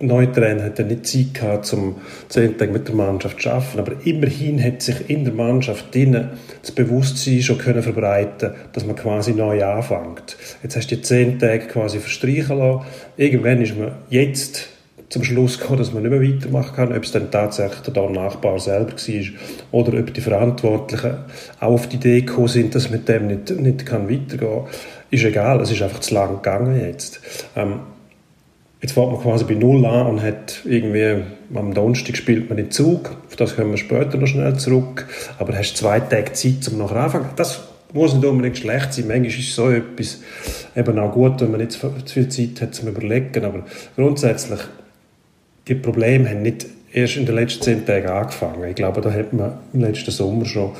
der 0.00 0.06
neue 0.06 0.30
Trainer 0.30 0.64
hat 0.64 0.78
dann 0.78 0.88
nicht 0.88 1.06
Zeit 1.06 1.34
gehabt, 1.34 1.72
um 1.72 1.96
zehn 2.28 2.56
Tage 2.56 2.72
mit 2.72 2.86
der 2.86 2.94
Mannschaft 2.94 3.40
zu 3.42 3.50
arbeiten, 3.50 3.78
aber 3.78 3.92
immerhin 4.04 4.62
hat 4.62 4.82
sich 4.82 5.08
in 5.10 5.24
der 5.24 5.34
Mannschaft 5.34 5.94
drinnen 5.94 6.30
das 6.62 6.72
Bewusstsein 6.72 7.42
schon 7.42 7.58
können 7.58 7.82
verbreiten, 7.82 8.52
dass 8.72 8.84
man 8.84 8.96
quasi 8.96 9.32
neu 9.32 9.64
anfängt. 9.64 10.36
Jetzt 10.62 10.76
hast 10.76 10.90
du 10.90 10.96
die 10.96 11.02
zehn 11.02 11.38
Tage 11.38 11.66
quasi 11.66 11.98
verstreichen 11.98 12.58
lassen. 12.58 12.86
Irgendwann 13.16 13.62
ist 13.62 13.76
man 13.76 13.92
jetzt 14.08 14.68
zum 15.08 15.24
Schluss 15.24 15.58
gekommen, 15.58 15.78
dass 15.78 15.92
man 15.92 16.02
nicht 16.02 16.12
mehr 16.12 16.22
weitermachen 16.22 16.76
kann, 16.76 16.96
ob 16.96 17.02
es 17.02 17.12
dann 17.12 17.30
tatsächlich 17.30 17.80
der 17.80 18.10
Nachbar 18.10 18.58
selber 18.58 18.92
war 18.92 19.24
oder 19.72 19.98
ob 19.98 20.12
die 20.12 20.20
Verantwortlichen 20.20 21.16
auch 21.60 21.72
auf 21.72 21.88
die 21.88 21.96
Idee 21.96 22.20
gekommen 22.20 22.48
sind, 22.48 22.74
dass 22.74 22.90
mit 22.90 23.08
dem 23.08 23.26
nicht, 23.26 23.50
nicht 23.50 23.86
kann 23.86 24.10
weitergehen 24.10 24.38
kann. 24.38 24.66
Ist 25.10 25.24
egal, 25.24 25.60
es 25.60 25.70
ist 25.70 25.80
einfach 25.82 26.00
zu 26.00 26.14
lang 26.14 26.36
gegangen 26.36 26.78
jetzt. 26.78 27.20
Ähm, 27.56 27.80
jetzt 28.82 28.92
fährt 28.92 29.10
man 29.10 29.20
quasi 29.20 29.44
bei 29.44 29.54
Null 29.54 29.84
an 29.86 30.06
und 30.06 30.22
hat 30.22 30.60
irgendwie, 30.66 31.22
am 31.54 31.72
Donnerstag 31.72 32.16
spielt 32.16 32.50
man 32.50 32.58
den 32.58 32.70
Zug, 32.70 33.16
auf 33.26 33.36
das 33.36 33.56
kommen 33.56 33.70
wir 33.70 33.78
später 33.78 34.18
noch 34.18 34.26
schnell 34.26 34.56
zurück, 34.56 35.06
aber 35.38 35.56
hast 35.56 35.78
zwei 35.78 36.00
Tage 36.00 36.34
Zeit, 36.34 36.68
um 36.70 36.78
nachher 36.78 36.96
anfangen. 36.96 37.30
Das 37.36 37.62
muss 37.94 38.12
nicht 38.12 38.26
unbedingt 38.26 38.58
schlecht 38.58 38.92
sein. 38.92 39.06
Manchmal 39.08 39.28
ist 39.28 39.54
so 39.54 39.70
etwas 39.70 40.20
eben 40.76 40.98
auch 40.98 41.12
gut, 41.12 41.40
wenn 41.40 41.50
man 41.50 41.60
nicht 41.60 41.72
zu 41.72 41.90
viel 42.06 42.28
Zeit 42.28 42.60
hat 42.60 42.74
zum 42.74 42.88
Überlegen, 42.88 43.44
aber 43.46 43.64
grundsätzlich 43.96 44.60
die 45.68 45.74
Probleme 45.74 46.28
haben 46.28 46.42
nicht 46.42 46.66
erst 46.92 47.16
in 47.16 47.26
den 47.26 47.34
letzten 47.34 47.62
zehn 47.62 47.86
Tagen 47.86 48.08
angefangen. 48.08 48.64
Ich 48.68 48.74
glaube, 48.74 49.00
da 49.00 49.10
hätte 49.10 49.36
man 49.36 49.58
im 49.74 49.80
letzten 49.80 50.10
Sommer 50.10 50.46
schon 50.46 50.72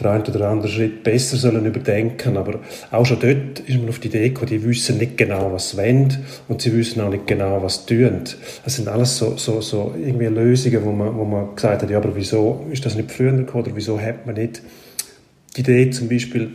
den 0.00 0.06
einen 0.06 0.24
oder 0.24 0.48
anderen 0.48 0.70
Schritt 0.70 1.02
besser 1.02 1.36
sollen 1.36 1.66
überdenken 1.66 2.36
Aber 2.38 2.60
auch 2.90 3.04
schon 3.04 3.20
dort 3.20 3.60
ist 3.60 3.78
man 3.78 3.88
auf 3.90 3.98
die 3.98 4.08
Idee 4.08 4.30
gekommen, 4.30 4.48
die 4.48 4.64
wissen 4.64 4.96
nicht 4.96 5.18
genau, 5.18 5.52
was 5.52 5.70
sie 5.70 5.76
wollen 5.76 6.24
und 6.48 6.62
sie 6.62 6.74
wissen 6.74 7.02
auch 7.02 7.10
nicht 7.10 7.26
genau, 7.26 7.62
was 7.62 7.84
sie 7.86 7.96
tun. 7.96 8.22
Das 8.64 8.76
sind 8.76 8.88
alles 8.88 9.18
so, 9.18 9.36
so, 9.36 9.60
so 9.60 9.94
irgendwie 10.02 10.26
Lösungen, 10.26 10.84
wo 10.84 10.92
man, 10.92 11.14
wo 11.16 11.24
man 11.24 11.54
gesagt 11.54 11.82
hat, 11.82 11.90
ja, 11.90 11.98
aber 11.98 12.16
wieso 12.16 12.66
ist 12.72 12.86
das 12.86 12.94
nicht 12.94 13.12
früher 13.12 13.32
gekommen 13.32 13.64
oder 13.64 13.76
wieso 13.76 14.00
hat 14.00 14.26
man 14.26 14.36
nicht 14.36 14.62
die 15.56 15.60
Idee 15.60 15.90
zum 15.90 16.08
Beispiel, 16.08 16.50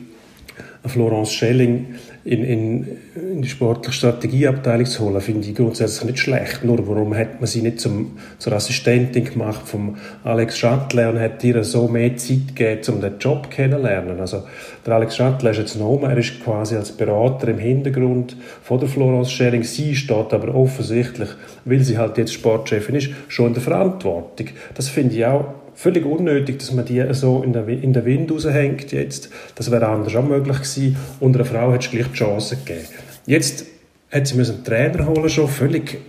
Florence 0.88 1.34
Schelling 1.34 1.96
in, 2.26 2.44
in, 2.44 2.88
in 3.16 3.42
die 3.44 3.48
sportliche 3.48 3.96
Strategieabteilung 3.96 4.88
zu 4.88 5.06
holen, 5.06 5.22
finde 5.22 5.48
ich 5.48 5.54
grundsätzlich 5.54 6.06
nicht 6.06 6.20
schlecht. 6.20 6.64
Nur 6.64 6.88
warum 6.88 7.16
hat 7.16 7.40
man 7.40 7.46
sie 7.46 7.62
nicht 7.62 7.80
zum, 7.80 8.18
zur 8.40 8.54
Assistentin 8.54 9.26
gemacht 9.26 9.68
vom 9.68 9.96
Alex 10.24 10.58
Schattler 10.58 11.12
und 11.12 11.20
hat 11.20 11.44
ihr 11.44 11.64
so 11.64 11.88
mehr 11.88 12.18
Zeit 12.18 12.56
gegeben, 12.56 12.96
um 12.96 13.02
den 13.02 13.20
Job 13.20 13.52
kennenzulernen? 13.52 14.20
Also 14.20 14.44
der 14.84 14.96
Alex 14.96 15.16
Schattler 15.16 15.52
ist 15.52 15.60
jetzt 15.60 15.80
noch 15.80 16.02
er 16.02 16.18
ist 16.18 16.44
quasi 16.44 16.76
als 16.76 16.92
Berater 16.92 17.48
im 17.50 17.60
Hintergrund 17.60 18.36
von 18.64 18.80
der 18.80 18.90
Florence 18.90 19.32
Schering. 19.32 19.62
Sie 19.62 19.96
steht 19.96 20.34
aber 20.34 20.56
offensichtlich, 20.56 21.30
weil 21.64 21.82
sie 21.82 22.00
halt 22.00 22.18
jetzt 22.18 22.34
Sportchefin 22.34 22.96
ist, 22.96 23.10
schon 23.28 23.48
in 23.48 23.54
der 23.54 23.62
Verantwortung. 23.62 24.48
Das 24.74 24.90
finde 24.90 25.14
ich 25.14 25.26
auch 25.28 25.46
völlig 25.76 26.06
unnötig, 26.06 26.60
dass 26.60 26.74
man 26.74 26.86
die 26.86 27.04
so 27.12 27.44
in 27.44 27.54
der, 27.54 27.68
in 27.68 27.94
der 27.94 28.06
Wind 28.06 28.32
raushängt 28.32 28.92
jetzt. 28.92 29.30
Das 29.56 29.70
wäre 29.72 29.88
anders 29.88 30.16
auch 30.16 30.24
möglich 30.24 30.58
gewesen. 30.58 30.98
Und 31.20 31.36
einer 31.36 31.46
Frau 31.46 31.72
hätte 31.72 31.86
es 31.86 31.92
gleich 31.92 32.08
die 32.08 32.14
Chance 32.14 32.58
gegeben. 32.58 32.88
Jetzt 33.26 33.66
hat 34.12 34.28
sie 34.28 34.36
einen 34.36 34.64
Trainer 34.64 35.08
holen 35.08 35.30
schon 35.30 35.48
völlig 35.48 36.00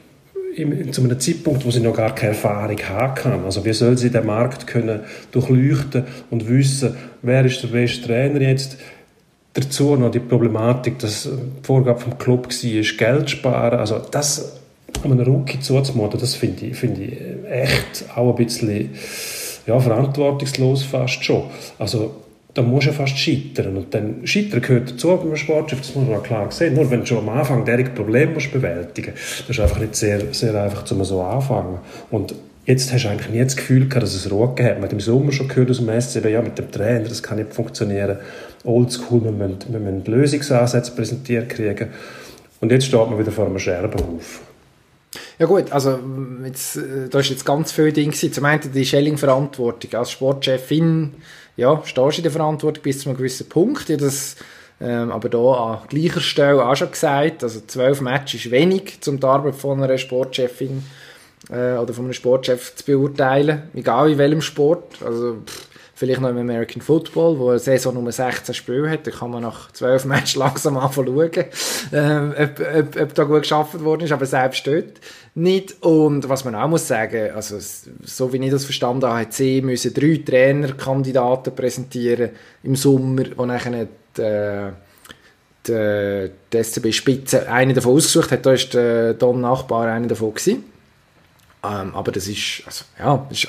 im, 0.57 0.93
zu 0.93 1.03
einem 1.03 1.19
Zeitpunkt, 1.19 1.65
wo 1.67 1.71
sie 1.71 1.81
noch 1.81 1.95
gar 1.95 2.15
keine 2.15 2.33
Erfahrung 2.33 2.79
haben 2.89 3.15
kann. 3.15 3.45
Also 3.45 3.65
wie 3.65 3.73
soll 3.73 3.99
sie 3.99 4.11
den 4.11 4.27
Markt 4.27 4.67
können 4.67 5.01
durchleuchten 5.33 6.05
und 6.31 6.49
wissen, 6.49 6.97
wer 7.23 7.45
ist 7.45 7.63
der 7.63 7.69
beste 7.69 8.07
Trainer 8.07 8.41
jetzt? 8.41 8.79
Dazu 9.53 9.97
noch 9.97 10.11
die 10.11 10.21
Problematik, 10.21 10.99
dass 10.99 11.25
die 11.25 11.67
Vorgabe 11.67 12.01
vom 12.01 12.19
Club 12.19 12.49
war, 12.49 12.97
Geld 12.97 13.31
sparen. 13.31 13.79
Also 13.79 14.01
das 14.11 14.61
einen 15.03 15.21
Rookie 15.21 15.61
zuzumuten, 15.61 16.21
das 16.21 16.35
finde 16.35 16.67
ich, 16.67 16.77
find 16.77 16.99
ich 16.99 17.13
echt 17.49 18.05
auch 18.15 18.37
ein 18.37 18.45
bisschen 18.45 18.91
ja, 19.67 19.79
verantwortungslos 19.79 20.85
fast 20.85 21.25
schon. 21.25 21.45
Also 21.79 22.15
da 22.57 22.63
muss 22.63 22.87
ja 22.87 22.93
fast 22.93 23.19
scheitern. 23.19 23.77
Und 23.77 23.93
dann 23.93 24.27
Scheitern 24.27 24.63
gehört 24.63 24.93
dazu 24.93 25.17
beim 25.17 25.37
Sportchef, 25.37 25.81
das 25.81 25.95
muss 25.95 26.09
man 26.09 26.19
auch 26.19 26.23
klar 26.23 26.51
sehen. 26.51 26.75
Nur 26.75 26.91
wenn 26.91 27.01
du 27.01 27.07
schon 27.07 27.19
am 27.19 27.29
Anfang 27.29 27.65
derige 27.65 27.91
Probleme 27.91 28.33
musst 28.33 28.51
bewältigen 28.51 29.13
musst, 29.13 29.41
das 29.41 29.51
ist 29.51 29.61
einfach 29.61 29.79
nicht 29.79 29.95
sehr, 29.95 30.33
sehr 30.33 30.55
einfach, 30.55 30.85
zum 30.85 31.05
so 31.05 31.21
anfangen. 31.21 31.79
Und 32.11 32.35
jetzt 32.65 32.91
hast 32.93 33.05
du 33.05 33.09
eigentlich 33.11 33.29
nie 33.29 33.43
das 33.43 33.57
Gefühl 33.57 33.89
gehabt, 33.89 34.05
dass 34.05 34.15
es 34.15 34.31
Ruhe 34.31 34.49
gegeben 34.49 34.69
hat. 34.69 34.77
Man 34.77 34.85
hat 34.85 34.93
im 34.93 35.01
Sommer 35.01 35.33
schon 35.33 35.49
gehört 35.49 35.71
aus 35.71 35.79
dem 35.79 36.01
SCB, 36.01 36.27
ja, 36.29 36.41
mit 36.41 36.57
dem 36.57 36.71
Trainer, 36.71 37.07
das 37.07 37.23
kann 37.23 37.37
nicht 37.37 37.53
funktionieren. 37.53 38.17
Oldschool, 38.65 39.23
wir 39.23 39.33
müssen, 39.33 39.59
wir 39.69 39.81
müssen 39.81 40.05
Lösungsansätze 40.07 40.93
präsentiert 40.93 41.51
kriegen. 41.51 41.89
Und 42.61 42.73
jetzt 42.73 42.87
steht 42.87 43.11
man 43.11 43.19
wieder 43.19 43.33
vor 43.33 43.47
einem 43.47 43.59
Scherbenhaufen. 43.59 44.46
Ja 45.39 45.47
gut, 45.47 45.73
also 45.73 45.99
jetzt, 46.45 46.77
äh, 46.77 47.09
da 47.11 47.21
ist 47.21 47.31
jetzt 47.31 47.45
ganz 47.45 47.73
viel 47.73 47.93
Ding 47.93 48.11
gewesen. 48.11 48.33
Zum 48.33 48.45
einen 48.45 48.73
die 48.73 48.85
Schelling-Verantwortung. 48.85 49.95
Als 49.95 50.11
Sportchefin, 50.11 51.15
ja, 51.57 51.83
stehst 51.85 52.17
du 52.17 52.19
in 52.19 52.23
der 52.23 52.33
Verantwortung 52.33 52.83
bis 52.83 53.01
zu 53.01 53.09
einem 53.09 53.19
gewissen 53.19 53.49
Punkt. 53.49 53.89
Ja, 53.89 53.97
das, 53.97 54.37
ähm, 54.81 55.11
aber 55.11 55.29
da 55.29 55.39
an 55.39 55.89
gleicher 55.89 56.21
Stelle 56.21 56.65
auch 56.65 56.77
schon 56.77 56.91
gesagt, 56.91 57.43
also 57.43 57.61
zwölf 57.67 58.01
Matches 58.01 58.47
ist 58.47 58.51
wenig, 58.51 58.99
um 59.07 59.19
die 59.19 59.27
Arbeit 59.27 59.55
von 59.55 59.83
einer 59.83 59.99
Sportchefin 59.99 60.85
äh, 61.51 61.77
oder 61.77 61.95
von 61.95 62.05
einem 62.05 62.13
Sportchef 62.13 62.75
zu 62.75 62.85
beurteilen, 62.85 63.65
egal 63.75 64.11
in 64.11 64.19
welchem 64.19 64.43
Sport. 64.43 65.03
Also 65.03 65.39
pff, 65.47 65.66
vielleicht 65.97 66.21
noch 66.21 66.29
im 66.29 66.37
American 66.37 66.83
Football, 66.83 67.39
wo 67.39 67.49
eine 67.49 67.59
Saison 67.59 67.95
nur 67.95 68.13
16 68.13 68.55
Spiele 68.55 68.91
hat, 68.91 69.07
da 69.07 69.11
kann 69.11 69.31
man 69.31 69.43
nach 69.43 69.73
12 69.73 70.05
Matches 70.05 70.37
langsam 70.37 70.77
anfangen 70.77 71.09
schauen, 71.09 71.45
äh, 71.93 72.43
ob, 72.43 72.61
ob, 72.61 73.01
ob 73.01 73.15
da 73.15 73.25
gut 73.25 73.43
geschafft 73.43 73.83
worden 73.83 74.03
ist, 74.03 74.13
aber 74.13 74.27
selbst 74.27 74.67
dort 74.67 75.01
nicht. 75.35 75.83
Und 75.83 76.29
was 76.29 76.45
man 76.45 76.55
auch 76.55 76.69
muss 76.69 76.87
sagen, 76.87 77.31
also 77.35 77.57
so 78.05 78.33
wie 78.33 78.45
ich 78.45 78.51
das 78.51 78.67
verstanden 78.67 79.07
habe, 79.07 79.21
hat 79.21 79.33
sie 79.33 79.63
müssen 79.63 79.95
drei 79.95 80.21
Trainerkandidaten 80.25 81.55
präsentieren 81.55 82.31
im 82.63 82.77
Sommer 82.77 83.25
und 83.37 83.49
dann 83.49 83.89
die, 84.19 84.23
äh, 84.23 84.71
die, 85.67 86.31
die 86.53 86.63
SCB-Spitze 86.63 87.49
eine 87.51 87.73
davon 87.73 87.95
ausgesucht 87.95 88.33
hat, 88.33 88.45
da 88.45 88.53
ist 88.53 88.75
der 88.75 89.15
Don 89.15 89.41
Nachbar 89.41 89.89
einer 89.89 90.09
davon 90.09 90.35
gewesen. 90.35 90.65
Ähm, 91.65 91.95
aber 91.95 92.13
das 92.13 92.29
ist, 92.29 92.63
also, 92.67 92.85
ja, 92.99 93.27
ist, 93.31 93.49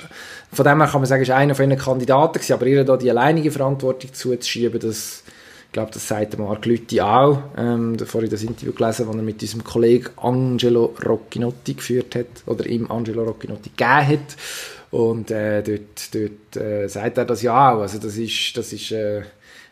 von 0.51 0.65
dem 0.65 0.81
her 0.81 0.87
kann 0.87 1.01
man 1.01 1.07
sagen, 1.07 1.21
ist 1.21 1.31
einer 1.31 1.55
von 1.55 1.69
ihren 1.69 1.79
Kandidaten 1.79 2.33
gewesen, 2.33 2.53
aber 2.53 2.65
ihr 2.65 2.83
da 2.83 2.97
die 2.97 3.09
alleinige 3.09 3.51
Verantwortung 3.51 4.13
zuzuschieben, 4.13 4.79
das, 4.79 5.23
ich 5.65 5.71
glaube, 5.73 5.91
das 5.91 6.07
sagt 6.07 6.37
Marc 6.37 6.65
Lütti 6.65 7.01
auch. 7.01 7.39
Ähm, 7.57 7.97
vorhin 7.99 8.29
das 8.29 8.43
Interview 8.43 8.73
gelesen, 8.73 9.07
das 9.07 9.15
er 9.15 9.21
mit 9.21 9.41
diesem 9.41 9.63
Kollegen 9.63 10.09
Angelo 10.17 10.95
Roccinotti 11.05 11.73
geführt 11.73 12.15
hat, 12.15 12.43
oder 12.45 12.65
ihm 12.65 12.89
Angelo 12.89 13.23
Roccinotti 13.23 13.71
gegeben 13.75 14.07
hat. 14.07 14.37
Und 14.89 15.31
äh, 15.31 15.61
dort, 15.61 16.15
dort 16.15 16.63
äh, 16.63 16.87
sagt 16.87 17.17
er 17.17 17.25
das 17.25 17.41
ja 17.41 17.71
auch. 17.71 17.81
Also 17.81 17.99
das 17.99 18.15
ist, 18.15 18.55
das 18.55 18.71
ist 18.71 18.91
äh, 18.91 19.23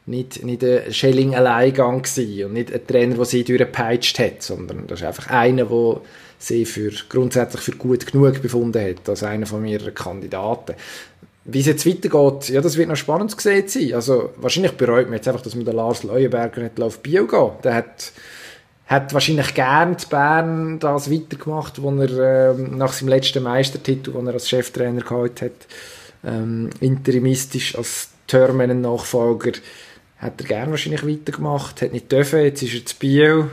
nicht, 0.05 0.43
nicht 0.43 0.63
ein 0.63 0.93
Schelling-Alleingang 0.93 2.03
gewesen 2.03 2.45
und 2.45 2.53
nicht 2.53 2.73
ein 2.73 2.85
Trainer, 2.85 3.15
der 3.15 3.25
sie 3.25 3.43
durchgepeitscht 3.43 4.19
hat, 4.19 4.43
sondern 4.43 4.85
das 4.87 4.99
ist 4.99 5.05
einfach 5.05 5.27
einer, 5.29 5.65
der 5.65 6.01
sie 6.37 6.65
für, 6.65 6.91
grundsätzlich 7.09 7.61
für 7.61 7.71
gut 7.71 8.05
genug 8.05 8.41
befunden 8.41 8.83
hat, 8.83 9.09
als 9.09 9.23
einer 9.23 9.45
von 9.45 9.61
mehreren 9.61 9.95
Kandidaten. 9.95 10.75
Wie 11.45 11.59
es 11.59 11.67
jetzt 11.67 11.85
weitergeht, 11.85 12.49
ja, 12.49 12.61
das 12.61 12.77
wird 12.77 12.89
noch 12.89 12.95
spannend 12.95 13.31
zu 13.31 13.39
sehen 13.39 13.67
sein. 13.67 13.93
Also, 13.93 14.31
wahrscheinlich 14.37 14.73
bereut 14.73 15.05
man 15.05 15.15
jetzt 15.15 15.27
einfach, 15.27 15.41
dass 15.41 15.55
man 15.55 15.65
den 15.65 15.75
Lars 15.75 16.03
Leuenberger 16.03 16.61
nicht 16.61 16.81
auf 16.81 16.99
Bio 16.99 17.27
gehen 17.27 17.51
Der 17.63 17.75
hat, 17.75 18.11
hat 18.87 19.13
wahrscheinlich 19.13 19.53
gern 19.53 19.97
zu 19.97 20.09
Bern 20.09 20.79
das 20.79 21.11
weitergemacht, 21.11 21.81
wo 21.81 21.91
er 21.91 22.51
ähm, 22.51 22.77
nach 22.77 22.93
seinem 22.93 23.09
letzten 23.09 23.43
Meistertitel, 23.43 24.11
den 24.13 24.27
er 24.27 24.33
als 24.33 24.49
Cheftrainer 24.49 25.01
gehabt 25.01 25.43
hat, 25.43 25.51
ähm, 26.25 26.71
interimistisch 26.79 27.75
als 27.75 28.09
Törmenen-Nachfolger, 28.27 29.51
hat 30.17 30.41
er 30.41 30.47
gern 30.47 30.71
wahrscheinlich 30.71 31.05
weitergemacht, 31.05 31.81
hat 31.81 31.93
nicht 31.93 32.11
dürfen, 32.11 32.41
jetzt 32.41 32.63
ist 32.63 32.73
er 32.73 32.85
zu 32.85 32.95
Bio 32.97 33.49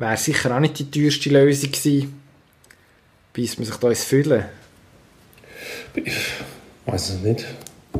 wäre 0.00 0.16
sicher 0.16 0.54
auch 0.54 0.60
nicht 0.60 0.78
die 0.78 0.90
teuerste 0.90 1.28
Lösung 1.28 1.70
gewesen, 1.70 2.20
bis 3.32 3.58
man 3.58 3.66
sich 3.66 3.76
da 3.76 3.88
ins 3.88 4.04
Füllen. 4.04 4.44
Ich 5.94 6.16
weiß 6.86 7.10
es 7.10 7.20
nicht. 7.20 7.44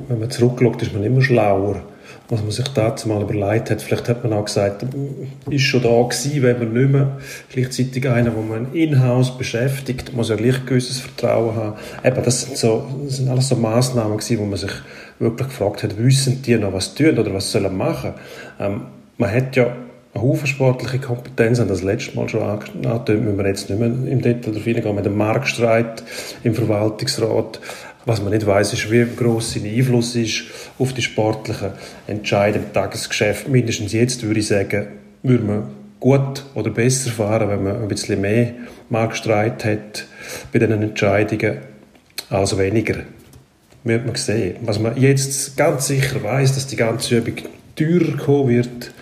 Wenn 0.08 0.20
man 0.20 0.30
zurückschaut, 0.30 0.82
ist 0.82 0.92
man 0.92 1.04
immer 1.04 1.22
schlauer. 1.22 1.82
was 2.30 2.42
man 2.42 2.52
sich 2.52 2.68
dazu 2.68 3.08
mal 3.08 3.22
überlegt 3.22 3.70
hat. 3.70 3.82
Vielleicht 3.82 4.08
hat 4.08 4.22
man 4.22 4.32
auch 4.32 4.44
gesagt, 4.44 4.86
ist 5.48 5.62
schon 5.62 5.82
da 5.82 6.02
gewesen, 6.02 6.42
wenn 6.42 6.58
man 6.58 6.72
nicht 6.72 6.92
mehr 6.92 7.18
gleichzeitig 7.52 8.08
einer, 8.08 8.34
wo 8.36 8.42
man 8.42 8.72
in-house 8.72 9.36
beschäftigt, 9.36 10.14
muss 10.14 10.28
ja 10.28 10.36
gleich 10.36 10.64
gewisses 10.64 11.00
Vertrauen 11.00 11.56
haben. 11.56 11.76
Eben, 12.04 12.22
das 12.22 12.42
sind, 12.42 12.56
so, 12.56 12.86
das 13.04 13.16
sind 13.16 13.28
alles 13.28 13.48
so 13.48 13.56
Massnahmen 13.56 14.16
gewesen, 14.16 14.38
wo 14.38 14.44
man 14.44 14.58
sich 14.58 14.70
wirklich 15.20 15.48
gefragt 15.48 15.82
hat, 15.82 15.98
wissen 15.98 16.42
die 16.42 16.56
noch 16.56 16.72
was 16.72 16.94
tun 16.94 17.18
oder 17.18 17.32
was 17.32 17.52
sollen 17.52 17.76
machen? 17.76 18.14
Ähm, 18.58 18.82
man 19.18 19.30
hat 19.30 19.54
ja 19.54 19.76
eine 20.12 20.22
Haufen 20.22 20.46
sportliche 20.46 20.98
Kompetenzen, 20.98 21.68
das 21.68 21.82
letzte 21.82 22.16
Mal 22.16 22.28
schon 22.28 22.42
angetönt, 22.42 23.24
müssen 23.24 23.38
wir 23.38 23.46
jetzt 23.46 23.70
nicht 23.70 23.78
mehr 23.78 23.88
im 23.88 24.20
Detail 24.22 24.52
darauf 24.52 24.66
eingehen, 24.66 24.94
mit 24.94 25.04
dem 25.04 25.16
Marktstreit 25.16 26.02
im 26.42 26.54
Verwaltungsrat. 26.54 27.60
Was 28.06 28.22
man 28.22 28.32
nicht 28.32 28.46
weiß, 28.46 28.72
ist, 28.72 28.90
wie 28.90 29.04
groß 29.04 29.52
sein 29.52 29.66
Einfluss 29.66 30.16
ist 30.16 30.44
auf 30.78 30.94
die 30.94 31.02
sportlichen 31.02 31.72
Entscheidungen 32.06 32.64
im 32.66 32.72
Tagesgeschäft. 32.72 33.46
Mindestens 33.46 33.92
jetzt 33.92 34.22
würde 34.22 34.40
ich 34.40 34.48
sagen, 34.48 34.88
würde 35.22 35.44
man 35.44 35.64
gut 36.00 36.44
oder 36.54 36.70
besser 36.70 37.10
fahren, 37.10 37.50
wenn 37.50 37.62
man 37.62 37.82
ein 37.82 37.88
bisschen 37.88 38.22
mehr 38.22 38.54
Marktstreit 38.88 39.64
hat 39.66 40.06
bei 40.50 40.58
diesen 40.58 40.82
Entscheidungen 40.82 41.58
als 42.30 42.56
weniger. 42.56 42.96
Wird 43.82 44.06
man 44.06 44.14
sehen. 44.14 44.56
Was 44.62 44.78
man 44.78 45.00
jetzt 45.00 45.56
ganz 45.56 45.86
sicher 45.86 46.22
weiß, 46.22 46.54
dass 46.54 46.66
die 46.66 46.76
ganze 46.76 47.18
Übung 47.18 47.36
teurer 47.76 48.16
kommen 48.16 48.48
wird, 48.48 48.92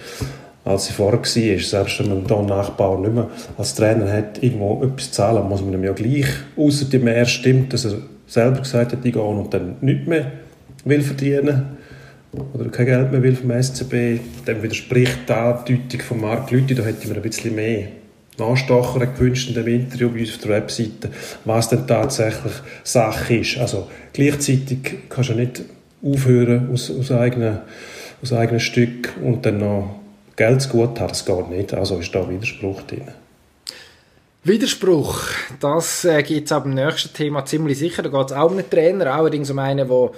als 0.65 0.87
sie 0.87 0.93
vorher 0.93 1.21
war. 1.21 1.59
Selbst 1.59 1.99
wenn 1.99 2.09
man 2.09 2.27
da 2.27 2.43
Nachbau 2.43 2.99
nicht 2.99 3.15
mehr 3.15 3.29
als 3.57 3.75
Trainer 3.75 4.13
hat, 4.13 4.43
irgendwo 4.43 4.83
etwas 4.85 5.11
zahlen, 5.13 5.49
muss 5.49 5.63
man 5.63 5.73
ihm 5.73 5.85
ja 5.85 5.93
gleich, 5.93 6.27
außer 6.57 6.85
dem 6.87 7.07
er 7.07 7.25
stimmt, 7.25 7.73
dass 7.73 7.87
er 7.87 7.95
selber 8.27 8.61
gesagt 8.61 8.93
hat, 8.93 9.05
ich 9.05 9.13
gehe 9.13 9.23
und 9.23 9.53
dann 9.53 9.77
nichts 9.81 10.07
mehr 10.07 10.31
will 10.85 11.01
verdienen 11.01 11.79
oder 12.53 12.69
kein 12.69 12.87
Geld 12.87 13.11
mehr 13.11 13.23
will 13.23 13.35
vom 13.35 13.51
SCB, 13.51 14.21
dem 14.47 14.63
widerspricht 14.63 15.29
die 15.29 15.33
Andeutung 15.33 16.01
von 16.07 16.21
Marc 16.21 16.51
Lüthi, 16.51 16.75
da 16.75 16.83
hätte 16.83 17.09
mir 17.09 17.17
ein 17.17 17.23
bisschen 17.23 17.55
mehr 17.55 17.89
Nachstacher 18.39 19.07
gewünscht 19.07 19.49
in 19.49 19.55
dem 19.55 19.67
Interview 19.67 20.11
bei 20.11 20.21
uns 20.21 20.31
auf 20.31 20.39
der 20.39 20.51
Webseite, 20.51 21.11
was 21.45 21.69
denn 21.69 21.87
tatsächlich 21.87 22.53
Sache 22.85 23.37
ist. 23.37 23.59
Also 23.59 23.89
gleichzeitig 24.13 25.09
kannst 25.09 25.31
du 25.31 25.35
nicht 25.35 25.63
aufhören 26.03 26.71
aus, 26.73 26.91
aus, 26.91 27.11
eigenen, 27.11 27.59
aus 28.23 28.33
eigenen 28.33 28.61
Stück 28.61 29.15
und 29.23 29.45
dann 29.45 29.59
noch 29.59 29.97
Geld 30.37 30.63
zu 30.63 30.69
gut 30.69 31.01
haben, 31.01 31.09
das 31.09 31.25
geht 31.25 31.51
nicht. 31.51 31.75
Also 31.75 31.99
ist 31.99 32.15
da 32.15 32.29
Widerspruch 32.29 32.83
drin. 32.83 33.09
Widerspruch, 34.45 35.21
das 35.59 36.05
äh, 36.05 36.23
gibt 36.23 36.47
es 36.47 36.53
ab 36.53 36.63
dem 36.63 36.75
nächsten 36.75 37.13
Thema 37.13 37.45
ziemlich 37.45 37.79
sicher. 37.79 38.03
Da 38.03 38.09
geht 38.09 38.31
es 38.31 38.33
auch 38.33 38.51
um 38.51 38.57
einen 38.57 38.71
Trainer, 38.71 39.13
allerdings 39.13 39.51
um 39.51 39.59
einen, 39.59 39.89
der 39.89 40.11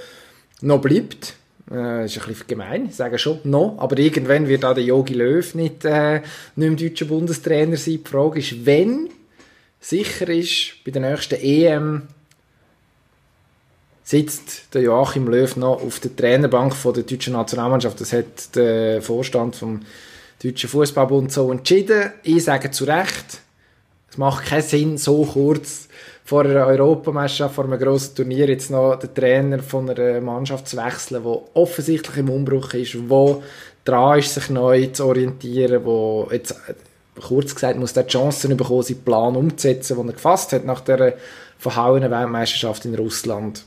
noch 0.60 0.80
bleibt. 0.80 1.34
Äh, 1.70 2.06
ist 2.06 2.18
ein 2.18 2.26
bisschen 2.26 2.46
gemein, 2.48 2.86
ich 2.86 2.96
sage 2.96 3.16
schon 3.16 3.38
noch, 3.44 3.76
aber 3.78 3.96
irgendwann 3.96 4.48
wird 4.48 4.64
auch 4.64 4.74
der 4.74 4.82
Yogi 4.82 5.14
Löw 5.14 5.54
nicht, 5.54 5.84
äh, 5.84 6.20
nicht 6.56 6.66
im 6.66 6.76
deutschen 6.76 7.06
Bundestrainer 7.06 7.76
sein. 7.76 8.00
Die 8.04 8.10
Frage 8.10 8.40
ist, 8.40 8.66
wenn 8.66 9.08
sicher 9.78 10.28
ist, 10.28 10.84
bei 10.84 10.90
der 10.90 11.02
nächsten 11.02 11.40
EM 11.40 12.02
sitzt 14.02 14.74
der 14.74 14.82
Joachim 14.82 15.28
Löw 15.28 15.54
noch 15.56 15.80
auf 15.80 16.00
der 16.00 16.16
Trainerbank 16.16 16.74
von 16.74 16.92
der 16.92 17.04
deutschen 17.04 17.34
Nationalmannschaft. 17.34 18.00
Das 18.00 18.12
hat 18.12 18.56
der 18.56 19.00
Vorstand 19.00 19.54
vom 19.54 19.82
Deutschen 20.42 20.68
Fußballbund 20.68 21.30
so 21.30 21.52
entschieden. 21.52 22.10
Ich 22.24 22.42
sage 22.42 22.72
zu 22.72 22.82
Recht, 22.84 23.42
es 24.10 24.18
macht 24.18 24.46
keinen 24.46 24.62
Sinn, 24.62 24.98
so 24.98 25.24
kurz 25.24 25.86
vor 26.30 26.44
einer 26.44 26.64
Europameisterschaft, 26.64 27.56
vor 27.56 27.64
einem 27.64 27.76
grossen 27.76 28.14
Turnier 28.14 28.48
jetzt 28.48 28.70
noch 28.70 28.94
den 28.94 29.12
Trainer 29.12 29.58
von 29.58 29.90
einer 29.90 30.20
Mannschaft 30.20 30.68
zu 30.68 30.76
wechseln, 30.76 31.24
die 31.24 31.38
offensichtlich 31.54 32.18
im 32.18 32.30
Umbruch 32.30 32.72
ist, 32.72 32.96
wo 33.10 33.42
dran 33.84 34.20
ist, 34.20 34.34
sich 34.34 34.48
neu 34.48 34.86
zu 34.86 35.06
orientieren, 35.06 35.84
wo 35.84 36.28
jetzt, 36.30 36.54
kurz 37.20 37.52
gesagt, 37.52 37.80
muss 37.80 37.94
der 37.94 38.06
Chancen 38.06 38.56
bekommen, 38.56 38.84
seinen 38.84 39.02
Plan 39.02 39.34
umzusetzen, 39.34 39.96
den 39.96 40.06
er 40.06 40.12
gefasst 40.12 40.52
hat 40.52 40.64
nach 40.64 40.82
der 40.82 41.14
verhauenen 41.58 42.12
Weltmeisterschaft 42.12 42.84
in 42.84 42.94
Russland. 42.94 43.64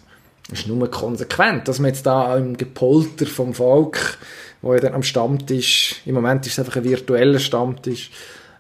Das 0.50 0.60
ist 0.60 0.68
nur 0.70 0.90
konsequent, 0.90 1.68
dass 1.68 1.80
man 1.80 1.90
jetzt 1.90 2.06
da 2.06 2.38
im 2.38 2.56
Gepolter 2.56 3.26
vom 3.26 3.54
Volk, 3.54 4.18
wo 4.62 4.72
er 4.72 4.80
dann 4.80 4.94
am 4.94 5.04
Stammtisch, 5.04 6.02
im 6.06 6.16
Moment 6.16 6.48
ist 6.48 6.54
es 6.54 6.60
einfach 6.60 6.78
ein 6.78 6.86
virtueller 6.86 7.40
Stammtisch, 7.40 8.10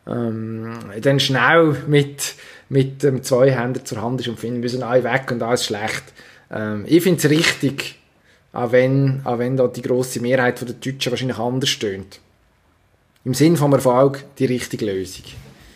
ähm, 0.05 0.73
dann 0.99 1.21
schnell 1.21 1.77
mit, 1.87 2.35
mit 2.73 3.03
dem 3.03 3.21
Zweihänder 3.21 3.85
zur 3.85 4.01
Hand 4.01 4.19
ist 4.19 4.27
und 4.27 4.39
findet, 4.39 4.63
wir 4.63 4.69
sind 4.69 4.81
alle 4.81 5.03
weg 5.03 5.29
und 5.31 5.43
alles 5.43 5.65
schlecht. 5.65 6.03
Ähm, 6.51 6.85
ich 6.87 7.03
finde 7.03 7.19
es 7.19 7.29
richtig, 7.29 7.99
auch 8.51 8.71
wenn, 8.71 9.21
auch 9.23 9.37
wenn 9.37 9.55
da 9.55 9.67
die 9.67 9.83
grosse 9.83 10.19
Mehrheit 10.19 10.59
der 10.59 10.73
Deutschen 10.73 11.11
wahrscheinlich 11.11 11.37
anders 11.37 11.69
stöhnt. 11.69 12.19
Im 13.25 13.35
Sinn 13.35 13.57
vom 13.57 13.71
Erfolg 13.73 14.25
die 14.39 14.45
richtige 14.45 14.85
Lösung. 14.85 15.23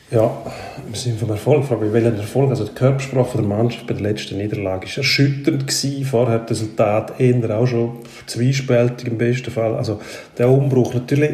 Ja, 0.10 0.42
im 0.88 0.96
Sinne 0.96 1.18
vom 1.18 1.30
Erfolg. 1.30 1.66
Frage 1.66 1.86
mich, 1.86 1.94
welcher 1.94 2.16
Erfolg? 2.16 2.50
Also 2.50 2.66
die 2.66 2.74
Körpersprache 2.74 3.38
der 3.38 3.46
Mannschaft 3.46 3.86
bei 3.86 3.94
der 3.94 4.04
letzten 4.04 4.38
Niederlage 4.38 4.88
war 4.88 4.98
erschütternd 4.98 5.68
gewesen. 5.68 6.06
Vorher 6.06 6.40
das 6.40 6.52
Resultat 6.52 7.20
eher 7.20 7.60
auch 7.60 7.68
schon 7.68 8.00
zwiespältig 8.26 9.08
im 9.08 9.18
besten 9.18 9.52
Fall. 9.52 9.76
Also 9.76 10.00
der 10.38 10.50
Umbruch, 10.50 10.94
natürlich 10.94 11.32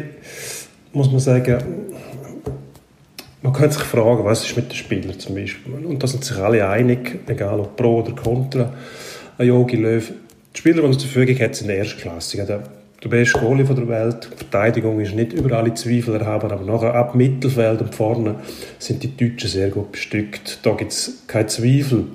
muss 0.92 1.10
man 1.10 1.20
sagen, 1.20 1.62
man 3.44 3.52
könnte 3.52 3.74
sich 3.74 3.84
fragen, 3.84 4.24
was 4.24 4.42
ist 4.42 4.56
mit 4.56 4.70
den 4.70 4.74
Spielern 4.74 5.20
zum 5.20 5.34
Beispiel. 5.34 5.74
Und 5.74 6.02
da 6.02 6.06
sind 6.06 6.24
sich 6.24 6.38
alle 6.38 6.66
einig, 6.66 7.20
egal 7.26 7.60
ob 7.60 7.76
pro 7.76 7.98
oder 8.00 8.12
contra, 8.12 8.72
Jogi 9.38 9.76
Löw. 9.76 10.12
Die 10.54 10.58
Spieler, 10.58 10.80
die 10.80 10.88
er 10.88 10.98
zur 10.98 11.10
Verfügung 11.10 11.38
hat, 11.44 11.54
sind 11.54 11.68
erstklassig. 11.68 12.46
Der, 12.46 12.62
der 13.02 13.08
beste 13.10 13.38
Goalie 13.38 13.64
der 13.64 13.86
Welt. 13.86 14.30
Die 14.32 14.36
Verteidigung 14.38 14.98
ist 14.98 15.14
nicht 15.14 15.34
über 15.34 15.58
alle 15.58 15.74
Zweifel 15.74 16.14
erhaben, 16.14 16.50
aber 16.50 16.64
nachher 16.64 16.94
ab 16.94 17.14
Mittelfeld 17.14 17.82
und 17.82 17.94
vorne 17.94 18.36
sind 18.78 19.02
die 19.02 19.14
Deutschen 19.14 19.50
sehr 19.50 19.68
gut 19.68 19.92
bestückt. 19.92 20.60
Da 20.62 20.72
gibt 20.72 20.92
es 20.92 21.24
keinen 21.26 21.48
Zweifel. 21.48 22.06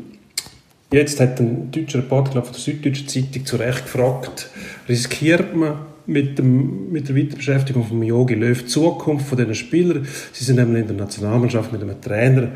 Jetzt 0.92 1.20
hat 1.20 1.40
ein 1.40 1.70
deutscher 1.70 2.00
Reporter 2.00 2.42
von 2.42 2.54
der 2.54 2.60
Süddeutschen 2.60 3.08
Zeitung 3.08 3.46
zu 3.46 3.58
Recht 3.58 3.84
gefragt, 3.84 4.50
riskiert 4.88 5.56
man 5.56 5.89
mit, 6.10 6.40
dem, 6.40 6.92
mit 6.92 7.08
der 7.08 7.16
Weiterbeschäftigung 7.16 7.86
von 7.86 8.02
Jogi 8.02 8.34
Löw 8.34 8.60
die 8.60 8.66
Zukunft 8.66 9.28
von 9.28 9.38
diesen 9.38 9.56
Spielern. 9.56 10.08
Sie 10.34 10.44
sind 10.44 10.56
nämlich 10.56 10.82
in 10.82 10.88
der 10.88 10.98
Nationalmannschaft 10.98 11.72
mit 11.72 11.82
einem 11.82 12.02
Trainer 12.02 12.50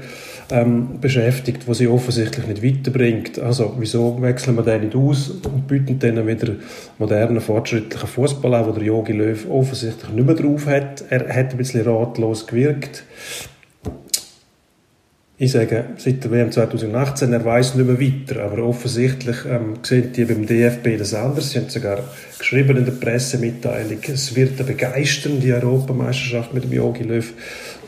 ähm, 0.49 0.99
beschäftigt, 0.99 1.67
der 1.67 1.75
sie 1.75 1.87
offensichtlich 1.87 2.47
nicht 2.47 2.63
weiterbringt. 2.63 3.39
Also 3.39 3.75
wieso 3.77 4.19
wechseln 4.21 4.55
wir 4.55 4.63
den 4.63 4.81
nicht 4.81 4.95
aus 4.95 5.29
und 5.29 5.67
bieten 5.67 5.99
denen 5.99 6.27
wieder 6.27 6.53
modernen, 6.97 7.39
fortschrittlichen 7.41 8.09
Fußball 8.09 8.53
an, 8.55 8.65
wo 8.65 8.71
der 8.71 8.83
Jogi 8.83 9.13
Löw 9.13 9.49
offensichtlich 9.49 10.11
nicht 10.11 10.25
mehr 10.25 10.35
drauf 10.35 10.65
hat. 10.65 11.05
Er 11.09 11.29
hat 11.29 11.51
ein 11.51 11.57
bisschen 11.57 11.83
ratlos 11.83 12.47
gewirkt. 12.47 13.03
Ich 15.43 15.51
sage, 15.51 15.83
seit 15.97 16.23
der 16.23 16.31
WM 16.31 16.53
2018, 16.53 17.33
er 17.33 17.43
weiß 17.43 17.75
nicht 17.75 17.85
mehr 17.85 17.99
weiter, 17.99 18.45
aber 18.45 18.63
offensichtlich 18.63 19.35
ähm, 19.45 19.73
sehen 19.83 20.13
die 20.13 20.23
beim 20.23 20.45
DFB 20.45 20.97
das 20.97 21.13
anders. 21.13 21.49
Sie 21.49 21.59
haben 21.59 21.67
sogar 21.67 21.99
geschrieben 22.39 22.77
in 22.77 22.85
der 22.85 22.93
Pressemitteilung, 22.93 23.97
es 24.07 24.37
wird 24.37 24.57
eine 24.57 24.63
begeisternde 24.63 25.53
Europameisterschaft 25.53 26.53
mit 26.53 26.63
dem 26.63 26.71
Jogi 26.71 27.03
Löw. 27.03 27.33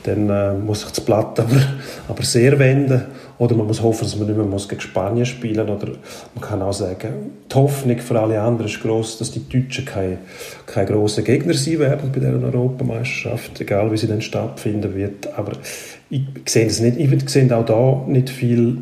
Dann 0.04 0.30
äh, 0.30 0.54
muss 0.54 0.82
sich 0.82 0.90
das 0.90 1.06
Blatt 1.06 1.40
aber, 1.40 1.62
aber 2.10 2.24
sehr 2.24 2.60
wenden. 2.60 3.04
Oder 3.38 3.56
man 3.56 3.68
muss 3.68 3.82
hoffen, 3.82 4.04
dass 4.04 4.18
man 4.18 4.28
nicht 4.28 4.38
mehr 4.38 4.46
muss 4.46 4.68
gegen 4.68 4.82
Spanien 4.82 5.26
spielen 5.26 5.66
muss. 5.66 5.82
Oder 5.82 5.94
man 6.36 6.44
kann 6.44 6.62
auch 6.62 6.74
sagen, 6.74 7.32
die 7.50 7.56
Hoffnung 7.56 8.00
für 8.00 8.20
alle 8.20 8.40
anderen 8.40 8.70
ist 8.70 8.82
groß, 8.82 9.18
dass 9.18 9.32
die 9.32 9.48
Deutschen 9.48 9.86
keine, 9.86 10.18
keine 10.66 10.92
grossen 10.92 11.24
Gegner 11.24 11.54
sein 11.54 11.80
werden 11.80 12.12
bei 12.14 12.20
dieser 12.20 12.34
Europameisterschaft, 12.34 13.60
egal 13.60 13.92
wie 13.92 13.98
sie 13.98 14.08
dann 14.08 14.22
stattfinden 14.22 14.94
wird. 14.96 15.28
Aber 15.38 15.54
ich 16.10 16.24
sehe 16.48 16.66
das 16.66 16.80
nicht. 16.80 16.98
Ich 16.98 17.30
sehe 17.30 17.56
auch 17.56 17.66
da 17.66 18.04
nicht 18.08 18.30
viel 18.30 18.78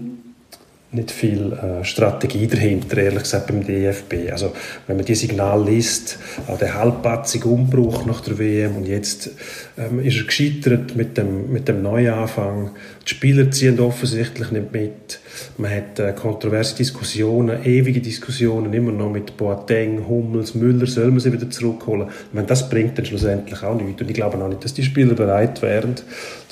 nicht 0.93 1.11
viel 1.11 1.53
äh, 1.53 1.83
Strategie 1.83 2.47
dahinter, 2.47 2.97
ehrlich 2.97 3.23
gesagt, 3.23 3.47
beim 3.47 3.65
DFB. 3.65 4.31
Also, 4.31 4.53
wenn 4.87 4.97
man 4.97 5.05
die 5.05 5.15
Signal 5.15 5.65
liest, 5.65 6.19
auch 6.47 6.57
der 6.57 6.75
halbpatzige 6.75 7.47
Umbruch 7.47 8.05
nach 8.05 8.21
der 8.21 8.37
WM 8.37 8.77
und 8.77 8.87
jetzt 8.87 9.31
ähm, 9.77 9.99
ist 9.99 10.17
er 10.17 10.25
gescheitert 10.25 10.95
mit 10.95 11.17
dem, 11.17 11.51
mit 11.51 11.67
dem 11.67 11.81
Neuanfang. 11.81 12.71
Die 13.05 13.09
Spieler 13.09 13.49
ziehen 13.51 13.79
offensichtlich 13.79 14.51
nicht 14.51 14.71
mit. 14.71 15.19
Man 15.57 15.71
hat 15.71 15.99
äh, 15.99 16.13
kontroverse 16.13 16.75
Diskussionen, 16.75 17.63
ewige 17.63 17.99
Diskussionen, 17.99 18.73
immer 18.73 18.91
noch 18.91 19.11
mit 19.11 19.35
Boateng, 19.37 20.07
Hummels, 20.07 20.53
Müller, 20.55 20.85
soll 20.85 21.11
man 21.11 21.19
sie 21.19 21.33
wieder 21.33 21.49
zurückholen? 21.49 22.07
Ich 22.09 22.33
meine, 22.33 22.47
das 22.47 22.69
bringt 22.69 22.97
dann 22.97 23.05
schlussendlich 23.05 23.63
auch 23.63 23.75
nichts. 23.75 24.01
Und 24.01 24.09
ich 24.09 24.15
glaube 24.15 24.37
auch 24.43 24.47
nicht, 24.47 24.63
dass 24.63 24.73
die 24.73 24.83
Spieler 24.83 25.15
bereit 25.15 25.61
wären, 25.61 25.95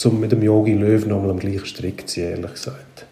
um 0.04 0.20
mit 0.20 0.32
dem 0.32 0.42
Yogi 0.42 0.74
Löw 0.74 1.06
nochmal 1.06 1.32
am 1.32 1.40
gleichen 1.40 1.66
Strick 1.66 2.08
zu 2.08 2.16
ziehen, 2.16 2.32
ehrlich 2.32 2.54
gesagt. 2.54 3.06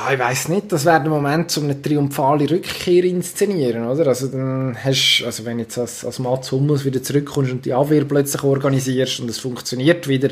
Ah, 0.00 0.12
ich 0.12 0.18
weiß 0.20 0.50
nicht, 0.50 0.70
das 0.70 0.84
wäre 0.84 1.00
der 1.00 1.10
Moment, 1.10 1.58
um 1.58 1.64
eine 1.64 1.82
triumphale 1.82 2.48
Rückkehr 2.48 3.02
inszenieren, 3.02 3.84
oder? 3.88 4.06
Also 4.06 4.28
dann 4.28 4.76
hast, 4.80 5.24
also 5.26 5.44
wenn 5.44 5.58
jetzt 5.58 5.76
als, 5.76 6.04
als 6.04 6.20
Mats 6.20 6.52
Hummels 6.52 6.84
wieder 6.84 7.02
zurückkommst 7.02 7.50
und 7.50 7.64
die 7.64 7.74
Abwehr 7.74 8.04
plötzlich 8.04 8.44
organisierst 8.44 9.18
und 9.18 9.28
es 9.28 9.40
funktioniert 9.40 10.06
wieder 10.06 10.28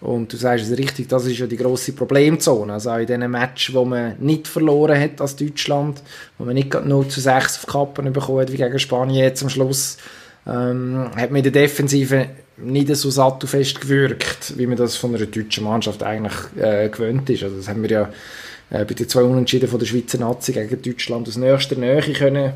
und 0.00 0.32
du 0.32 0.36
sagst 0.36 0.68
es 0.68 0.76
richtig, 0.76 1.08
das 1.08 1.26
ist 1.26 1.38
ja 1.38 1.46
die 1.46 1.56
grosse 1.56 1.92
Problemzone. 1.92 2.72
Also 2.72 2.90
auch 2.90 2.96
in 2.96 3.06
diesen 3.06 3.30
Match, 3.30 3.72
wo 3.72 3.84
man 3.84 4.16
nicht 4.18 4.48
verloren 4.48 5.00
hat 5.00 5.20
als 5.20 5.36
Deutschland, 5.36 6.02
wo 6.36 6.44
man 6.44 6.54
nicht 6.54 6.72
gerade 6.72 6.88
0 6.88 7.06
zu 7.06 7.20
6 7.20 7.58
auf 7.58 7.66
Kappen 7.66 8.12
bekommen 8.12 8.40
hat, 8.40 8.50
wie 8.50 8.56
gegen 8.56 8.80
Spanien 8.80 9.22
jetzt 9.22 9.44
am 9.44 9.48
Schluss, 9.48 9.98
ähm, 10.44 11.08
hat 11.14 11.30
mir 11.30 11.38
in 11.38 11.44
der 11.44 11.52
Defensive 11.52 12.30
nicht 12.56 12.96
so 12.96 13.10
sattelfest 13.10 13.80
gewirkt, 13.80 14.58
wie 14.58 14.66
man 14.66 14.76
das 14.76 14.96
von 14.96 15.14
einer 15.14 15.26
deutschen 15.26 15.62
Mannschaft 15.62 16.02
eigentlich 16.02 16.34
äh, 16.60 16.88
gewöhnt 16.88 17.30
ist. 17.30 17.44
Also 17.44 17.58
das 17.58 17.68
haben 17.68 17.82
wir 17.82 17.90
ja 17.90 18.08
äh, 18.70 18.84
bei 18.84 18.94
den 18.94 19.08
zwei 19.08 19.22
Unentschieden 19.22 19.68
von 19.68 19.78
der 19.78 19.86
Schweizer 19.86 20.18
Nazi 20.18 20.52
gegen 20.52 20.82
Deutschland 20.82 21.28
aus 21.28 21.36
nächster 21.36 21.76
Nähe 21.76 22.02
können 22.12 22.52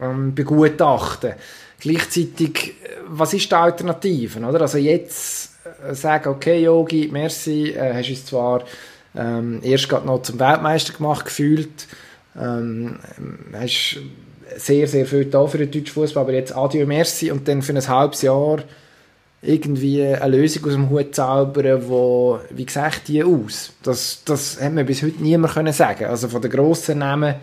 ähm, 0.00 0.34
begutachten. 0.34 1.34
Gleichzeitig, 1.78 2.74
was 3.08 3.34
ist 3.34 3.50
die 3.50 3.54
Alternative? 3.54 4.40
Oder? 4.40 4.62
Also 4.62 4.78
jetzt 4.78 5.54
äh, 5.86 5.94
sagen, 5.94 6.28
okay, 6.28 6.62
Yogi, 6.62 7.08
merci, 7.12 7.70
äh, 7.70 7.94
hast 7.94 8.10
uns 8.10 8.26
zwar 8.26 8.64
ähm, 9.16 9.60
erst 9.62 9.88
gerade 9.88 10.06
noch 10.06 10.22
zum 10.22 10.38
Weltmeister 10.38 10.92
gemacht 10.92 11.24
gefühlt, 11.24 11.88
ähm, 12.40 12.98
hast 13.52 13.98
sehr, 14.56 14.86
sehr 14.86 15.06
viel 15.06 15.26
da 15.26 15.46
für 15.46 15.58
den 15.58 15.70
deutschen 15.70 15.94
Fußball, 15.94 16.24
aber 16.24 16.32
jetzt 16.32 16.54
adieu, 16.54 16.86
merci 16.86 17.30
und 17.30 17.46
dann 17.48 17.62
für 17.62 17.72
ein 17.72 17.88
halbes 17.88 18.22
Jahr 18.22 18.58
irgendwie 19.42 20.04
eine 20.04 20.36
Lösung 20.36 20.64
aus 20.66 20.72
dem 20.72 20.90
Hut 20.90 21.14
zaubern, 21.14 21.82
wo, 21.88 22.40
wie 22.50 22.66
gesagt, 22.66 23.08
die 23.08 23.24
aus? 23.24 23.72
Das, 23.82 24.22
das 24.24 24.60
hat 24.60 24.72
mir 24.72 24.84
bis 24.84 25.02
heute 25.02 25.22
niemand 25.22 25.54
können 25.54 25.72
sagen. 25.72 26.04
Also 26.04 26.28
von 26.28 26.42
den 26.42 26.50
grossen 26.50 26.98
Namen 26.98 27.36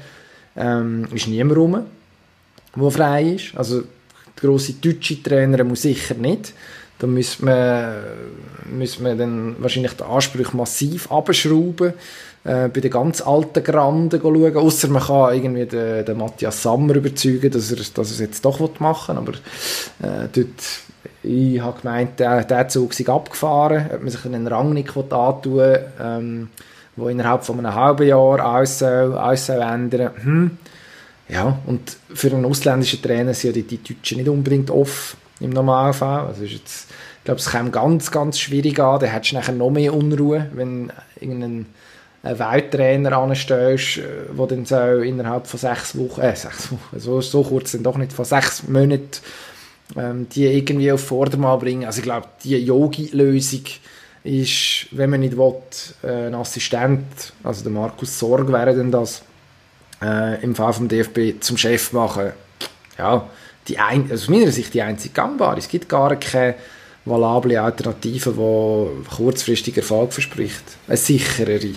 ähm, 0.55 1.07
ist 1.13 1.27
niemand 1.27 1.57
rum, 1.57 1.85
der 2.75 2.91
frei 2.91 3.23
ist. 3.33 3.57
Also 3.57 3.81
der 3.81 4.49
grosse 4.49 4.73
deutsche 4.73 5.21
Trainer 5.23 5.63
muss 5.63 5.81
sicher 5.81 6.13
nicht. 6.13 6.53
Da 6.99 7.07
müssen 7.07 7.45
wir, 7.45 8.03
müssen 8.71 9.05
wir 9.05 9.15
dann 9.15 9.55
wahrscheinlich 9.59 9.93
den 9.93 10.07
Anspruch 10.07 10.53
massiv 10.53 11.11
abschrauben. 11.11 11.93
Äh, 12.43 12.69
bei 12.69 12.79
den 12.79 12.91
ganz 12.91 13.21
alten 13.21 13.63
Granden 13.63 14.21
schauen. 14.21 14.55
Außer 14.55 14.87
man 14.87 15.03
kann 15.03 15.35
irgendwie 15.35 15.65
den, 15.65 16.05
den 16.05 16.17
Matthias 16.17 16.63
Sammer 16.63 16.95
überzeugen, 16.95 17.51
dass 17.51 17.71
er, 17.71 17.77
dass 17.77 17.95
er 17.95 18.01
es 18.01 18.19
jetzt 18.19 18.45
doch 18.45 18.79
machen 18.79 19.27
will. 19.27 19.35
Aber 19.99 20.23
äh, 20.23 20.29
dort 20.31 20.63
ich 21.23 21.61
habe 21.61 21.81
gemeint, 21.81 22.19
der, 22.19 22.43
der 22.43 22.67
Zug 22.67 22.93
sei 22.93 23.07
abgefahren, 23.07 23.89
ob 23.93 24.01
man 24.01 24.09
sich 24.09 24.25
einen 24.25 24.47
Rang 24.47 24.73
nicht 24.73 24.95
antun 24.95 25.77
ähm, 25.99 26.49
wo 26.95 27.09
innerhalb 27.09 27.45
von 27.45 27.59
einem 27.59 27.75
halben 27.75 28.07
Jahr 28.07 28.39
alles 28.39 28.79
soll, 28.79 29.15
alles 29.17 29.45
soll 29.45 29.61
ändern 29.61 30.11
hm. 30.21 30.57
Ja, 31.29 31.59
und 31.65 31.97
für 32.13 32.31
einen 32.31 32.45
ausländischen 32.45 33.01
Trainer 33.01 33.33
sind 33.33 33.55
ja 33.55 33.61
die, 33.61 33.77
die 33.77 33.93
Deutschen 33.93 34.17
nicht 34.17 34.29
unbedingt 34.29 34.71
off 34.71 35.17
im 35.39 35.49
Normalfall. 35.49 36.27
Also 36.27 36.43
ist 36.43 36.53
jetzt, 36.53 36.89
ich 37.17 37.23
glaube, 37.25 37.39
es 37.39 37.51
käme 37.51 37.69
ganz, 37.69 38.11
ganz 38.11 38.39
schwierig 38.39 38.79
an. 38.79 38.99
Dann 38.99 39.09
hättest 39.09 39.33
du 39.33 39.35
nachher 39.35 39.51
noch 39.51 39.69
mehr 39.69 39.93
Unruhe, 39.93 40.49
wenn 40.53 40.91
irgendein 41.19 41.65
Welttrainer 42.23 43.17
anstellst, 43.17 43.97
der 43.97 44.47
dann 44.47 44.65
so 44.65 44.75
innerhalb 45.01 45.47
von 45.47 45.59
sechs 45.59 45.97
Wochen, 45.97 46.21
äh, 46.21 46.35
sechs 46.35 46.71
Wochen, 46.71 46.99
so, 46.99 47.21
so 47.21 47.43
kurz 47.43 47.73
dann 47.73 47.83
doch 47.83 47.97
nicht, 47.97 48.13
von 48.13 48.25
sechs 48.25 48.67
Monaten 48.67 49.21
ähm, 49.95 50.27
die 50.29 50.45
irgendwie 50.45 50.91
auf 50.91 51.05
Vordermann 51.05 51.59
bringen. 51.59 51.85
Also 51.85 51.99
ich 51.99 52.03
glaube, 52.03 52.27
die 52.43 52.57
Yogi-Lösung 52.57 53.61
ist, 54.23 54.88
wenn 54.91 55.09
man 55.09 55.21
nicht 55.21 55.38
will, 55.38 55.55
äh, 56.03 56.27
ein 56.27 56.35
Assistent, 56.35 57.33
also 57.43 57.63
der 57.63 57.71
Markus 57.71 58.19
Sorg 58.19 58.51
wäre 58.51 58.75
denn 58.75 58.91
das, 58.91 59.21
äh, 60.01 60.41
im 60.43 60.55
Fall 60.55 60.73
vom 60.73 60.88
DFB 60.88 61.39
zum 61.39 61.57
Chef 61.57 61.93
machen. 61.93 62.31
Ja, 62.97 63.29
die 63.67 63.79
ein, 63.79 64.03
also 64.09 64.23
aus 64.23 64.29
meiner 64.29 64.51
Sicht 64.51 64.73
die 64.73 64.81
einzige 64.81 65.13
gangbare. 65.13 65.59
Es 65.59 65.67
gibt 65.67 65.88
gar 65.88 66.15
keine 66.15 66.55
valable 67.05 67.61
Alternative, 67.61 68.31
die 68.31 69.15
kurzfristig 69.15 69.77
Erfolg 69.77 70.13
verspricht. 70.13 70.63
Eine 70.88 70.97
sicherere. 70.97 71.73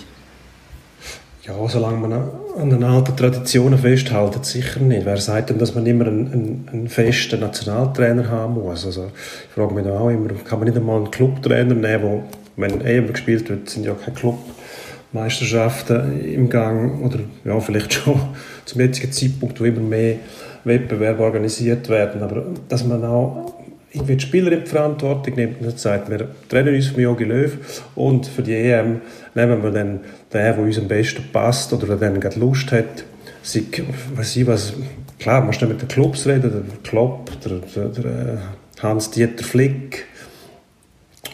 Ja, 1.43 1.67
solange 1.67 1.97
man 1.97 2.13
an 2.13 2.69
den 2.69 2.83
alten 2.83 3.15
Traditionen 3.15 3.79
festhält, 3.79 4.45
sicher 4.45 4.79
nicht. 4.79 5.07
Wer 5.07 5.17
sagt 5.17 5.49
denn, 5.49 5.57
dass 5.57 5.73
man 5.73 5.87
immer 5.87 6.05
einen, 6.05 6.31
einen, 6.31 6.69
einen 6.71 6.87
festen 6.87 7.39
Nationaltrainer 7.39 8.29
haben 8.29 8.53
muss? 8.53 8.85
Also, 8.85 9.09
ich 9.47 9.53
frage 9.55 9.73
mich 9.73 9.87
auch 9.87 10.09
immer, 10.09 10.29
kann 10.45 10.59
man 10.59 10.67
nicht 10.67 10.77
einmal 10.77 10.97
einen 10.97 11.09
Clubtrainer 11.09 11.73
nehmen, 11.73 12.03
wo, 12.03 12.23
wenn 12.57 12.81
EM 12.81 13.07
gespielt 13.07 13.49
wird, 13.49 13.71
sind 13.71 13.87
ja 13.87 13.95
keine 13.95 14.15
Clubmeisterschaften 14.15 16.23
im 16.23 16.47
Gang 16.47 17.03
oder 17.03 17.17
ja, 17.43 17.59
vielleicht 17.59 17.93
schon 17.93 18.21
zum 18.65 18.81
jetzigen 18.81 19.11
Zeitpunkt, 19.11 19.59
wo 19.59 19.63
immer 19.63 19.81
mehr 19.81 20.17
Wettbewerbe 20.63 21.23
organisiert 21.23 21.89
werden, 21.89 22.21
aber 22.21 22.45
dass 22.69 22.85
man 22.85 23.03
auch 23.03 23.55
irgendwie 23.93 24.15
die 24.15 24.25
Spieler 24.25 24.51
in 24.51 24.63
die 24.63 24.69
Verantwortung 24.69 25.35
nimmt 25.35 25.61
und 25.61 25.79
sagt, 25.79 26.09
wir 26.09 26.29
trennen 26.49 26.73
uns 26.73 26.87
von 26.87 27.01
Jogi 27.01 27.25
Löw 27.25 27.83
und 27.95 28.25
für 28.25 28.41
die 28.41 28.55
EM 28.55 29.01
nehmen 29.35 29.63
wir 29.63 29.71
dann 29.71 29.99
den, 29.99 29.99
der 30.31 30.57
uns 30.57 30.79
am 30.79 30.87
besten 30.87 31.23
passt 31.31 31.73
oder 31.73 31.95
der 31.97 32.11
gerade 32.11 32.39
Lust 32.39 32.71
hat. 32.71 33.03
Sie, 33.43 33.67
weiß 34.15 34.35
ich 34.37 34.47
was, 34.47 34.73
klar, 35.19 35.39
man 35.39 35.47
muss 35.47 35.61
mit 35.61 35.81
den 35.81 35.87
Clubs 35.87 36.25
reden, 36.25 36.51
der 36.51 36.77
Klopp, 36.83 37.31
der, 37.43 37.59
der, 37.59 37.89
der 37.89 38.37
Hans-Dieter 38.81 39.43
Flick, 39.43 40.05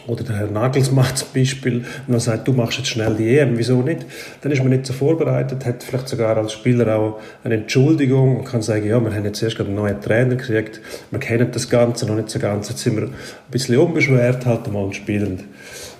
oder 0.08 0.24
der 0.24 0.36
Herr 0.36 0.50
Nagelsmann 0.50 1.14
zum 1.14 1.28
Beispiel, 1.34 1.84
wenn 2.06 2.12
man 2.12 2.20
sagt, 2.20 2.48
du 2.48 2.52
machst 2.52 2.78
jetzt 2.78 2.88
schnell 2.88 3.14
die 3.14 3.38
EM, 3.38 3.58
wieso 3.58 3.82
nicht? 3.82 4.06
Dann 4.40 4.50
ist 4.50 4.60
man 4.60 4.70
nicht 4.70 4.86
so 4.86 4.92
vorbereitet, 4.92 5.64
hat 5.66 5.82
vielleicht 5.82 6.08
sogar 6.08 6.36
als 6.36 6.54
Spieler 6.54 6.98
auch 6.98 7.20
eine 7.44 7.56
Entschuldigung 7.56 8.38
und 8.38 8.44
kann 8.44 8.62
sagen, 8.62 8.86
ja, 8.86 8.98
wir 9.00 9.14
haben 9.14 9.24
jetzt 9.24 9.42
erst 9.42 9.56
gerade 9.56 9.68
einen 9.68 9.78
neuen 9.78 10.00
Trainer 10.00 10.36
gekriegt, 10.36 10.80
wir 11.10 11.20
kennen 11.20 11.50
das 11.52 11.68
Ganze 11.68 12.06
noch 12.06 12.16
nicht 12.16 12.30
so 12.30 12.38
ganz, 12.38 12.68
jetzt 12.70 12.80
sind 12.80 12.96
wir 12.96 13.04
ein 13.04 13.14
bisschen 13.50 13.76
unbeschwert 13.76 14.46
halt 14.46 14.72
mal 14.72 14.82
und 14.84 14.96
spielen 14.96 15.44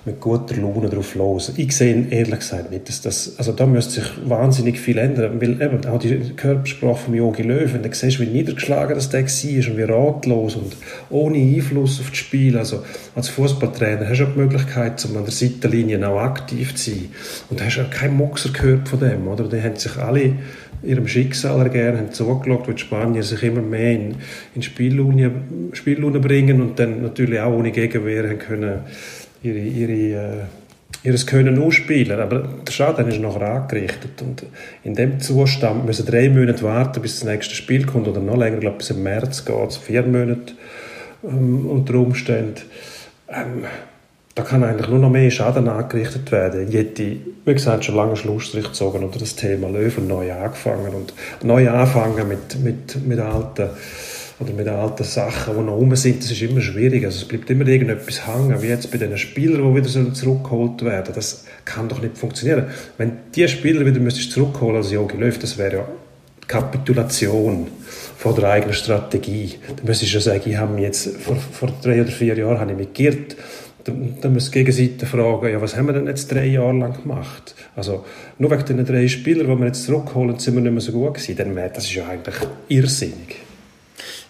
mit 0.08 0.20
guter 0.20 0.56
Laune 0.56 0.88
drauf 0.88 1.14
los. 1.14 1.52
Ich 1.56 1.76
sehe 1.76 2.06
ehrlich 2.10 2.38
gesagt 2.38 2.70
nicht, 2.70 2.88
dass 2.88 3.02
das, 3.02 3.34
also 3.36 3.52
da 3.52 3.66
müsste 3.66 4.00
sich 4.00 4.10
wahnsinnig 4.24 4.78
viel 4.78 4.96
ändern, 4.96 5.40
weil 5.40 5.60
eben 5.60 5.84
auch 5.86 5.98
die 5.98 6.18
Körpersprache 6.34 6.96
von 6.96 7.14
Jogi 7.14 7.42
Löw, 7.42 7.72
wenn 7.72 7.82
du 7.82 7.92
siehst, 7.92 8.18
wie 8.18 8.26
niedergeschlagen 8.26 8.94
das 8.94 9.10
der 9.10 9.24
war 9.24 9.70
und 9.70 9.76
wie 9.76 9.82
ratlos 9.82 10.56
und 10.56 10.76
ohne 11.10 11.38
Einfluss 11.38 12.00
auf 12.00 12.10
das 12.10 12.18
Spiel, 12.18 12.56
also 12.56 12.82
als 13.14 13.28
Fußballtrainer 13.28 14.08
hast 14.08 14.18
du 14.18 14.24
auch 14.24 14.32
die 14.32 14.38
Möglichkeit, 14.38 15.04
um 15.04 15.16
an 15.16 15.24
der 15.24 15.32
Seitenlinie 15.32 16.08
auch 16.08 16.20
aktiv 16.20 16.74
zu 16.74 16.90
sein 16.90 17.08
und 17.50 17.62
hast 17.62 17.78
auch 17.78 17.90
keinen 17.90 18.16
Muxer 18.16 18.50
gehört 18.50 18.88
von 18.88 19.00
dem, 19.00 19.28
oder? 19.28 19.44
Die 19.44 19.62
haben 19.62 19.76
sich 19.76 19.96
alle 19.96 20.32
ihrem 20.82 21.08
Schicksal 21.08 21.60
ergeben, 21.60 21.98
haben 21.98 22.12
zugeschaut, 22.12 22.68
wie 22.68 22.72
die 22.72 22.80
Spanier 22.80 23.22
sich 23.22 23.42
immer 23.42 23.62
mehr 23.62 23.92
in, 23.92 24.14
in 24.54 24.62
Spiellune, 24.62 25.30
Spiellune 25.72 26.20
bringen 26.20 26.62
und 26.62 26.78
dann 26.78 27.02
natürlich 27.02 27.40
auch 27.40 27.52
ohne 27.52 27.72
Gegenwehr 27.72 28.28
haben 28.28 28.38
können 28.38 28.80
ihre, 29.42 29.58
ihre, 29.58 29.92
äh, 29.92 30.42
ihres 31.02 31.26
Können 31.26 31.60
ausspielen. 31.62 32.20
Aber 32.20 32.48
der 32.66 32.72
Schaden 32.72 33.08
ist 33.08 33.20
nachher 33.20 33.42
angerichtet. 33.42 34.22
Und 34.22 34.44
in 34.84 34.94
dem 34.94 35.20
Zustand 35.20 35.86
müssen 35.86 36.06
drei 36.06 36.28
Monate 36.28 36.62
warten, 36.62 37.00
bis 37.00 37.20
das 37.20 37.28
nächste 37.28 37.54
Spiel 37.54 37.86
kommt. 37.86 38.08
Oder 38.08 38.20
noch 38.20 38.36
länger, 38.36 38.56
ich 38.56 38.60
glaube 38.60 38.78
bis 38.78 38.90
im 38.90 39.02
März 39.02 39.44
geht 39.44 39.68
es. 39.68 39.76
Vier 39.76 40.02
Monate 40.02 40.54
ähm, 41.24 41.68
unter 41.68 41.94
Umständen. 41.94 42.62
Ähm, 43.28 43.64
da 44.34 44.44
kann 44.44 44.62
eigentlich 44.62 44.88
nur 44.88 45.00
noch 45.00 45.10
mehr 45.10 45.32
Schaden 45.32 45.68
angerichtet 45.68 46.30
werden. 46.30 46.68
Ich 46.68 46.74
hätte, 46.74 47.16
wie 47.44 47.52
gesagt, 47.52 47.84
schon 47.84 47.96
lange 47.96 48.14
Schlussstrich 48.14 48.66
gezogen 48.66 49.02
unter 49.02 49.18
das 49.18 49.34
Thema 49.34 49.68
Löwen 49.68 50.06
neu 50.06 50.32
angefangen. 50.32 50.94
Und 50.94 51.12
neu 51.42 51.68
anfangen 51.68 52.28
mit, 52.28 52.56
mit, 52.62 53.04
mit 53.04 53.18
alten 53.18 53.70
oder 54.40 54.52
mit 54.52 54.68
alten 54.68 55.04
Sachen, 55.04 55.56
die 55.56 55.62
noch 55.62 55.74
rum 55.74 55.94
sind, 55.96 56.22
das 56.22 56.30
ist 56.30 56.42
immer 56.42 56.60
schwierig. 56.60 57.04
Also 57.04 57.18
es 57.18 57.24
bleibt 57.26 57.50
immer 57.50 57.66
irgendetwas 57.66 58.26
hängen, 58.26 58.62
wie 58.62 58.68
jetzt 58.68 58.90
bei 58.90 58.98
den 58.98 59.16
Spielern, 59.18 59.74
die 59.74 59.82
wieder 59.82 60.14
zurückgeholt 60.14 60.82
werden 60.84 61.12
Das 61.14 61.44
kann 61.64 61.88
doch 61.88 62.00
nicht 62.00 62.16
funktionieren. 62.16 62.66
Wenn 62.98 63.12
die 63.34 63.48
Spieler 63.48 63.84
wieder 63.84 63.98
müsstest 63.98 64.32
zurückholen 64.32 64.76
als 64.76 64.92
Jogi 64.92 65.16
Löw, 65.16 65.36
das 65.38 65.58
wäre 65.58 65.76
ja 65.76 65.88
Kapitulation 66.46 67.66
von 68.16 68.34
der 68.36 68.50
eigenen 68.50 68.74
Strategie. 68.74 69.56
Da 69.76 69.82
müsstest 69.84 70.12
du 70.12 70.16
ja 70.16 70.20
sagen, 70.22 70.42
ich 70.46 70.56
habe 70.56 70.72
mich 70.72 70.84
jetzt 70.84 71.16
vor, 71.18 71.36
vor 71.36 71.72
drei 71.82 72.00
oder 72.00 72.10
vier 72.10 72.36
Jahren 72.36 72.60
habe 72.60 72.72
ich 72.72 72.78
mich 72.78 72.92
geirrt. 72.92 73.36
Dann 73.84 74.34
muss 74.34 74.50
die 74.50 74.58
Gegenseite 74.58 75.06
fragen, 75.06 75.48
ja, 75.48 75.60
was 75.60 75.76
haben 75.76 75.86
wir 75.86 75.94
denn 75.94 76.06
jetzt 76.06 76.30
drei 76.30 76.46
Jahre 76.46 76.76
lang 76.76 77.02
gemacht? 77.02 77.54
Also, 77.74 78.04
nur 78.38 78.50
wegen 78.50 78.64
den 78.64 78.84
drei 78.84 79.08
Spielern, 79.08 79.46
die 79.50 79.58
wir 79.58 79.66
jetzt 79.66 79.84
zurückholen, 79.84 80.38
sind 80.38 80.54
wir 80.54 80.60
nicht 80.60 80.72
mehr 80.72 80.80
so 80.80 80.92
gut 80.92 81.14
gewesen. 81.14 81.36
Dann 81.36 81.56
wäre 81.56 81.70
das 81.74 81.84
ist 81.84 81.94
ja 81.94 82.06
eigentlich 82.06 82.36
irrsinnig. 82.68 83.47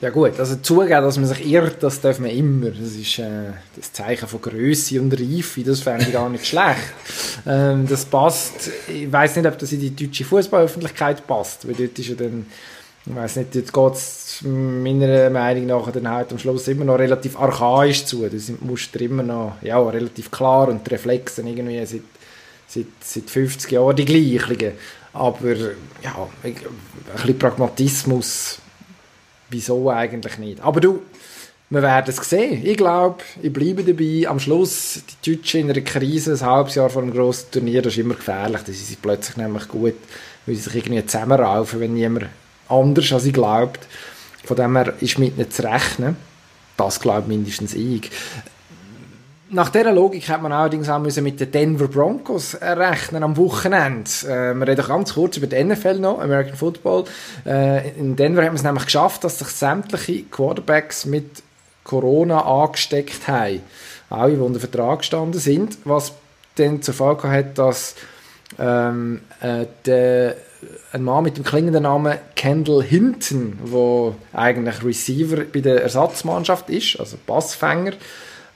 Ja 0.01 0.11
gut, 0.11 0.39
also 0.39 0.55
zugeben, 0.57 1.03
dass 1.03 1.17
man 1.17 1.27
sich 1.27 1.45
irrt, 1.45 1.83
das 1.83 2.01
darf 2.01 2.21
man 2.21 2.31
immer. 2.31 2.71
Das 2.71 2.95
ist 2.95 3.19
äh, 3.19 3.51
das 3.75 3.93
Zeichen 3.93 4.29
von 4.29 4.41
Größe 4.41 5.01
und 5.01 5.13
Reife, 5.13 5.63
das 5.63 5.81
fände 5.81 6.05
ich 6.05 6.13
gar 6.13 6.29
nicht 6.29 6.47
schlecht. 6.47 6.79
Ähm, 7.45 7.85
das 7.89 8.05
passt, 8.05 8.71
ich 8.87 9.11
weiß 9.11 9.35
nicht, 9.35 9.47
ob 9.47 9.59
das 9.59 9.73
in 9.73 9.81
die 9.81 9.97
deutsche 9.97 10.25
Fußballöffentlichkeit 10.25 11.27
passt, 11.27 11.67
weil 11.67 11.75
dort 11.75 11.99
ist 11.99 12.11
ja 12.11 12.15
dann, 12.15 12.47
ich 13.07 13.15
weiß 13.15 13.37
nicht, 13.37 13.57
dort 13.57 13.73
geht 13.73 14.01
es 14.01 14.43
meiner 14.45 15.31
Meinung 15.31 15.67
nach 15.67 15.91
dann 15.91 16.09
halt 16.09 16.31
am 16.31 16.39
Schluss 16.39 16.69
immer 16.69 16.85
noch 16.85 16.99
relativ 17.01 17.37
archaisch 17.37 18.05
zu. 18.05 18.23
Da 18.23 18.39
sind 18.39 18.61
die 18.61 18.67
Muster 18.67 19.01
immer 19.01 19.25
noch 19.25 19.57
ja, 19.63 19.81
relativ 19.81 20.31
klar 20.31 20.69
und 20.69 20.87
die 20.87 20.91
Reflexe 20.91 21.43
irgendwie 21.43 21.85
seit, 21.85 22.03
seit, 22.69 22.87
seit 23.01 23.29
50 23.29 23.73
Jahren 23.73 23.97
die 23.97 24.05
gleichen. 24.05 24.75
Aber 25.13 25.57
ja, 26.05 26.29
ein 26.45 26.55
bisschen 26.55 27.39
Pragmatismus 27.39 28.61
wieso 29.51 29.91
eigentlich 29.91 30.39
nicht. 30.39 30.61
Aber 30.61 30.81
du, 30.81 31.03
wir 31.71 31.83
werden 31.83 32.15
es 32.17 32.29
sehen. 32.29 32.65
Ich 32.65 32.77
glaube, 32.77 33.23
ich 33.43 33.53
bleibe 33.53 33.85
dabei. 33.85 34.27
Am 34.29 34.41
Schluss, 34.41 35.03
die 35.25 35.37
Deutschen 35.37 35.61
in 35.61 35.71
einer 35.71 35.83
Krise, 35.83 36.33
ein 36.33 36.41
halbes 36.41 36.75
Jahr 36.75 36.89
vor 36.89 37.03
einem 37.03 37.13
grossen 37.13 37.51
Turnier, 37.51 37.83
das 37.83 37.93
ist 37.93 37.99
immer 37.99 38.15
gefährlich. 38.15 38.63
Das 38.63 38.77
ist 38.77 39.03
plötzlich 39.03 39.37
nämlich 39.37 39.69
gut, 39.69 39.95
weil 40.47 40.55
sie 40.55 40.63
sich 40.63 40.75
irgendwie 40.77 41.05
zusammenraufen, 41.05 41.81
wenn 41.81 41.95
niemand 41.95 42.27
anders 42.69 43.13
als 43.13 43.27
ich 43.27 43.35
glaubt. 43.35 43.81
Von 44.45 44.57
dem 44.57 44.77
her 44.77 44.95
ist 45.01 45.19
mit 45.19 45.37
nicht 45.37 45.53
zu 45.53 45.63
rechnen. 45.63 46.17
Das 46.79 47.01
glaube 47.01 47.29
mindestens 47.29 47.75
ich. 47.75 48.11
Nach 49.51 49.71
dieser 49.71 49.93
Logik 49.93 50.29
hat 50.29 50.43
man 50.43 50.53
allerdings 50.53 50.91
auch 50.91 50.99
müssen 50.99 51.25
mit 51.25 51.41
den 51.41 51.51
Denver 51.51 51.89
Broncos 51.89 52.55
rechnen 52.61 53.23
am 53.23 53.39
Wochenende. 53.39 54.11
Äh, 54.25 54.53
wir 54.53 54.69
reden 54.69 54.87
ganz 54.87 55.15
kurz 55.15 55.39
über 55.39 55.47
die 55.47 55.65
NFL 55.65 56.01
noch, 56.01 56.21
American 56.21 56.55
Football. 56.55 57.05
Äh, 57.47 57.93
in 57.99 58.15
Denver 58.15 58.43
haben 58.43 58.53
wir 58.53 58.59
es 58.59 58.63
nämlich 58.63 58.85
geschafft, 58.85 59.25
dass 59.25 59.39
sich 59.39 59.49
sämtliche 59.49 60.25
Quarterbacks 60.25 61.07
mit 61.07 61.43
Corona 61.83 62.43
angesteckt 62.43 63.27
haben. 63.27 63.63
Alle, 64.11 64.35
die 64.35 64.41
unter 64.41 64.61
Vertrag 64.61 64.99
gestanden 64.99 65.41
sind, 65.41 65.79
was 65.85 66.13
dann 66.57 66.83
zur 66.83 66.93
Folge 66.93 67.31
hat, 67.31 67.57
dass 67.57 67.95
ähm, 68.59 69.23
äh, 69.41 69.65
der, 69.87 70.37
ein 70.93 71.03
Mann 71.03 71.25
mit 71.25 71.39
dem 71.39 71.45
klingenden 71.45 71.85
Namen 71.85 72.19
Kendall 72.35 72.83
Hinton, 72.83 73.59
der 73.65 74.39
eigentlich 74.39 74.85
Receiver 74.85 75.45
bei 75.45 75.61
der 75.61 75.83
Ersatzmannschaft 75.83 76.69
ist, 76.69 77.01
also 77.01 77.17
Passfänger, 77.27 77.93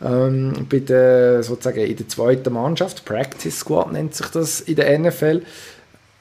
ähm, 0.05 0.67
bei 0.69 0.81
der, 0.81 1.43
sozusagen 1.43 1.81
in 1.81 1.97
der 1.97 2.09
zweiten 2.09 2.53
Mannschaft, 2.53 3.05
Practice 3.05 3.59
Squad 3.59 3.93
nennt 3.93 4.15
sich 4.15 4.27
das 4.29 4.61
in 4.61 4.77
der 4.77 4.99
NFL. 4.99 5.43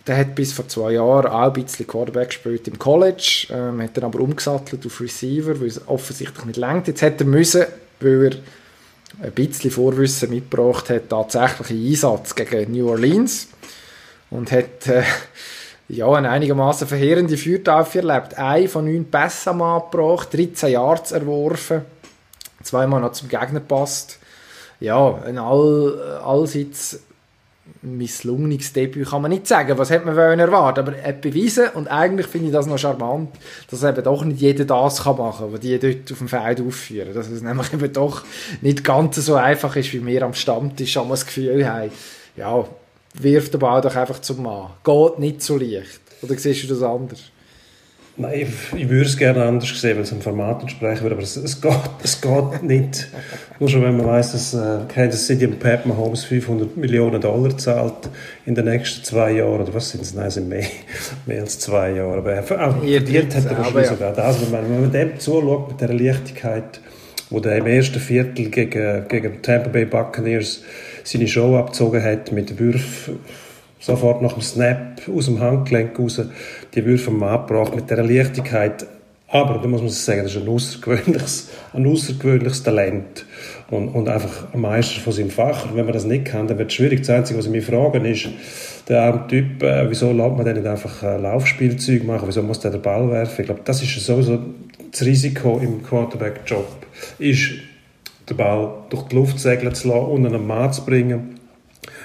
Der 0.08 0.18
hat 0.18 0.36
bis 0.36 0.54
vor 0.54 0.68
zwei 0.68 0.94
Jahren 0.94 1.28
auch 1.28 1.48
ein 1.48 1.54
bisschen 1.54 1.88
Quarterback 1.88 2.30
gespielt 2.30 2.68
im 2.68 2.78
College, 2.80 3.48
ähm, 3.52 3.82
hat 3.82 3.98
dann 3.98 4.06
aber 4.06 4.20
umgesattelt 4.20 4.86
auf 4.86 5.00
Receiver, 5.00 5.60
weil 5.60 5.68
es 5.68 5.88
offensichtlich 5.88 6.46
nicht 6.46 6.58
längt. 6.58 6.88
Jetzt 6.88 7.02
hätte 7.02 7.24
er 7.24 7.28
müssen, 7.28 7.66
weil 8.00 8.26
er 9.22 9.28
ein 9.28 9.32
bisschen 9.32 9.72
Vorwissen 9.72 10.30
mitgebracht 10.30 10.90
hat, 10.90 11.10
tatsächlich 11.10 11.92
Einsatz 11.92 12.34
gegen 12.34 12.72
New 12.72 12.90
Orleans 12.90 13.48
und 14.32 14.52
hat 14.52 14.88
äh, 14.88 15.04
ja, 15.88 16.10
eine 16.12 16.30
einigermaßen 16.30 16.88
verheerende 16.88 17.38
Feuertaufe 17.38 18.00
erlebt. 18.00 18.38
Ein 18.38 18.68
von 18.68 18.86
neun 18.86 19.06
Pässen 19.06 19.50
am 19.50 19.62
angebracht, 19.62 20.34
13 20.34 20.72
Yards 20.72 21.12
erworfen 21.12 21.82
zweimal 22.66 23.02
noch 23.02 23.14
zum 23.14 23.30
Gegner 23.30 23.60
passt. 23.60 24.20
Ja, 24.80 25.22
ein 25.26 25.38
all, 25.38 26.20
allseits 26.24 27.00
misslungenes 27.82 28.74
Debüt 28.74 29.10
kann 29.10 29.22
man 29.22 29.32
nicht 29.32 29.48
sagen. 29.48 29.78
Was 29.78 29.90
hätte 29.90 30.06
man 30.06 30.16
wollen 30.16 30.40
erwarten? 30.40 30.80
Aber 30.80 30.96
er 30.96 31.10
hat 31.10 31.22
bewiesen 31.22 31.70
und 31.74 31.88
eigentlich 31.88 32.28
finde 32.28 32.48
ich 32.48 32.54
das 32.54 32.66
noch 32.66 32.78
charmant, 32.78 33.30
dass 33.70 33.84
eben 33.84 34.04
doch 34.04 34.24
nicht 34.24 34.42
jeder 34.42 34.66
das 34.66 35.04
kann 35.04 35.18
machen, 35.18 35.48
was 35.52 35.60
die 35.60 35.78
dort 35.80 36.12
auf 36.12 36.18
dem 36.18 36.28
Feld 36.28 36.62
aufführen. 36.62 37.14
Dass 37.14 37.30
es 37.30 37.42
nämlich 37.42 37.74
eben 37.74 37.94
doch 37.94 38.24
nicht 38.62 38.84
ganz 38.84 39.16
so 39.18 39.36
einfach 39.36 39.76
ist, 39.76 39.94
wie 39.94 40.06
wir 40.06 40.24
am 40.24 40.34
Stammtisch 40.34 40.92
schon 40.92 41.08
mal 41.08 41.14
das 41.14 41.26
Gefühl 41.26 41.68
haben. 41.68 41.92
Ja, 42.36 42.66
wirft 43.16 43.54
den 43.54 43.60
Ball 43.60 43.82
doch 43.82 43.96
einfach 43.96 44.20
zum 44.20 44.44
Mann. 44.44 44.72
Geht 44.84 45.20
nicht 45.20 45.42
so 45.42 45.58
leicht. 45.58 46.02
Oder 46.22 46.38
siehst 46.38 46.64
du 46.64 46.68
das 46.68 46.82
anders? 46.82 47.32
Nein, 48.18 48.42
ich, 48.42 48.80
ich 48.80 48.90
würde 48.90 49.06
es 49.06 49.18
gerne 49.18 49.44
anders 49.44 49.70
sehen, 49.80 49.96
weil 49.96 50.04
es 50.04 50.12
ein 50.12 50.22
Format 50.22 50.62
entsprechen 50.62 51.02
würde, 51.02 51.16
aber 51.16 51.24
es, 51.24 51.38
es, 51.38 51.62
geht, 51.62 51.72
es 52.04 52.20
geht 52.20 52.64
nicht. 52.64 53.08
Nur 53.60 53.70
schon, 53.70 53.84
wenn 53.84 53.96
man 53.96 54.06
weiss, 54.06 54.34
dass 54.34 54.54
äh, 54.54 54.80
Kansas 54.94 55.26
City 55.26 55.46
und 55.46 55.60
Pat 55.60 55.86
Mahomes 55.86 56.26
500 56.26 56.76
Millionen 56.76 57.22
Dollar 57.22 57.58
zahlt 57.58 58.10
in 58.46 58.56
den 58.56 58.66
nächsten 58.66 59.04
zwei 59.06 59.32
Jahren, 59.32 59.62
oder 59.62 59.74
was 59.74 59.92
sind 59.92 60.02
es? 60.02 60.14
Nein, 60.14 60.28
es 60.28 60.34
sind 60.34 60.50
mehr, 60.50 60.66
mehr 61.26 61.42
als 61.42 61.60
zwei 61.60 61.92
Jahre. 61.92 62.18
Aber 62.18 62.68
auch 62.68 62.84
verdient 62.84 63.36
hat 63.36 63.46
er 63.46 63.58
wahrscheinlich 63.58 63.86
ja. 63.86 63.94
sogar 63.94 64.14
das. 64.14 64.42
Wenn 64.42 64.52
man, 64.52 64.70
wenn 64.70 64.82
man 64.82 64.92
dem 64.92 65.20
zuschaut, 65.20 65.70
mit 65.70 65.82
dieser 65.82 65.94
Leichtigkeit, 65.94 66.82
wo 67.30 67.40
der 67.40 67.58
im 67.58 67.68
ersten 67.68 68.00
Viertel 68.00 68.50
gegen, 68.50 69.08
gegen 69.08 69.42
Tampa 69.42 69.70
Bay 69.70 69.86
Buccaneers 69.86 70.64
seine 71.06 71.30
Show 71.30 71.56
abgezogen 71.58 72.04
hat, 72.04 72.34
mit 72.34 72.60
Würfen 72.60 73.20
sofort 73.82 74.22
nach 74.22 74.34
dem 74.34 74.42
Snap 74.42 75.02
aus 75.14 75.26
dem 75.26 75.40
Handgelenk 75.40 75.98
raus 75.98 76.22
die 76.74 76.86
Würfe 76.86 77.06
vom 77.06 77.24
abgebracht 77.24 77.76
mit 77.76 77.90
dieser 77.90 78.04
Leichtigkeit. 78.04 78.86
Aber 79.28 79.60
da 79.60 79.68
muss 79.68 79.82
man 79.82 79.90
sagen, 79.90 80.24
das 80.24 80.36
ist 80.36 80.42
ein 80.42 80.50
außergewöhnliches, 80.50 81.50
ein 81.74 81.88
außergewöhnliches 81.88 82.64
Talent 82.64 83.26
und, 83.70 83.88
und 83.88 84.10
einfach 84.10 84.54
ein 84.54 84.60
Meister 84.60 85.00
von 85.00 85.14
seinem 85.14 85.30
Fach. 85.30 85.70
Und 85.70 85.78
wenn 85.78 85.86
man 85.86 85.94
das 85.94 86.04
nicht 86.04 86.26
kann, 86.26 86.48
dann 86.48 86.58
wird 86.58 86.70
es 86.70 86.76
schwierig. 86.76 87.00
Das 87.00 87.12
Einzige, 87.12 87.40
was 87.40 87.46
ich 87.46 87.52
mich 87.52 87.66
fragen 87.66 88.04
ist, 88.04 88.28
der 88.90 89.04
arme 89.04 89.28
Typ, 89.28 89.64
äh, 89.64 89.90
wieso 89.90 90.12
lässt 90.12 90.36
man 90.36 90.44
denn 90.44 90.58
nicht 90.58 90.68
einfach 90.68 91.02
äh, 91.04 91.18
Laufspielzeug 91.18 92.04
machen? 92.04 92.28
Wieso 92.28 92.44
muss 92.44 92.60
der 92.60 92.72
den 92.72 92.82
Ball 92.82 93.10
werfen? 93.10 93.42
Ich 93.42 93.46
glaube, 93.46 93.62
das 93.64 93.82
ist 93.82 94.06
sowieso 94.06 94.40
das 94.92 95.02
Risiko 95.04 95.60
im 95.64 95.82
Quarterback-Job, 95.82 96.68
ist, 97.18 97.52
den 98.30 98.38
Ball 98.38 98.70
durch 98.90 99.04
die 99.04 99.16
Luft 99.16 99.40
segeln 99.40 99.74
zu 99.74 99.88
lassen 99.88 100.08
und 100.08 100.26
einen 100.26 100.46
Mann 100.46 100.74
zu 100.74 100.86
bringen, 100.86 101.40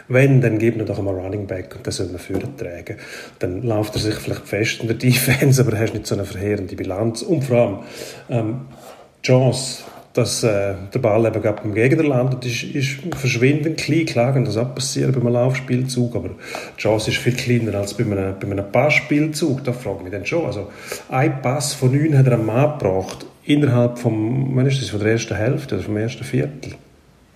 wenn, 0.09 0.41
dann 0.41 0.59
gibt 0.59 0.77
man 0.77 0.87
doch 0.87 0.99
einmal 0.99 1.15
Running 1.15 1.47
Back 1.47 1.75
und 1.77 1.87
das 1.87 1.97
soll 1.97 2.07
man 2.07 2.19
führen 2.19 2.57
tragen. 2.57 2.97
Dann 3.39 3.63
läuft 3.63 3.95
er 3.95 4.01
sich 4.01 4.15
vielleicht 4.15 4.47
fest 4.47 4.81
in 4.81 4.89
der 4.89 4.97
Defense, 4.97 5.61
aber 5.61 5.73
er 5.73 5.81
hast 5.81 5.95
nicht 5.95 6.07
so 6.07 6.15
eine 6.15 6.25
verheerende 6.25 6.77
Bilanz. 6.77 7.23
Und 7.23 7.45
vor 7.45 7.57
allem, 7.59 7.79
ähm, 8.29 8.61
Chance, 9.23 9.83
dass 10.13 10.45
äh, 10.45 10.75
der 10.95 10.99
Ball 11.01 11.27
eben 11.27 11.43
gerade 11.43 11.63
beim 11.63 11.75
Gegner 11.75 12.05
landet, 12.05 12.47
ist, 12.47 12.63
ist 12.63 12.99
verschwindend 13.17 13.79
klein. 13.79 14.07
Klar 14.07 14.33
kann 14.33 14.45
das 14.45 14.57
auch 14.57 14.75
passieren 14.75 15.13
bei 15.13 15.21
einem 15.21 15.33
Laufspielzug, 15.33 16.15
aber 16.17 16.31
die 16.77 16.81
Chance 16.81 17.11
ist 17.11 17.19
viel 17.19 17.35
kleiner 17.35 17.75
als 17.75 17.95
bei 17.95 18.05
einem, 18.05 18.35
bei 18.39 18.51
einem 18.51 18.71
Passspielzug. 18.71 19.65
Da 19.65 19.73
frage 19.73 19.99
ich 19.99 20.03
mich 20.05 20.13
dann 20.13 20.25
schon. 20.25 20.47
Also, 20.47 20.71
ein 21.11 21.43
Pass 21.43 21.75
von 21.75 21.93
neun 21.93 22.17
hat 22.17 22.27
er 22.27 22.35
am 22.35 22.47
Mann 22.47 22.79
gebracht, 22.79 23.27
innerhalb 23.45 23.99
vom, 23.99 24.59
ist 24.61 24.81
das, 24.81 24.91
von 24.91 25.01
der 25.01 25.13
ersten 25.13 25.37
Hälfte 25.37 25.75
oder 25.75 25.85
vom 25.85 25.97
ersten 25.97 26.25
Viertel. 26.25 26.75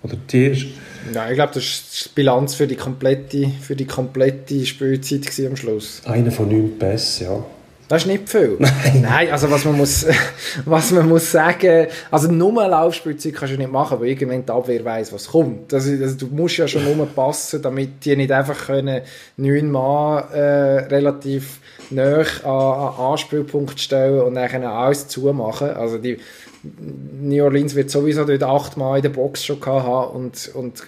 Oder 0.03 0.15
erste, 0.31 0.67
Nein, 1.13 1.31
ich 1.31 1.35
glaube, 1.35 1.53
das 1.53 1.63
war 1.63 2.03
die 2.05 2.09
Bilanz 2.15 2.55
für 2.55 2.67
die 2.67 2.75
komplette, 2.75 3.51
für 3.61 3.75
die 3.75 3.85
komplette 3.85 4.65
Spielzeit 4.65 5.27
am 5.47 5.55
Schluss. 5.55 6.01
Einer 6.05 6.31
von 6.31 6.47
neun 6.47 6.77
Pässen, 6.77 7.27
ja. 7.27 7.43
Das 7.87 8.03
ist 8.03 8.07
nicht 8.07 8.29
viel. 8.29 8.55
Nein. 8.59 9.01
Nein, 9.01 9.31
also 9.31 9.51
was 9.51 9.65
man 9.65 9.75
muss, 9.75 10.05
was 10.65 10.91
man 10.91 11.09
muss 11.09 11.29
sagen, 11.29 11.87
also 12.09 12.31
nur 12.31 12.65
Laufspielzeug 12.65 13.33
kannst 13.33 13.53
du 13.53 13.57
nicht 13.57 13.71
machen, 13.71 13.99
weil 13.99 14.07
irgendwann 14.07 14.45
die 14.45 14.51
Abwehr 14.51 14.85
weiss, 14.85 15.11
was 15.11 15.27
kommt. 15.27 15.73
Also, 15.73 15.91
also 16.01 16.15
du 16.15 16.27
musst 16.27 16.55
ja 16.55 16.69
schon 16.69 16.85
nur 16.85 17.05
passen, 17.07 17.61
damit 17.61 18.05
die 18.05 18.15
nicht 18.15 18.31
einfach 18.31 18.67
können 18.67 19.01
neun 19.35 19.69
Mann 19.71 20.23
äh, 20.31 20.39
relativ 20.39 21.59
nah 21.89 22.23
an, 22.43 22.45
an 22.45 23.11
Anspielpunkt 23.11 23.77
stellen 23.77 24.21
und 24.21 24.35
dann 24.35 24.63
alles 24.63 25.09
zumachen. 25.09 25.71
Also 25.71 25.97
die 25.97 26.17
New 26.63 27.43
Orleans 27.43 27.75
wird 27.75 27.89
sowieso 27.89 28.25
dort 28.25 28.43
achtmal 28.43 28.97
in 28.97 29.03
der 29.03 29.09
Box 29.09 29.45
schon 29.45 29.63
haben 29.65 30.15
und, 30.15 30.51
und 30.53 30.83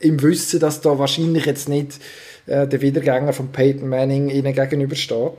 im 0.00 0.22
Wissen, 0.22 0.60
dass 0.60 0.80
da 0.80 0.98
wahrscheinlich 0.98 1.46
jetzt 1.46 1.68
nicht 1.68 2.00
äh, 2.46 2.66
der 2.66 2.80
Wiedergänger 2.80 3.32
von 3.32 3.48
Peyton 3.48 3.88
Manning 3.88 4.30
ihnen 4.30 4.54
gegenübersteht. 4.54 5.32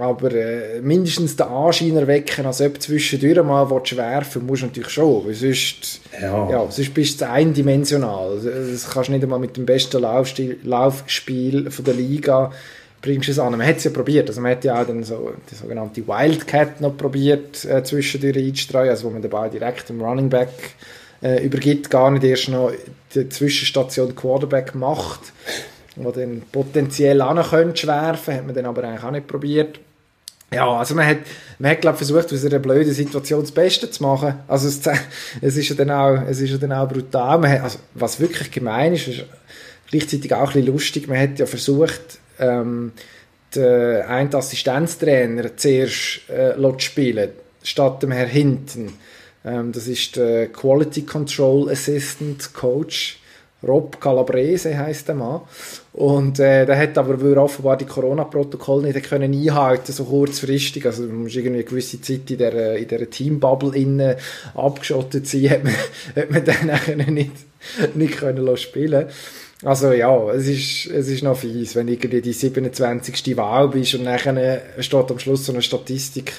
Aber 0.00 0.32
äh, 0.32 0.80
mindestens 0.80 1.36
den 1.36 1.46
Anschein 1.46 1.96
erwecken, 1.96 2.44
als 2.44 2.60
ob 2.60 2.82
zwischendurch 2.82 3.42
mal 3.46 3.70
werfen 3.70 4.44
musst 4.44 4.62
du 4.62 4.66
natürlich 4.66 4.90
schon. 4.90 5.26
Weil 5.26 5.34
sonst, 5.34 6.00
ja. 6.20 6.50
Ja, 6.50 6.70
sonst 6.70 6.92
bist 6.92 7.20
du 7.20 7.28
eindimensional. 7.30 8.40
Das 8.42 8.90
kannst 8.90 9.08
du 9.08 9.12
nicht 9.12 9.22
einmal 9.22 9.38
mit 9.38 9.56
dem 9.56 9.64
besten 9.64 10.02
Laufstil, 10.02 10.58
Laufspiel 10.64 11.70
von 11.70 11.84
der 11.84 11.94
Liga 11.94 12.52
bringst 13.06 13.28
du 13.28 13.32
es 13.32 13.38
an. 13.38 13.52
Man 13.52 13.66
hat 13.66 13.76
es 13.76 13.84
ja 13.84 13.90
probiert. 13.90 14.28
Also 14.28 14.40
man 14.40 14.50
hat 14.52 14.64
ja 14.64 14.80
auch 14.80 14.86
dann 14.86 15.04
so 15.04 15.32
die 15.50 15.54
sogenannte 15.54 16.06
Wildcat 16.06 16.80
noch 16.80 16.96
probiert, 16.96 17.64
äh, 17.64 17.82
zwischendurch 17.84 18.36
einzustreuen, 18.36 18.90
also 18.90 19.04
wo 19.04 19.10
man 19.10 19.22
den 19.22 19.30
Ball 19.30 19.48
direkt 19.48 19.88
im 19.90 20.02
Running 20.02 20.28
Back 20.28 20.50
äh, 21.22 21.44
übergibt, 21.44 21.88
gar 21.88 22.10
nicht 22.10 22.24
erst 22.24 22.48
noch 22.48 22.72
die 23.14 23.28
Zwischenstation 23.28 24.14
Quarterback 24.14 24.74
macht, 24.74 25.20
wo 25.94 26.10
dann 26.10 26.42
potenziell 26.52 27.22
auch 27.22 27.34
noch 27.34 27.50
könnte 27.50 27.86
werfen, 27.86 28.34
hat 28.34 28.46
man 28.46 28.54
dann 28.54 28.66
aber 28.66 28.84
eigentlich 28.84 29.04
auch 29.04 29.10
nicht 29.12 29.26
probiert. 29.26 29.78
Ja, 30.52 30.70
also 30.78 30.94
man 30.94 31.06
hat, 31.06 31.18
man 31.58 31.70
hat 31.72 31.80
glaube 31.80 31.96
versucht, 31.96 32.32
aus 32.32 32.44
einer 32.44 32.58
blöden 32.58 32.92
Situation 32.92 33.40
das 33.40 33.52
Beste 33.52 33.90
zu 33.90 34.02
machen. 34.02 34.34
Also 34.46 34.68
es, 34.68 34.80
es 35.40 35.56
ist 35.56 35.68
ja 35.68 35.74
dann 35.76 35.90
auch, 35.90 36.22
es 36.28 36.40
ist 36.40 36.50
ja 36.50 36.58
dann 36.58 36.72
auch 36.72 36.88
brutal. 36.88 37.38
Man 37.38 37.50
hat, 37.50 37.62
also 37.62 37.78
was 37.94 38.20
wirklich 38.20 38.50
gemein 38.50 38.92
ist, 38.94 39.08
ist 39.08 39.24
gleichzeitig 39.90 40.32
auch 40.34 40.48
ein 40.48 40.52
bisschen 40.54 40.66
lustig. 40.66 41.08
Man 41.08 41.18
hat 41.18 41.38
ja 41.38 41.46
versucht, 41.46 42.18
ähm, 42.38 42.92
den 43.54 44.02
einen 44.02 44.34
Assistenztrainer 44.34 45.56
zuerst 45.56 46.28
äh, 46.28 46.54
spielen 46.78 47.30
statt 47.62 48.02
dem 48.02 48.12
Herr 48.12 48.26
Hinten. 48.26 48.92
Ähm, 49.44 49.72
das 49.72 49.88
ist 49.88 50.16
der 50.16 50.48
Quality 50.48 51.02
Control 51.02 51.70
Assistant 51.70 52.52
Coach. 52.54 53.20
Rob 53.66 54.00
Calabrese 54.00 54.76
heißt 54.76 55.08
der 55.08 55.14
Mann. 55.14 55.40
Und 55.94 56.38
äh, 56.38 56.66
der 56.66 56.78
hat 56.78 56.98
aber, 56.98 57.20
weil 57.20 57.38
offenbar 57.38 57.76
die 57.76 57.86
Corona-Protokolle 57.86 58.92
nicht 58.92 59.08
können 59.08 59.32
einhalten 59.32 59.92
so 59.92 60.04
kurzfristig, 60.04 60.84
also 60.84 61.04
man 61.04 61.22
muss 61.22 61.34
irgendwie 61.34 61.56
eine 61.56 61.64
gewisse 61.64 62.00
Zeit 62.00 62.30
in 62.30 62.38
dieser, 62.38 62.76
in 62.76 62.86
dieser 62.86 63.10
Teambubble 63.10 63.74
innen 63.74 64.16
abgeschottet 64.54 65.26
sein, 65.26 65.50
hat 65.50 65.64
man, 65.64 65.74
hat 66.16 66.30
man 66.30 66.44
dann 66.98 67.14
nicht, 67.14 67.32
nicht 67.94 68.18
können 68.18 68.56
spielen 68.56 69.06
also 69.64 69.92
ja, 69.92 70.30
es 70.32 70.46
ist, 70.46 70.86
es 70.86 71.08
ist 71.08 71.22
noch 71.22 71.38
fies, 71.38 71.74
wenn 71.74 71.88
irgendwie 71.88 72.20
die 72.20 72.32
27. 72.32 73.36
Wahl 73.36 73.68
bist 73.68 73.94
und 73.94 74.04
dann 74.04 74.18
steht 74.80 75.10
am 75.10 75.18
Schluss 75.18 75.46
so 75.46 75.52
eine 75.52 75.62
Statistik. 75.62 76.32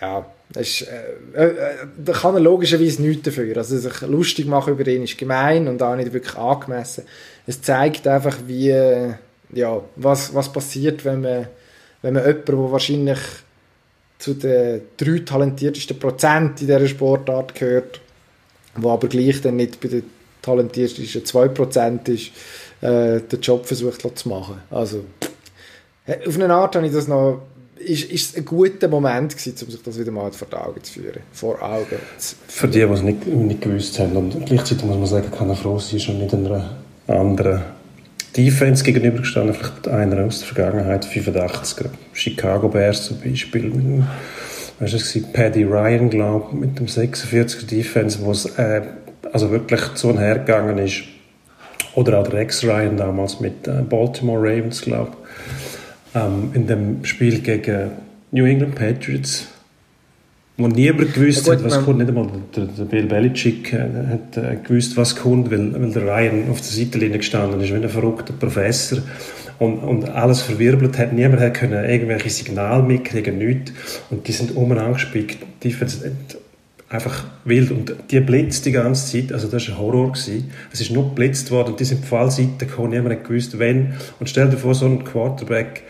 Ja, 0.00 0.26
ist, 0.56 0.82
äh, 0.82 1.46
äh, 1.46 1.54
da 1.96 2.12
kann 2.12 2.34
er 2.34 2.40
logischerweise 2.40 3.02
nichts 3.02 3.22
dafür. 3.22 3.56
Also 3.56 3.78
sich 3.78 4.00
lustig 4.02 4.46
machen 4.46 4.72
über 4.74 4.86
ihn 4.86 5.04
ist 5.04 5.18
gemein 5.18 5.68
und 5.68 5.82
auch 5.82 5.96
nicht 5.96 6.12
wirklich 6.12 6.36
angemessen. 6.36 7.04
Es 7.46 7.62
zeigt 7.62 8.06
einfach, 8.06 8.36
wie, 8.46 8.68
ja, 9.52 9.82
was, 9.96 10.34
was 10.34 10.52
passiert, 10.52 11.04
wenn 11.04 11.22
man, 11.22 11.48
wenn 12.02 12.14
man 12.14 12.24
jemanden, 12.24 12.46
der 12.46 12.72
wahrscheinlich 12.72 13.18
zu 14.18 14.34
den 14.34 14.82
drei 14.96 15.18
talentiertesten 15.20 15.98
Prozent 15.98 16.60
in 16.60 16.66
dieser 16.68 16.86
Sportart 16.86 17.54
gehört, 17.54 18.00
wo 18.76 18.90
aber 18.90 19.08
gleich 19.08 19.40
dann 19.40 19.56
nicht 19.56 19.80
bei 19.80 19.88
den 19.88 20.04
talentiertesten 20.42 21.22
2% 21.22 22.08
ist, 22.08 22.30
äh, 22.80 23.20
den 23.20 23.40
Job 23.40 23.66
versucht 23.66 24.18
zu 24.18 24.28
machen. 24.28 24.60
Also, 24.70 25.04
auf 26.26 26.34
eine 26.34 26.52
Art 26.52 26.74
habe 26.74 26.86
ich 26.86 26.92
das 26.92 27.08
noch 27.08 27.42
ist, 27.84 28.10
ist 28.10 28.36
ein 28.36 28.44
guter 28.44 28.88
Moment 28.88 29.36
gewesen, 29.36 29.54
um 29.64 29.70
sich 29.70 29.82
das 29.82 29.98
wieder 29.98 30.12
mal 30.12 30.30
vor 30.32 30.48
Augen 30.54 30.82
zu 30.82 31.00
führen. 31.00 31.20
Vor 31.32 31.60
Augen. 31.62 31.96
Für 32.48 32.68
die, 32.68 32.78
die 32.78 32.84
es 32.84 33.02
nicht, 33.02 33.26
nicht 33.26 33.60
gewusst 33.60 33.98
haben. 33.98 34.16
Und 34.16 34.46
gleichzeitig 34.46 34.84
muss 34.84 34.96
man 34.96 35.06
sagen, 35.06 35.30
kann 35.36 35.48
er 35.48 35.56
froh 35.56 35.78
sein, 35.78 36.00
schon 36.00 36.18
nicht 36.18 36.34
einer 36.34 36.76
anderen 37.08 37.62
Defense 38.36 38.84
gegenübergestanden, 38.84 39.54
vielleicht 39.54 39.88
einer 39.88 40.24
aus 40.24 40.38
der 40.38 40.48
Vergangenheit, 40.48 41.04
85er. 41.04 41.90
Chicago 42.12 42.68
Bears 42.68 43.06
zum 43.06 43.20
Beispiel. 43.20 43.64
Mit 43.64 43.84
dem, 43.84 44.06
weißt 44.78 45.14
du, 45.14 45.22
Paddy 45.32 45.64
Ryan, 45.64 46.08
glaube 46.08 46.46
ich, 46.52 46.58
mit 46.58 46.78
dem 46.78 46.86
46er 46.86 47.66
Defense, 47.66 48.18
wo 48.22 48.30
es 48.30 48.46
äh, 48.56 48.82
also 49.32 49.50
wirklich 49.50 49.80
so 49.94 50.16
hergegangen 50.18 50.78
ist. 50.78 51.02
Oder 51.94 52.20
auch 52.20 52.24
der 52.28 52.34
Rex 52.40 52.64
Ryan 52.64 52.96
damals 52.96 53.40
mit 53.40 53.66
äh, 53.66 53.82
Baltimore 53.82 54.38
Ravens, 54.38 54.82
glaube 54.82 55.12
ich 55.12 55.22
ähm, 56.14 56.50
in 56.54 56.66
dem 56.66 57.04
Spiel 57.04 57.40
gegen 57.40 57.92
New 58.30 58.44
England 58.44 58.74
Patriots, 58.74 59.46
wo 60.56 60.68
niemand 60.68 61.14
gewusst 61.14 61.46
ja, 61.46 61.54
gut, 61.54 61.64
hat, 61.64 61.70
was 61.70 61.84
kommt. 61.84 61.98
Nicht 61.98 62.08
einmal 62.08 62.28
der, 62.54 62.66
der 62.66 62.84
Bill 62.84 63.06
Belichick 63.06 63.72
äh, 63.72 63.78
hat 63.78 64.36
äh, 64.36 64.56
gewusst, 64.56 64.96
was 64.96 65.16
kommt, 65.16 65.50
weil, 65.50 65.72
weil 65.74 65.90
der 65.90 66.02
Ryan 66.02 66.50
auf 66.50 66.60
der 66.60 66.70
Seitenlinie 66.70 67.18
gestanden 67.18 67.60
ist, 67.60 67.70
wie 67.70 67.76
ein 67.76 67.88
verrückter 67.88 68.32
Professor. 68.38 68.98
Und, 69.58 69.78
und, 69.78 70.08
alles 70.08 70.42
verwirbelt 70.42 70.98
hat. 70.98 71.12
Niemand 71.12 71.40
hat 71.40 71.54
können 71.54 71.88
irgendwelche 71.88 72.30
Signale 72.30 72.82
mitkriegen, 72.82 73.38
nichts. 73.38 73.72
Und 74.10 74.26
die 74.26 74.32
sind 74.32 74.56
um 74.56 74.72
angespickt. 74.72 75.38
Die 75.62 75.72
einfach 76.92 77.24
wild. 77.44 77.70
Und 77.70 77.94
die 78.10 78.20
blitzt 78.20 78.66
die 78.66 78.72
ganze 78.72 79.10
Zeit. 79.10 79.32
Also 79.32 79.48
das 79.48 79.68
war 79.68 79.74
ein 79.74 79.80
Horror. 79.80 80.12
Gewesen. 80.12 80.50
Es 80.72 80.80
ist 80.80 80.90
nur 80.90 81.04
geblitzt 81.04 81.50
worden 81.50 81.72
und 81.72 81.80
die 81.80 81.84
sind 81.84 82.04
auf 82.04 82.12
alle 82.12 82.30
Seiten 82.30 82.58
gekommen. 82.58 82.90
Niemand 82.90 83.16
hat 83.16 83.24
gewusst, 83.24 83.58
wenn. 83.58 83.94
Und 84.20 84.28
stell 84.28 84.48
dir 84.48 84.58
vor, 84.58 84.74
so 84.74 84.86
ein 84.86 85.04
Quarterback 85.04 85.82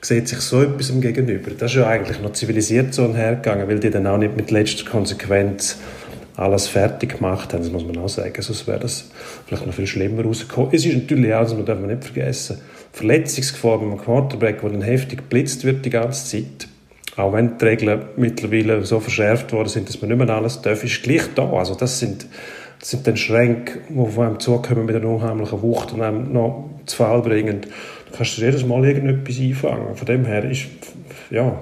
sieht 0.00 0.28
sich 0.28 0.40
so 0.40 0.62
etwas 0.62 0.92
gegenüber. 1.00 1.50
Das 1.58 1.72
ist 1.72 1.76
ja 1.78 1.86
eigentlich 1.86 2.20
noch 2.20 2.32
zivilisiert 2.32 2.94
so 2.94 3.14
hergegangen, 3.14 3.68
weil 3.68 3.80
die 3.80 3.90
dann 3.90 4.06
auch 4.06 4.18
nicht 4.18 4.36
mit 4.36 4.50
letzter 4.50 4.88
Konsequenz 4.88 5.78
alles 6.36 6.66
fertig 6.66 7.16
gemacht 7.16 7.52
haben, 7.52 7.62
das 7.62 7.70
muss 7.70 7.86
man 7.86 7.96
auch 7.98 8.08
sagen. 8.08 8.42
Sonst 8.42 8.66
wäre 8.66 8.80
das 8.80 9.10
vielleicht 9.46 9.66
noch 9.66 9.74
viel 9.74 9.86
schlimmer 9.86 10.24
rausgekommen. 10.24 10.70
Es 10.72 10.84
ist 10.84 10.94
natürlich 10.94 11.32
auch, 11.32 11.48
das 11.48 11.64
darf 11.64 11.78
man 11.78 11.90
nicht 11.90 12.04
vergessen, 12.04 12.58
Verletzungsgefahr 12.92 13.78
bei 13.78 13.86
einem 13.86 13.98
Quarterback, 13.98 14.60
der 14.60 14.70
dann 14.70 14.82
heftig 14.82 15.18
geblitzt 15.18 15.64
wird 15.64 15.84
die 15.84 15.90
ganze 15.90 16.26
Zeit 16.26 16.68
auch 17.16 17.32
wenn 17.32 17.58
die 17.58 17.64
Regeln 17.64 18.02
mittlerweile 18.16 18.84
so 18.84 19.00
verschärft 19.00 19.52
worden 19.52 19.68
sind, 19.68 19.88
dass 19.88 20.00
man 20.00 20.10
nicht 20.10 20.18
mehr 20.18 20.34
alles 20.34 20.62
darf, 20.62 20.82
ist 20.82 21.02
gleich 21.02 21.22
da. 21.34 21.48
Also 21.52 21.74
das 21.74 21.98
sind, 21.98 22.26
das 22.80 22.90
sind 22.90 23.06
dann 23.06 23.16
Schränke, 23.16 23.80
die 23.88 24.20
einem 24.20 24.40
zukommen 24.40 24.86
mit 24.86 24.96
einer 24.96 25.08
unheimlichen 25.08 25.62
Wucht 25.62 25.92
und 25.92 26.02
einem 26.02 26.32
noch 26.32 26.70
zu 26.86 26.96
Fall 26.96 27.22
bringen. 27.22 27.62
Du 28.10 28.16
kannst 28.16 28.36
jedes 28.38 28.66
Mal 28.66 28.84
irgendetwas 28.84 29.38
einfangen. 29.38 29.94
Von 29.94 30.06
dem 30.06 30.24
her 30.24 30.44
ist, 30.44 30.66
ja, 31.30 31.58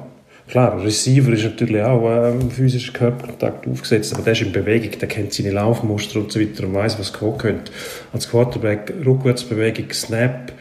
Klar, 0.48 0.84
Receiver 0.84 1.32
ist 1.32 1.44
natürlich 1.44 1.80
auch 1.80 2.04
ähm, 2.10 2.50
physischer 2.50 2.92
Körperkontakt 2.92 3.66
aufgesetzt, 3.66 4.12
aber 4.12 4.22
der 4.22 4.34
ist 4.34 4.42
in 4.42 4.52
Bewegung, 4.52 4.90
der 4.98 5.08
kennt 5.08 5.32
seine 5.32 5.50
Laufmuster 5.50 6.18
und 6.18 6.30
so 6.30 6.40
weiter 6.40 6.64
und 6.64 6.74
weiß, 6.74 6.98
was 6.98 7.12
kommen 7.12 7.38
könnte. 7.38 7.72
Als 8.12 8.28
Quarterback, 8.28 8.92
Rückwärtsbewegung, 9.06 9.90
Snap, 9.92 10.52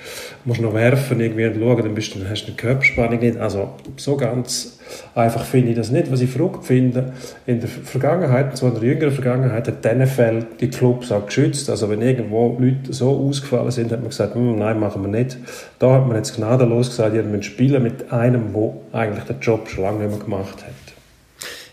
musst 0.45 0.61
noch 0.61 0.73
werfen 0.73 1.19
irgendwie 1.19 1.45
und 1.45 1.59
schauen, 1.59 1.83
dann, 1.83 1.93
bist 1.93 2.15
du, 2.15 2.19
hast 2.29 2.43
du 2.43 2.47
eine 2.47 2.55
Körperspannung 2.55 3.19
nicht. 3.19 3.37
Also 3.37 3.73
so 3.97 4.15
ganz 4.15 4.79
einfach 5.15 5.45
finde 5.45 5.71
ich 5.71 5.77
das 5.77 5.91
nicht. 5.91 6.11
Was 6.11 6.21
ich 6.21 6.29
verrückt 6.29 6.65
finde, 6.65 7.13
in 7.45 7.59
der 7.59 7.69
Vergangenheit, 7.69 8.55
zwar 8.57 8.73
in 8.73 8.79
der 8.79 8.89
jüngeren 8.89 9.11
Vergangenheit, 9.11 9.67
hat 9.67 9.85
die 9.85 9.95
NFL 9.95 10.45
die 10.59 10.69
Clubs 10.69 11.11
auch 11.11 11.25
geschützt. 11.25 11.69
Also 11.69 11.89
wenn 11.89 12.01
irgendwo 12.01 12.57
Leute 12.59 12.93
so 12.93 13.09
ausgefallen 13.27 13.71
sind, 13.71 13.91
hat 13.91 13.99
man 13.99 14.09
gesagt, 14.09 14.35
hm, 14.35 14.57
nein, 14.57 14.79
machen 14.79 15.01
wir 15.01 15.09
nicht. 15.09 15.37
Da 15.79 15.93
hat 15.93 16.07
man 16.07 16.17
jetzt 16.17 16.35
gnadenlos 16.35 16.89
gesagt, 16.89 17.15
ihr 17.15 17.23
müsst 17.23 17.45
spielen 17.45 17.83
mit 17.83 18.11
einem, 18.11 18.53
der 18.53 18.73
eigentlich 18.99 19.25
den 19.25 19.39
Job 19.39 19.69
schon 19.69 19.83
lange 19.83 19.99
nicht 19.99 20.09
mehr 20.11 20.25
gemacht 20.25 20.63
hat. 20.63 20.73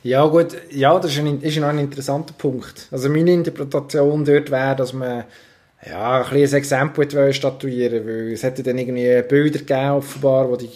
Ja 0.02 0.24
gut, 0.26 0.56
ja, 0.70 0.98
das 0.98 1.12
ist 1.12 1.18
ein, 1.18 1.40
ist 1.40 1.58
ein 1.58 1.78
interessanter 1.78 2.34
Punkt. 2.36 2.88
Also 2.90 3.08
meine 3.08 3.32
Interpretation 3.32 4.24
dort 4.24 4.50
wäre, 4.50 4.76
dass 4.76 4.92
man 4.92 5.24
ja, 5.86 6.20
ein 6.20 6.24
kleines 6.24 6.52
Exempel 6.52 7.32
statuieren 7.32 8.06
weil 8.06 8.32
es 8.32 8.42
hätte 8.42 8.62
dann 8.62 8.78
irgendwie 8.78 9.22
Bilder 9.28 9.58
gegeben, 9.60 9.90
offenbar, 9.90 10.48
wo 10.50 10.56
die 10.56 10.70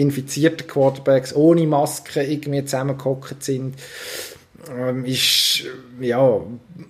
infizierten 0.00 0.66
Quarterbacks 0.66 1.34
ohne 1.34 1.66
Maske 1.66 2.22
irgendwie 2.22 2.64
zusammengehockt 2.64 3.42
sind. 3.42 3.74
Ähm, 4.78 5.04
ist, 5.04 5.64
ja, 6.00 6.40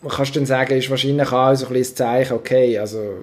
kannst 0.08 0.34
du 0.34 0.40
dann 0.40 0.46
sagen, 0.46 0.76
ist 0.76 0.90
wahrscheinlich 0.90 1.32
auch 1.32 1.54
so 1.54 1.66
ein 1.66 1.72
bisschen 1.72 1.94
das 1.94 1.94
Zeichen, 1.94 2.34
okay, 2.34 2.78
also 2.78 3.18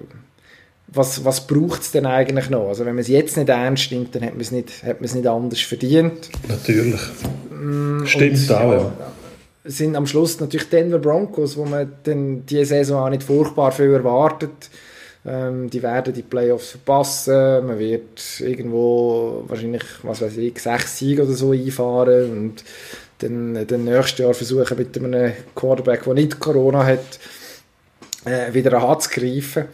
was, 0.88 1.24
was 1.24 1.46
braucht 1.46 1.82
es 1.82 1.90
denn 1.92 2.06
eigentlich 2.06 2.48
noch? 2.48 2.68
Also 2.68 2.86
wenn 2.86 2.94
man 2.94 3.02
es 3.02 3.08
jetzt 3.08 3.36
nicht 3.36 3.48
ernst 3.48 3.92
nimmt, 3.92 4.14
dann 4.14 4.24
hat 4.24 4.32
man 4.32 4.40
es 4.40 4.50
nicht, 4.50 4.82
hat 4.84 5.00
man 5.00 5.04
es 5.04 5.14
nicht 5.14 5.26
anders 5.26 5.60
verdient. 5.60 6.30
Natürlich. 6.48 7.00
Mm, 7.50 8.06
Stimmt 8.06 8.50
auch, 8.52 8.72
ja. 8.72 8.92
sind 9.64 9.96
am 9.96 10.06
Schluss 10.06 10.40
natürlich 10.40 10.70
Denver 10.70 10.98
Broncos, 10.98 11.56
wo 11.56 11.66
man 11.66 11.92
dann 12.04 12.46
diese 12.46 12.64
Saison 12.64 13.04
auch 13.04 13.10
nicht 13.10 13.22
furchtbar 13.22 13.70
viel 13.70 13.92
erwartet. 13.92 14.70
Ähm, 15.28 15.68
die 15.68 15.82
werden 15.82 16.14
die 16.14 16.22
Playoffs 16.22 16.70
verpassen. 16.70 17.66
Man 17.66 17.78
wird 17.78 18.40
irgendwo 18.40 19.44
wahrscheinlich, 19.46 19.84
was 20.02 20.22
weiß 20.22 20.38
ich, 20.38 20.58
sechs 20.58 20.98
Siege 20.98 21.24
oder 21.24 21.34
so 21.34 21.52
einfahren 21.52 22.30
und 22.30 22.64
dann, 23.18 23.66
dann 23.66 23.84
nächstes 23.84 24.18
Jahr 24.18 24.32
versuchen 24.32 24.78
mit 24.78 24.96
einem 24.96 25.32
Quarterback, 25.54 26.04
der 26.04 26.14
nicht 26.14 26.40
Corona 26.40 26.86
hat, 26.86 27.18
äh, 28.24 28.54
wieder 28.54 28.72
an 28.80 29.00
zu 29.00 29.10
greifen. 29.10 29.66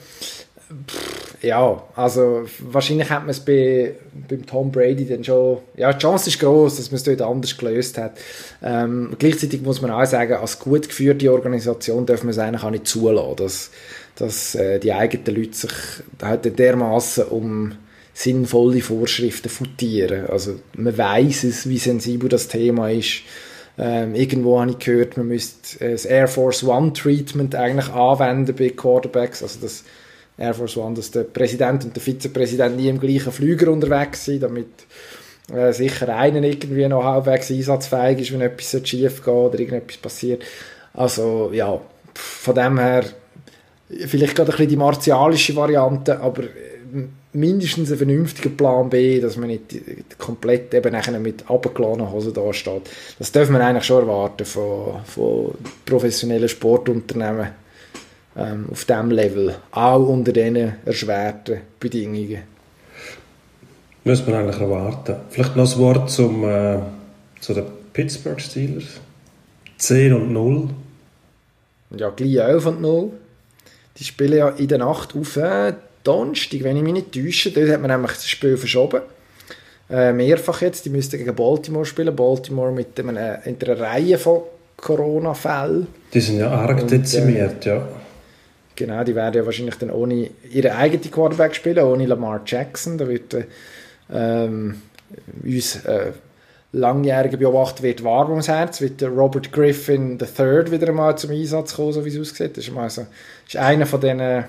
Pff, 0.88 1.23
ja, 1.44 1.82
also 1.94 2.46
wahrscheinlich 2.60 3.10
hat 3.10 3.22
man 3.22 3.30
es 3.30 3.40
bei, 3.40 3.94
beim 4.28 4.46
Tom 4.46 4.72
Brady 4.72 5.06
dann 5.06 5.24
schon, 5.24 5.58
ja, 5.76 5.92
die 5.92 5.98
Chance 5.98 6.30
ist 6.30 6.40
groß, 6.40 6.76
dass 6.76 6.90
man 6.90 6.96
es 6.96 7.04
dort 7.04 7.22
anders 7.22 7.56
gelöst 7.56 7.98
hat. 7.98 8.18
Ähm, 8.62 9.14
gleichzeitig 9.18 9.62
muss 9.62 9.82
man 9.82 9.90
auch 9.90 10.04
sagen, 10.04 10.34
als 10.34 10.58
gut 10.58 10.88
geführte 10.88 11.32
Organisation 11.32 12.06
darf 12.06 12.22
man 12.22 12.30
es 12.30 12.38
eigentlich 12.38 12.62
auch 12.62 12.70
nicht 12.70 12.86
zulassen, 12.86 13.36
dass 13.36 13.70
dass 14.16 14.54
äh, 14.54 14.78
die 14.78 14.92
eigenen 14.92 15.34
Leute 15.34 15.54
sich 15.54 15.72
halt 16.22 16.58
dermaßen 16.58 17.24
um 17.24 17.72
sinnvolle 18.12 18.80
Vorschriften 18.80 19.48
futieren. 19.48 20.26
Also 20.26 20.60
man 20.76 20.96
weiß 20.96 21.44
es, 21.44 21.68
wie 21.68 21.78
sensibel 21.78 22.28
das 22.28 22.48
Thema 22.48 22.90
ist. 22.90 23.22
Ähm, 23.76 24.14
irgendwo 24.14 24.60
habe 24.60 24.70
ich 24.70 24.78
gehört, 24.78 25.16
man 25.16 25.26
müsste 25.26 25.84
äh, 25.84 25.92
das 25.92 26.04
Air 26.04 26.28
Force 26.28 26.62
One 26.62 26.92
Treatment 26.92 27.56
eigentlich 27.56 27.88
anwenden 27.88 28.54
bei 28.54 28.70
Quarterbacks. 28.70 29.42
Also 29.42 29.58
das 29.60 29.82
Air 30.36 30.54
Force 30.54 30.76
One, 30.76 30.96
dass 30.96 31.10
der 31.10 31.24
Präsident 31.24 31.84
und 31.84 31.94
der 31.94 32.02
Vizepräsident 32.02 32.76
nie 32.76 32.88
im 32.88 33.00
gleichen 33.00 33.32
Flüger 33.32 33.70
unterwegs 33.70 34.24
sind, 34.24 34.42
damit 34.42 34.68
äh, 35.52 35.72
sicher 35.72 36.14
einer 36.14 36.42
irgendwie 36.42 36.88
noch 36.88 37.04
halbwegs 37.04 37.50
einsatzfähig 37.50 38.20
ist, 38.20 38.32
wenn 38.32 38.40
etwas 38.40 38.88
schief 38.88 39.24
geht 39.24 39.28
oder 39.28 39.58
irgendetwas 39.58 39.98
passiert. 39.98 40.42
Also 40.92 41.50
ja, 41.52 41.80
von 42.14 42.54
dem 42.54 42.78
her 42.78 43.04
vielleicht 44.06 44.34
gerade 44.34 44.50
ein 44.50 44.56
bisschen 44.56 44.70
die 44.70 44.76
martialische 44.76 45.54
Variante, 45.54 46.20
aber 46.20 46.44
mindestens 47.32 47.90
ein 47.90 47.98
vernünftiger 47.98 48.50
Plan 48.50 48.88
B, 48.88 49.20
dass 49.20 49.36
man 49.36 49.48
nicht 49.48 49.74
komplett 50.18 50.72
eben 50.72 50.92
nachher 50.92 51.18
mit 51.18 51.50
abgeladenen 51.50 52.10
Hosen 52.10 52.32
da 52.32 52.52
steht. 52.52 52.82
Das 53.18 53.32
darf 53.32 53.50
man 53.50 53.60
eigentlich 53.60 53.84
schon 53.84 54.02
erwarten 54.02 54.44
von, 54.44 55.04
von 55.04 55.54
professionellen 55.84 56.48
Sportunternehmen 56.48 57.48
ähm, 58.36 58.66
auf 58.70 58.84
diesem 58.84 59.10
Level, 59.10 59.54
auch 59.70 60.08
unter 60.08 60.32
diesen 60.32 60.74
erschwerten 60.84 61.60
Bedingungen. 61.78 62.42
Müssen 64.04 64.26
wir 64.26 64.38
eigentlich 64.38 64.60
erwarten. 64.60 65.16
Vielleicht 65.30 65.56
noch 65.56 65.72
ein 65.72 65.78
Wort 65.78 66.10
zum, 66.10 66.44
äh, 66.44 66.78
zu 67.40 67.54
den 67.54 67.64
Pittsburgh 67.92 68.40
Steelers. 68.40 69.00
10 69.78 70.12
und 70.12 70.32
0. 70.32 70.68
Ja, 71.96 72.10
gleich 72.10 72.36
11 72.36 72.66
und 72.66 72.82
0. 72.82 73.10
Die 73.96 74.04
spielen 74.04 74.38
ja 74.38 74.48
in 74.50 74.68
der 74.68 74.78
Nacht 74.78 75.14
auf 75.16 75.36
äh, 75.36 75.72
Donnerstag, 76.02 76.64
wenn 76.64 76.76
ich 76.76 76.82
mich 76.82 76.92
nicht 76.92 77.12
täusche. 77.12 77.50
Dort 77.50 77.70
hat 77.70 77.80
man 77.80 77.90
nämlich 77.90 78.12
das 78.12 78.28
Spiel 78.28 78.56
verschoben. 78.56 79.00
Äh, 79.88 80.12
mehrfach 80.12 80.60
jetzt. 80.62 80.84
Die 80.84 80.90
müssten 80.90 81.18
gegen 81.18 81.34
Baltimore 81.34 81.86
spielen. 81.86 82.14
Baltimore 82.14 82.72
mit 82.72 82.98
einem, 82.98 83.16
äh, 83.16 83.38
in 83.44 83.56
einer 83.62 83.80
Reihe 83.80 84.18
von 84.18 84.42
Corona-Fällen. 84.76 85.86
Die 86.12 86.20
sind 86.20 86.38
ja 86.38 86.50
arg 86.50 86.82
Und, 86.82 86.90
dezimiert, 86.90 87.64
äh, 87.66 87.76
ja. 87.76 87.88
Genau, 88.76 89.04
die 89.04 89.14
werden 89.14 89.34
ja 89.34 89.46
wahrscheinlich 89.46 89.76
dann 89.76 89.90
ohne 89.90 90.30
ihre 90.50 90.74
eigene 90.74 91.10
Quarterback 91.10 91.54
spielen, 91.54 91.78
ohne 91.78 92.06
Lamar 92.06 92.42
Jackson. 92.44 92.98
Da 92.98 93.08
wird 93.08 93.34
äh, 93.34 93.44
ähm, 94.12 94.82
uns 95.42 95.84
äh, 95.84 96.12
langjähriger 96.72 97.36
Beobachter 97.36 97.82
wird 97.84 98.02
warm 98.02 98.30
ums 98.30 98.48
Herz, 98.48 98.80
wird 98.80 99.00
der 99.00 99.10
Robert 99.10 99.52
Griffin 99.52 100.18
III 100.18 100.70
wieder 100.70 100.88
einmal 100.88 101.16
zum 101.16 101.30
Einsatz 101.30 101.76
kommen, 101.76 101.92
so 101.92 102.04
wie 102.04 102.08
es 102.08 102.18
aussieht. 102.18 102.56
Das 102.56 102.66
ist, 102.66 102.76
also, 102.76 103.06
ist 103.46 103.56
einer 103.56 103.86
von 103.86 104.00
diesen 104.00 104.44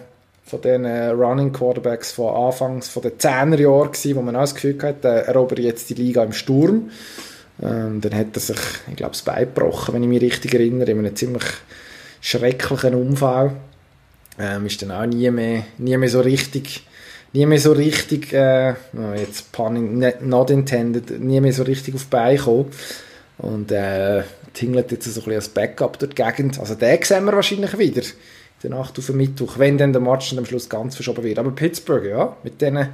von 0.46 0.62
den 0.62 0.86
Running 0.86 1.52
Quarterbacks 1.52 2.12
von 2.12 2.36
Anfangs 2.36 2.88
von 2.88 3.02
den 3.02 3.14
10er 3.14 3.60
Jahren 3.60 3.92
gewesen, 3.92 4.16
wo 4.16 4.22
man 4.22 4.36
auch 4.36 4.42
das 4.42 4.54
Gefühl 4.54 4.78
hatte, 4.84 5.08
er 5.08 5.28
erobert 5.30 5.58
jetzt 5.58 5.90
die 5.90 5.96
Liga 5.96 6.24
im 6.24 6.34
Sturm. 6.34 6.92
Ähm, 7.64 8.00
dann 8.00 8.14
hat 8.14 8.28
er 8.36 8.40
sich, 8.40 8.60
ich 8.88 8.96
glaube, 8.96 9.14
das 9.14 9.24
Bein 9.24 9.46
gebrochen, 9.46 9.96
wenn 9.96 10.04
ich 10.04 10.10
mich 10.10 10.22
richtig 10.22 10.54
erinnere, 10.54 10.92
in 10.92 11.00
einem 11.00 11.16
ziemlich 11.16 11.44
schrecklichen 12.22 12.94
Unfall. 12.94 13.54
Ähm, 14.38 14.66
ist 14.66 14.82
dann 14.82 14.92
auch 14.92 15.06
nie 15.06 15.30
mehr, 15.32 15.64
nie 15.78 15.98
mehr 15.98 16.10
so 16.10 16.22
richtig, 16.22 16.86
nie 17.34 17.46
mehr 17.46 17.60
so 17.60 17.72
richtig, 17.72 18.34
äh, 18.34 18.74
oh, 18.94 19.14
jetzt 19.18 19.52
pun 19.52 20.04
not 20.22 20.50
intended, 20.50 21.20
nie 21.20 21.40
mehr 21.40 21.54
so 21.54 21.64
richtig 21.64 21.96
auf 21.96 22.04
die 22.04 22.10
Beine 22.10 22.38
gekommen. 22.38 22.72
Und 23.38 23.72
äh, 23.72 24.24
tingelt 24.54 24.92
jetzt 24.92 25.06
so 25.06 25.12
ein 25.12 25.14
bisschen 25.14 25.34
als 25.34 25.50
Backup 25.50 26.00
durch 26.00 26.14
die 26.14 26.24
Gegend. 26.24 26.60
Also 26.60 26.76
den 26.76 27.04
sehen 27.04 27.26
wir 27.26 27.34
wahrscheinlich 27.34 27.78
wieder 27.78 28.02
in 28.02 28.08
der 28.64 28.70
Nacht 28.72 28.98
auf 28.98 29.06
den 29.06 29.18
Mittwoch, 29.18 29.58
wenn 29.58 29.78
dann 29.78 29.94
der 29.94 30.02
Match 30.02 30.36
am 30.38 30.46
Schluss 30.46 30.70
ganz 30.70 30.96
verschoben 30.96 31.24
wird. 31.24 31.40
Aber 31.40 31.52
Pittsburgh, 31.52 32.06
ja, 32.06 32.36
mit 32.44 32.62
denen 32.62 32.90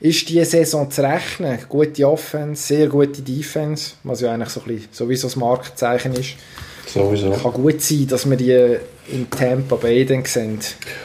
ist 0.00 0.28
diese 0.28 0.44
Saison 0.44 0.90
zu 0.90 1.02
rechnen. 1.02 1.58
Gute 1.68 2.08
Offense, 2.08 2.62
sehr 2.62 2.86
gute 2.86 3.22
Defense, 3.22 3.94
was 4.04 4.20
ja 4.20 4.32
eigentlich 4.32 4.50
so 4.50 4.60
ein 4.60 4.66
bisschen, 4.68 4.88
sowieso 4.92 5.26
das 5.26 5.36
Markenzeichen 5.36 6.14
ist. 6.14 6.34
Sowieso. 6.86 7.32
Kann 7.32 7.52
gut 7.52 7.82
sein, 7.82 8.06
dass 8.06 8.28
wir 8.30 8.36
die 8.36 8.78
in 9.12 9.28
Tampa 9.30 9.76
Bay 9.76 10.04
dann 10.04 10.24
sehen, 10.24 10.58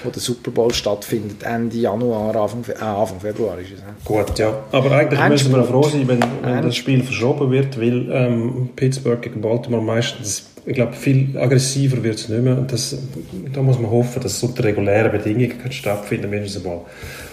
wo 0.04 0.10
der 0.10 0.22
Super 0.22 0.52
Bowl 0.52 0.74
stattfindet, 0.74 1.44
Ende 1.44 1.78
Januar, 1.78 2.36
Anfang, 2.36 2.64
äh, 2.70 2.84
Anfang 2.84 3.20
Februar 3.20 3.58
ist 3.60 3.72
es. 3.72 3.80
Ja. 3.80 3.96
Gut, 4.04 4.40
ja. 4.40 4.64
Aber 4.72 4.92
eigentlich 4.92 5.20
Endspurt. 5.20 5.32
müssen 5.32 5.54
wir 5.54 5.64
froh 5.64 5.84
sein, 5.84 6.08
wenn, 6.08 6.20
wenn 6.44 6.62
das 6.64 6.76
Spiel 6.76 7.04
verschoben 7.04 7.52
wird, 7.52 7.80
weil 7.80 8.10
ähm, 8.12 8.70
Pittsburgh 8.76 9.22
gegen 9.22 9.42
Baltimore 9.42 9.82
meistens, 9.82 10.50
ich 10.66 10.74
glaube, 10.74 10.94
viel 10.94 11.38
aggressiver 11.38 12.04
wird 12.04 12.16
es 12.16 12.30
nicht 12.30 12.44
mehr. 12.44 12.58
Und 12.58 12.72
das, 12.72 12.98
da 13.54 13.62
muss 13.62 13.80
man 13.80 13.92
hoffen, 13.92 14.22
dass 14.22 14.38
es 14.38 14.44
unter 14.44 14.64
regulären 14.64 15.12
Bedingungen 15.12 15.58
kann 15.62 15.72
stattfinden 15.72 16.24
kann, 16.24 16.32
mindestens 16.32 16.64
mal 16.64 16.82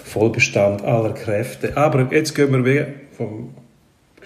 Vollbestand 0.03 0.83
aller 0.83 1.13
Kräfte. 1.13 1.75
Aber 1.77 2.11
jetzt 2.11 2.35
gehen 2.35 2.51
wir 2.51 2.65
wieder 2.65 2.87
vom 3.17 3.49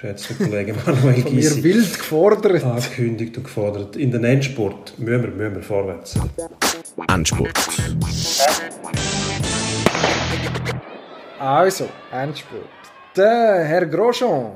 geschätzten 0.06 0.38
Kollegen 0.38 0.76
Manuel 0.86 1.22
Von 1.22 1.36
mir 1.36 1.42
Gysi 1.42 1.64
wild 1.64 1.98
gefordert. 1.98 2.64
angekündigt 2.64 3.38
und 3.38 3.44
gefordert. 3.44 3.96
In 3.96 4.12
den 4.12 4.24
Endspurt 4.24 4.98
müssen 4.98 5.24
wir, 5.24 5.32
müssen 5.32 5.56
wir 5.56 5.64
vorwärts. 5.64 6.16
Endspurt. 7.08 7.54
Also, 11.40 11.90
Endspurt. 12.12 12.62
Der 13.16 13.64
Herr 13.66 13.86
Grosjean, 13.86 14.52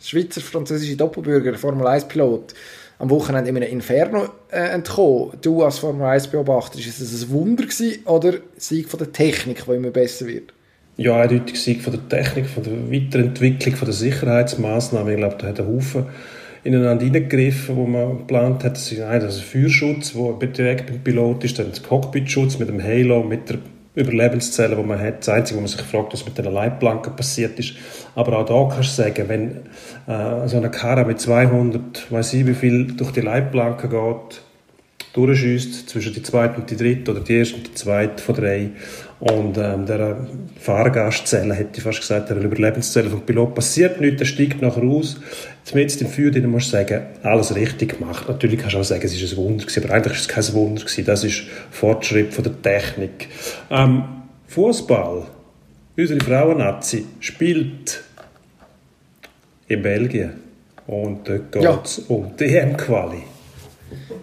Schweizer-französische 0.00 0.96
Doppelbürger, 0.96 1.54
Formel 1.54 1.86
1-Pilot, 1.86 2.54
am 2.98 3.10
Wochenende 3.10 3.50
in 3.50 3.56
einem 3.56 3.70
Inferno 3.70 4.28
äh, 4.50 4.58
entkommen. 4.70 5.32
Du 5.42 5.62
als 5.62 5.78
Formel 5.78 6.06
1-Beobachter, 6.06 6.78
ist 6.78 7.00
es 7.00 7.22
ein 7.22 7.30
Wunder 7.30 7.64
gewesen 7.64 8.04
oder 8.06 8.34
Sieg 8.56 8.88
von 8.88 8.98
der 8.98 9.12
Technik, 9.12 9.64
die 9.66 9.72
immer 9.72 9.90
besser 9.90 10.26
wird? 10.26 10.52
Ja, 10.98 11.20
eindeutig 11.20 11.60
Sieg 11.60 11.82
von 11.82 11.92
der 11.92 12.08
Technik, 12.08 12.46
von 12.46 12.62
der 12.62 12.90
Weiterentwicklung, 12.90 13.76
von 13.76 13.86
der 13.86 13.94
Sicherheitsmaßnahmen. 13.94 15.12
Ich 15.12 15.18
glaube, 15.18 15.36
da 15.38 15.48
hat 15.48 15.60
ein 15.60 15.66
Haufen 15.66 16.06
ineinander 16.64 17.04
hineingegriffen, 17.04 17.76
wo 17.76 17.86
man 17.86 18.18
geplant 18.18 18.64
hat. 18.64 18.76
Das 18.76 18.90
ist 18.90 19.00
ein 19.00 19.30
Feuerschutz, 19.30 20.14
der 20.14 20.48
direkt 20.48 20.86
beim 20.86 21.00
Pilot 21.00 21.44
ist, 21.44 21.58
dann 21.58 21.70
der 21.70 21.82
Cockpitschutz 21.82 22.58
mit 22.58 22.68
dem 22.68 22.82
Halo, 22.82 23.22
mit 23.22 23.50
der 23.50 23.58
Überlebenszelle, 23.94 24.74
die 24.74 24.82
man 24.82 24.98
hat. 24.98 25.20
Das 25.20 25.28
Einzige, 25.28 25.58
wo 25.58 25.60
man 25.60 25.68
sich 25.68 25.82
fragt, 25.82 26.14
was 26.14 26.24
mit 26.24 26.38
den 26.38 26.46
Leitplanken 26.46 27.14
passiert 27.14 27.58
ist. 27.58 27.74
Aber 28.14 28.38
auch 28.38 28.46
da 28.46 28.74
kannst 28.74 28.98
du 28.98 29.02
sagen, 29.02 29.28
wenn 29.28 29.50
äh, 30.06 30.48
so 30.48 30.56
eine 30.56 30.70
Karre 30.70 31.04
mit 31.04 31.20
200, 31.20 32.10
weiß 32.10 32.32
ich 32.34 32.46
wie 32.46 32.54
viel, 32.54 32.86
durch 32.96 33.12
die 33.12 33.20
Leitplanken 33.20 33.90
geht, 33.90 34.40
durchschießt 35.16 35.88
zwischen 35.88 36.12
die 36.12 36.22
zweite 36.22 36.60
und 36.60 36.70
die 36.70 36.76
dritte 36.76 37.10
oder 37.10 37.20
die 37.20 37.38
erste 37.38 37.56
und 37.56 37.68
die 37.68 37.74
zweite 37.74 38.22
von 38.22 38.34
drei. 38.34 38.70
Und 39.18 39.56
ähm, 39.56 39.86
der 39.86 40.26
Fahrgastzelle, 40.60 41.54
hätte 41.54 41.78
ich 41.78 41.82
fast 41.82 42.00
gesagt, 42.00 42.28
der 42.28 42.36
Überlebenszelle 42.36 43.08
vom 43.08 43.22
Pilot 43.22 43.54
passiert 43.54 43.98
nichts, 43.98 44.18
der 44.18 44.26
steigt 44.26 44.60
nachher 44.60 44.82
aus. 44.82 45.18
Jetzt 45.72 46.02
im 46.02 46.08
Feuer, 46.08 46.30
dann 46.30 46.50
musst 46.50 46.66
du 46.66 46.72
sagen, 46.72 47.02
alles 47.22 47.54
richtig 47.54 47.98
gemacht. 47.98 48.28
Natürlich 48.28 48.60
kannst 48.60 48.74
du 48.74 48.78
auch 48.80 48.84
sagen, 48.84 49.02
es 49.04 49.14
ist 49.20 49.32
ein 49.32 49.36
Wunder 49.38 49.64
gewesen, 49.64 49.84
aber 49.84 49.94
eigentlich 49.94 50.14
ist 50.18 50.20
es 50.20 50.28
kein 50.28 50.54
Wunder 50.54 50.82
gewesen. 50.82 51.04
Das 51.06 51.24
ist 51.24 51.42
Fortschritt 51.70 52.34
von 52.34 52.44
der 52.44 52.60
Technik. 52.60 53.28
Ähm, 53.70 54.04
Fußball, 54.48 55.22
unsere 55.96 56.20
Frauennazi 56.20 57.04
spielt 57.20 58.02
in 59.68 59.82
Belgien 59.82 60.34
und 60.86 61.26
dort 61.26 61.52
geht 61.52 61.62
Ja. 61.62 61.80
es 61.82 61.98
um 62.00 62.36
die 62.38 62.44
EM-Quali. 62.44 63.22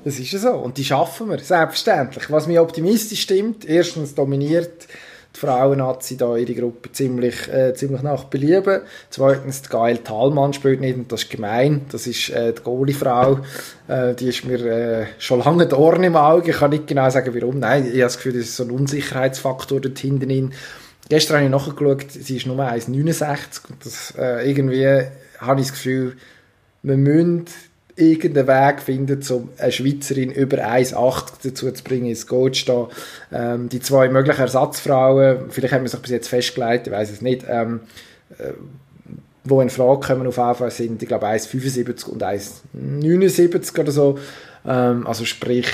Das 0.03 0.19
ist 0.19 0.31
ja 0.31 0.39
so. 0.39 0.51
Und 0.51 0.77
die 0.77 0.83
schaffen 0.83 1.29
wir, 1.29 1.39
selbstverständlich. 1.39 2.29
Was 2.29 2.47
mich 2.47 2.59
optimistisch 2.59 3.21
stimmt, 3.21 3.65
erstens 3.65 4.15
dominiert 4.15 4.87
die 5.35 5.39
Frauen-Nazi 5.39 6.15
da 6.15 6.35
ihre 6.35 6.53
Gruppe 6.53 6.91
ziemlich, 6.91 7.51
äh, 7.51 7.73
ziemlich 7.73 8.03
nach 8.03 8.25
Belieben. 8.25 8.81
Zweitens, 9.09 9.63
die 9.63 9.69
Gail 9.69 9.97
Thalmann 9.97 10.53
spielt 10.53 10.79
nicht 10.79 10.95
und 10.95 11.11
das 11.11 11.23
ist 11.23 11.31
gemein. 11.31 11.85
Das 11.91 12.05
ist 12.05 12.29
äh, 12.29 12.53
die 12.53 12.61
Goalie-Frau. 12.61 13.39
Äh, 13.87 14.13
die 14.13 14.29
ist 14.29 14.45
mir 14.45 14.63
äh, 14.65 15.05
schon 15.17 15.39
lange 15.39 15.65
die 15.65 15.75
Ohren 15.75 16.03
im 16.03 16.15
Auge. 16.15 16.51
Ich 16.51 16.57
kann 16.57 16.69
nicht 16.69 16.87
genau 16.87 17.09
sagen, 17.09 17.33
warum. 17.33 17.59
Nein, 17.59 17.85
ich 17.85 17.93
habe 17.93 18.01
das 18.01 18.17
Gefühl, 18.17 18.33
das 18.33 18.43
ist 18.43 18.57
so 18.57 18.63
ein 18.63 18.71
Unsicherheitsfaktor 18.71 19.81
dort 19.81 19.97
hinten. 19.97 20.29
in. 20.29 20.53
Gestern 21.09 21.37
habe 21.37 21.45
ich 21.45 21.51
nachgeschaut, 21.51 22.11
sie 22.11 22.37
ist 22.37 22.45
nur 22.45 22.57
1,69 22.59 23.69
und 23.69 23.85
das, 23.85 24.13
äh, 24.17 24.49
irgendwie 24.49 25.07
habe 25.39 25.59
ich 25.59 25.67
das 25.67 25.73
Gefühl, 25.73 26.15
wir 26.81 26.97
müssen 26.97 27.45
irgendeinen 27.95 28.47
Weg 28.47 28.81
finden, 28.81 29.21
um 29.29 29.49
eine 29.57 29.71
Schweizerin 29.71 30.31
über 30.31 30.57
1,80 30.57 31.23
dazu 31.43 31.71
zu 31.71 31.83
bringen, 31.83 32.07
ins 32.07 32.25
Goal 32.25 32.51
zu 32.51 32.59
stehen. 32.59 32.87
Ähm, 33.31 33.69
die 33.69 33.79
zwei 33.79 34.09
möglichen 34.09 34.41
Ersatzfrauen, 34.41 35.49
vielleicht 35.49 35.73
haben 35.73 35.83
wir 35.83 35.89
sich 35.89 35.99
bis 35.99 36.11
jetzt 36.11 36.27
festgelegt, 36.27 36.87
ich 36.87 36.93
weiß 36.93 37.11
es 37.11 37.21
nicht, 37.21 37.45
ähm, 37.47 37.81
äh, 38.39 38.53
wo 39.43 39.61
in 39.61 39.69
Frage 39.69 40.07
kommen 40.07 40.27
auf 40.27 40.35
Fall 40.35 40.71
sind, 40.71 41.01
ich 41.01 41.07
glaube 41.07 41.27
1,75 41.27 42.05
und 42.05 42.23
1,79 42.23 43.79
oder 43.79 43.91
so. 43.91 44.17
Ähm, 44.65 45.05
also 45.05 45.25
sprich, 45.25 45.67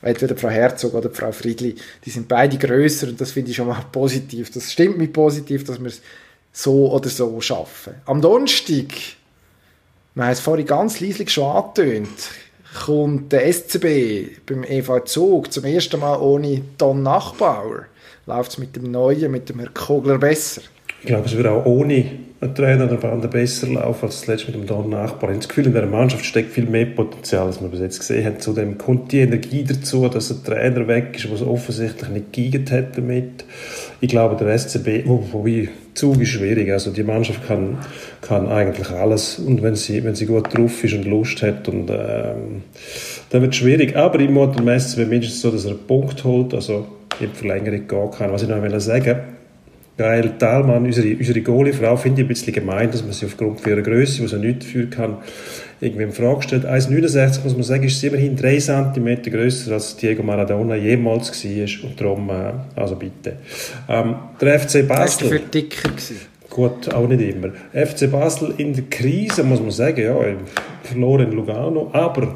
entweder 0.00 0.36
Frau 0.36 0.48
Herzog 0.48 0.94
oder 0.94 1.10
Frau 1.10 1.32
Friedli, 1.32 1.74
die 2.04 2.10
sind 2.10 2.28
beide 2.28 2.56
grösser 2.56 3.08
und 3.08 3.20
das 3.20 3.32
finde 3.32 3.50
ich 3.50 3.56
schon 3.56 3.66
mal 3.66 3.84
positiv. 3.92 4.50
Das 4.50 4.72
stimmt 4.72 4.98
mich 4.98 5.12
positiv, 5.12 5.64
dass 5.64 5.80
wir 5.80 5.88
es 5.88 6.00
so 6.52 6.92
oder 6.92 7.08
so 7.08 7.40
schaffen. 7.40 7.94
Am 8.06 8.20
Donnerstag, 8.22 8.86
wir 10.14 10.24
haben 10.24 10.32
es 10.32 10.40
vorhin 10.40 10.66
ganz 10.66 11.00
leislich 11.00 11.30
schon 11.30 11.44
angetönt, 11.56 12.30
kommt 12.84 13.32
der 13.32 13.52
SCB 13.52 14.46
beim 14.46 14.64
EV 14.64 15.04
Zug 15.04 15.52
zum 15.52 15.64
ersten 15.64 16.00
Mal 16.00 16.16
ohne 16.20 16.62
Don 16.78 17.02
Nachbauer. 17.02 17.86
Läuft 18.26 18.52
es 18.52 18.58
mit 18.58 18.76
dem 18.76 18.90
Neuen, 18.90 19.30
mit 19.30 19.48
dem 19.48 19.58
Herrn 19.58 19.74
Kogler 19.74 20.18
besser? 20.18 20.62
Ich 21.00 21.06
glaube, 21.06 21.26
es 21.26 21.36
würde 21.36 21.50
auch 21.50 21.66
ohne 21.66 22.18
einen 22.40 22.54
Trainer 22.54 22.86
der 22.86 22.96
Bande 22.96 23.26
besser 23.28 23.68
laufen 23.68 24.06
als 24.06 24.20
zuletzt 24.22 24.46
mit 24.46 24.54
dem 24.54 24.66
Don 24.66 24.90
Nachbar. 24.90 25.30
Ich 25.30 25.34
habe 25.34 25.38
das 25.38 25.48
Gefühl, 25.48 25.66
in 25.66 25.72
dieser 25.72 25.86
Mannschaft 25.86 26.26
steckt 26.26 26.52
viel 26.52 26.66
mehr 26.66 26.84
Potenzial, 26.86 27.46
als 27.46 27.60
wir 27.62 27.68
bis 27.68 27.80
jetzt 27.80 27.98
gesehen 28.00 28.26
haben. 28.26 28.38
Zudem 28.40 28.76
kommt 28.76 29.12
die 29.12 29.20
Energie 29.20 29.64
dazu, 29.64 30.08
dass 30.08 30.30
ein 30.30 30.44
Trainer 30.44 30.86
weg 30.86 31.12
ist, 31.14 31.24
der 31.24 31.32
es 31.32 31.42
offensichtlich 31.42 32.10
nicht 32.10 32.32
geigert 32.34 32.70
hat 32.70 32.98
damit. 32.98 33.44
Ich 34.00 34.08
glaube, 34.10 34.36
der 34.42 34.52
SCB, 34.58 35.06
wo- 35.06 35.24
wobei 35.32 35.68
Zug 35.94 36.20
ist 36.20 36.28
schwierig. 36.30 36.70
Also 36.70 36.90
die 36.90 37.02
Mannschaft 37.04 37.46
kann, 37.46 37.78
kann 38.20 38.48
eigentlich 38.48 38.90
alles 38.90 39.38
und 39.38 39.62
wenn 39.62 39.76
sie, 39.76 40.04
wenn 40.04 40.14
sie 40.14 40.26
gut 40.26 40.54
drauf 40.54 40.82
ist 40.84 40.92
und 40.92 41.04
Lust 41.06 41.40
hat 41.42 41.68
und 41.68 41.88
ähm, 41.88 42.62
dann 43.30 43.40
wird 43.42 43.52
es 43.52 43.56
schwierig. 43.58 43.96
Aber 43.96 44.18
im 44.20 44.34
Motor 44.34 44.78
SCB 44.78 45.06
mindestens 45.08 45.40
so, 45.40 45.50
dass 45.50 45.64
er 45.64 45.70
einen 45.70 45.86
Punkt 45.86 46.22
holt, 46.24 46.52
also 46.52 46.86
in 47.20 47.30
die 47.30 47.36
Verlängerung 47.36 47.86
gehen 47.88 48.10
kann. 48.10 48.32
Was 48.32 48.42
ich 48.42 48.48
noch 48.48 48.80
sagen 48.80 49.20
Geil, 49.96 50.32
Thalmann, 50.38 50.86
unsere, 50.86 51.14
unsere 51.16 51.40
Goalie-Frau, 51.40 51.96
finde 51.96 52.22
ich 52.22 52.24
ein 52.24 52.28
bisschen 52.28 52.52
gemein, 52.52 52.90
dass 52.90 53.04
man 53.04 53.12
sie 53.12 53.26
aufgrund 53.26 53.64
ihrer 53.64 53.80
Größe, 53.80 54.22
die 54.22 54.28
sie 54.28 54.38
nicht 54.38 54.62
dafür 54.64 54.90
kann, 54.90 55.18
irgendwie 55.80 56.02
in 56.02 56.10
Frage 56.12 56.42
stellt. 56.42 56.64
1,69 56.66 57.44
muss 57.44 57.52
man 57.52 57.62
sagen, 57.62 57.84
ist 57.84 58.00
sie 58.00 58.08
immerhin 58.08 58.34
3 58.34 58.58
cm 58.58 59.22
grösser 59.22 59.72
als 59.72 59.96
Diego 59.96 60.24
Maradona 60.24 60.74
jemals 60.74 61.30
war. 61.30 61.88
Und 61.88 62.00
darum, 62.00 62.28
äh, 62.30 62.52
also 62.74 62.96
bitte. 62.96 63.36
Ähm, 63.88 64.16
der 64.40 64.58
FC 64.58 64.64
Das 64.64 64.88
war 64.88 64.96
Basel. 64.96 65.22
dafür 65.30 65.38
dicker. 65.38 65.88
Gewesen. 65.88 66.16
Gut, 66.50 66.92
auch 66.92 67.08
nicht 67.08 67.20
immer. 67.20 67.48
FC 67.72 68.10
Basel 68.10 68.54
in 68.58 68.72
der 68.74 68.84
Krise, 68.84 69.44
muss 69.44 69.60
man 69.60 69.70
sagen, 69.70 70.00
ja, 70.02 70.16
verloren 70.82 71.30
in 71.30 71.36
Lugano, 71.36 71.90
aber, 71.92 72.34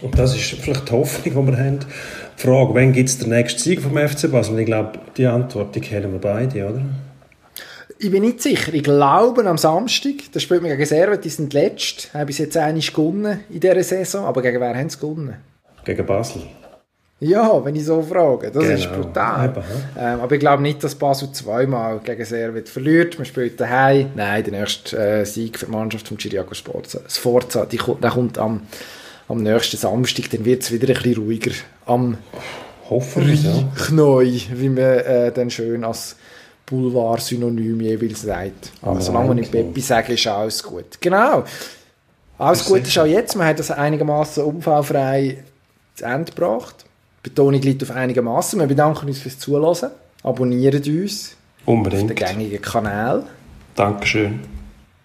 und 0.00 0.18
das 0.18 0.34
ist 0.34 0.60
vielleicht 0.60 0.88
die 0.88 0.92
Hoffnung, 0.92 1.46
die 1.46 1.52
wir 1.52 1.58
haben, 1.64 1.78
die 2.42 2.46
Frage, 2.46 2.74
wann 2.74 2.92
gibt 2.92 3.08
es 3.08 3.18
den 3.18 3.30
nächsten 3.30 3.60
Sieg 3.60 3.80
vom 3.82 3.96
FC 3.96 4.30
Basel? 4.30 4.58
Ich 4.58 4.66
glaube, 4.66 4.98
die 5.16 5.26
Antwort, 5.26 5.74
die 5.74 5.80
kennen 5.80 6.12
wir 6.12 6.20
beide, 6.20 6.66
oder? 6.66 6.82
Ich 7.98 8.10
bin 8.10 8.22
nicht 8.22 8.40
sicher. 8.40 8.72
Ich 8.72 8.82
glaube, 8.82 9.44
am 9.46 9.58
Samstag, 9.58 10.14
da 10.32 10.40
spielt 10.40 10.62
man 10.62 10.70
gegen 10.70 10.86
Servet, 10.86 11.24
die 11.24 11.28
sind 11.28 11.52
letzt, 11.52 12.14
haben 12.14 12.26
bis 12.26 12.38
jetzt 12.38 12.56
einmal 12.56 12.80
gewonnen 12.82 13.40
in 13.50 13.60
dieser 13.60 13.82
Saison, 13.82 14.24
aber 14.24 14.40
gegen 14.40 14.58
wer 14.60 14.74
haben 14.74 14.88
sie 14.88 14.98
gewonnen? 14.98 15.36
Gegen 15.84 16.06
Basel. 16.06 16.42
Ja, 17.22 17.62
wenn 17.62 17.74
ich 17.76 17.84
so 17.84 18.00
frage. 18.00 18.50
Das 18.50 18.64
ist 18.64 18.84
Genau. 18.90 19.02
brutal. 19.04 19.50
Eben, 19.50 19.62
ähm, 19.98 20.20
aber 20.20 20.34
ich 20.34 20.40
glaube 20.40 20.62
nicht, 20.62 20.82
dass 20.82 20.94
Basel 20.94 21.30
zweimal 21.32 21.98
gegen 22.02 22.24
Servet 22.24 22.70
verliert. 22.70 23.18
Man 23.18 23.26
spielt 23.26 23.60
daheim. 23.60 24.06
Nein, 24.14 24.42
der 24.44 24.58
nächste 24.60 24.96
äh, 24.96 25.24
Sieg 25.26 25.58
für 25.58 25.66
die 25.66 25.72
Mannschaft 25.72 26.08
vom 26.08 26.16
Chiriaco 26.16 26.54
Sforza, 26.54 27.00
Sforza 27.06 27.66
die, 27.66 27.76
kommt- 27.76 28.02
der 28.02 28.12
kommt 28.12 28.38
am, 28.38 28.62
am 29.28 29.42
nächsten 29.42 29.76
Samstag. 29.76 30.30
Dann 30.30 30.46
wird 30.46 30.62
es 30.62 30.72
wieder 30.72 30.88
ein 30.88 30.94
bisschen 30.94 31.22
ruhiger. 31.22 31.50
Am 31.90 32.16
Hoffen 32.88 33.26
wir, 33.26 33.34
ja. 33.34 34.58
Wie 34.60 34.68
man 34.68 34.82
äh, 34.82 35.32
dann 35.32 35.50
schön 35.50 35.84
als 35.84 36.16
Boulevard-Synonym 36.66 37.80
jeweils 37.80 38.22
sagt. 38.22 38.72
Aber 38.82 39.00
solange 39.00 39.28
wir 39.28 39.34
nicht 39.34 39.52
Peppi 39.52 39.80
sagen, 39.80 40.12
ist 40.12 40.26
alles 40.26 40.62
gut. 40.62 41.00
Genau. 41.00 41.44
Alles 42.38 42.64
gut 42.64 42.80
ist 42.80 42.98
auch 42.98 43.06
jetzt. 43.06 43.36
Wir 43.36 43.44
haben 43.44 43.56
das 43.56 43.70
einigermaßen 43.70 44.42
unfallfrei 44.44 45.44
zu 45.94 46.04
Ende 46.04 46.32
gebracht. 46.32 46.84
Die 47.24 47.28
Betonung 47.28 47.60
liegt 47.60 47.82
auf 47.82 47.90
einigermaßen. 47.90 48.58
Wir 48.58 48.66
bedanken 48.66 49.06
uns 49.06 49.18
fürs 49.18 49.38
Zuhören. 49.38 49.90
Abonniert 50.22 50.86
uns 50.86 51.36
Unbedingt. 51.66 52.02
auf 52.02 52.08
den 52.08 52.16
gängigen 52.16 52.62
Kanal. 52.62 53.24
Dankeschön. 53.74 54.40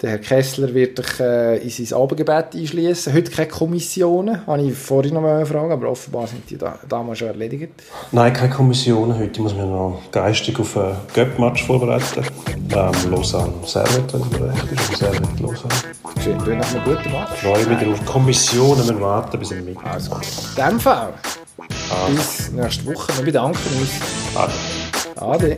Der 0.06 0.12
Herr 0.12 0.20
Kessler 0.20 0.72
wird 0.72 1.00
dich 1.00 1.20
äh, 1.20 1.58
in 1.58 1.70
sein 1.72 1.98
Abendgebet 1.98 2.54
einschließen. 2.54 3.12
Heute 3.12 3.32
keine 3.32 3.48
Kommissionen, 3.48 4.46
habe 4.46 4.62
ich 4.62 4.76
vorhin 4.76 5.16
noch 5.16 5.22
mal 5.22 5.44
fragen, 5.48 5.72
aber 5.72 5.90
offenbar 5.90 6.28
sind 6.28 6.48
die 6.48 6.60
da, 6.60 6.78
damals 6.88 7.18
schon 7.18 7.30
erledigt. 7.30 7.72
Nein, 8.12 8.32
keine 8.32 8.54
Kommission. 8.54 9.18
Heute 9.18 9.42
muss 9.42 9.56
man 9.56 9.68
noch 9.68 10.00
geistig 10.12 10.60
auf 10.60 10.78
einen 10.78 10.96
Göpp-Match 11.12 11.66
vorbereiten. 11.66 12.24
Ähm, 12.72 12.92
Lausanne 13.10 13.52
Servet, 13.66 14.14
wenn 14.14 14.40
mir 14.40 14.54
recht 14.54 14.72
ist. 14.74 14.96
Servet 14.96 15.40
Lausanne. 15.40 15.74
Schön, 16.24 16.38
du 16.38 16.56
hast 16.56 16.76
einen 16.76 16.84
guten 16.86 17.12
Match. 17.12 17.32
Ich 17.34 17.42
freue 17.42 17.66
mich 17.66 17.80
drauf. 17.80 18.06
Kommissionen 18.06 18.78
müssen 18.78 19.02
warten 19.02 19.40
bis 19.40 19.50
im 19.50 19.66
Mittag. 19.66 19.92
Also. 19.92 20.14
In 20.14 20.70
dem 20.70 20.80
Fall, 20.80 21.14
bis 22.16 22.52
nächste 22.52 22.86
Woche. 22.86 23.12
Wir 23.18 23.26
bedanken 23.26 23.58
uns. 23.80 23.90
Ade. 24.36 25.58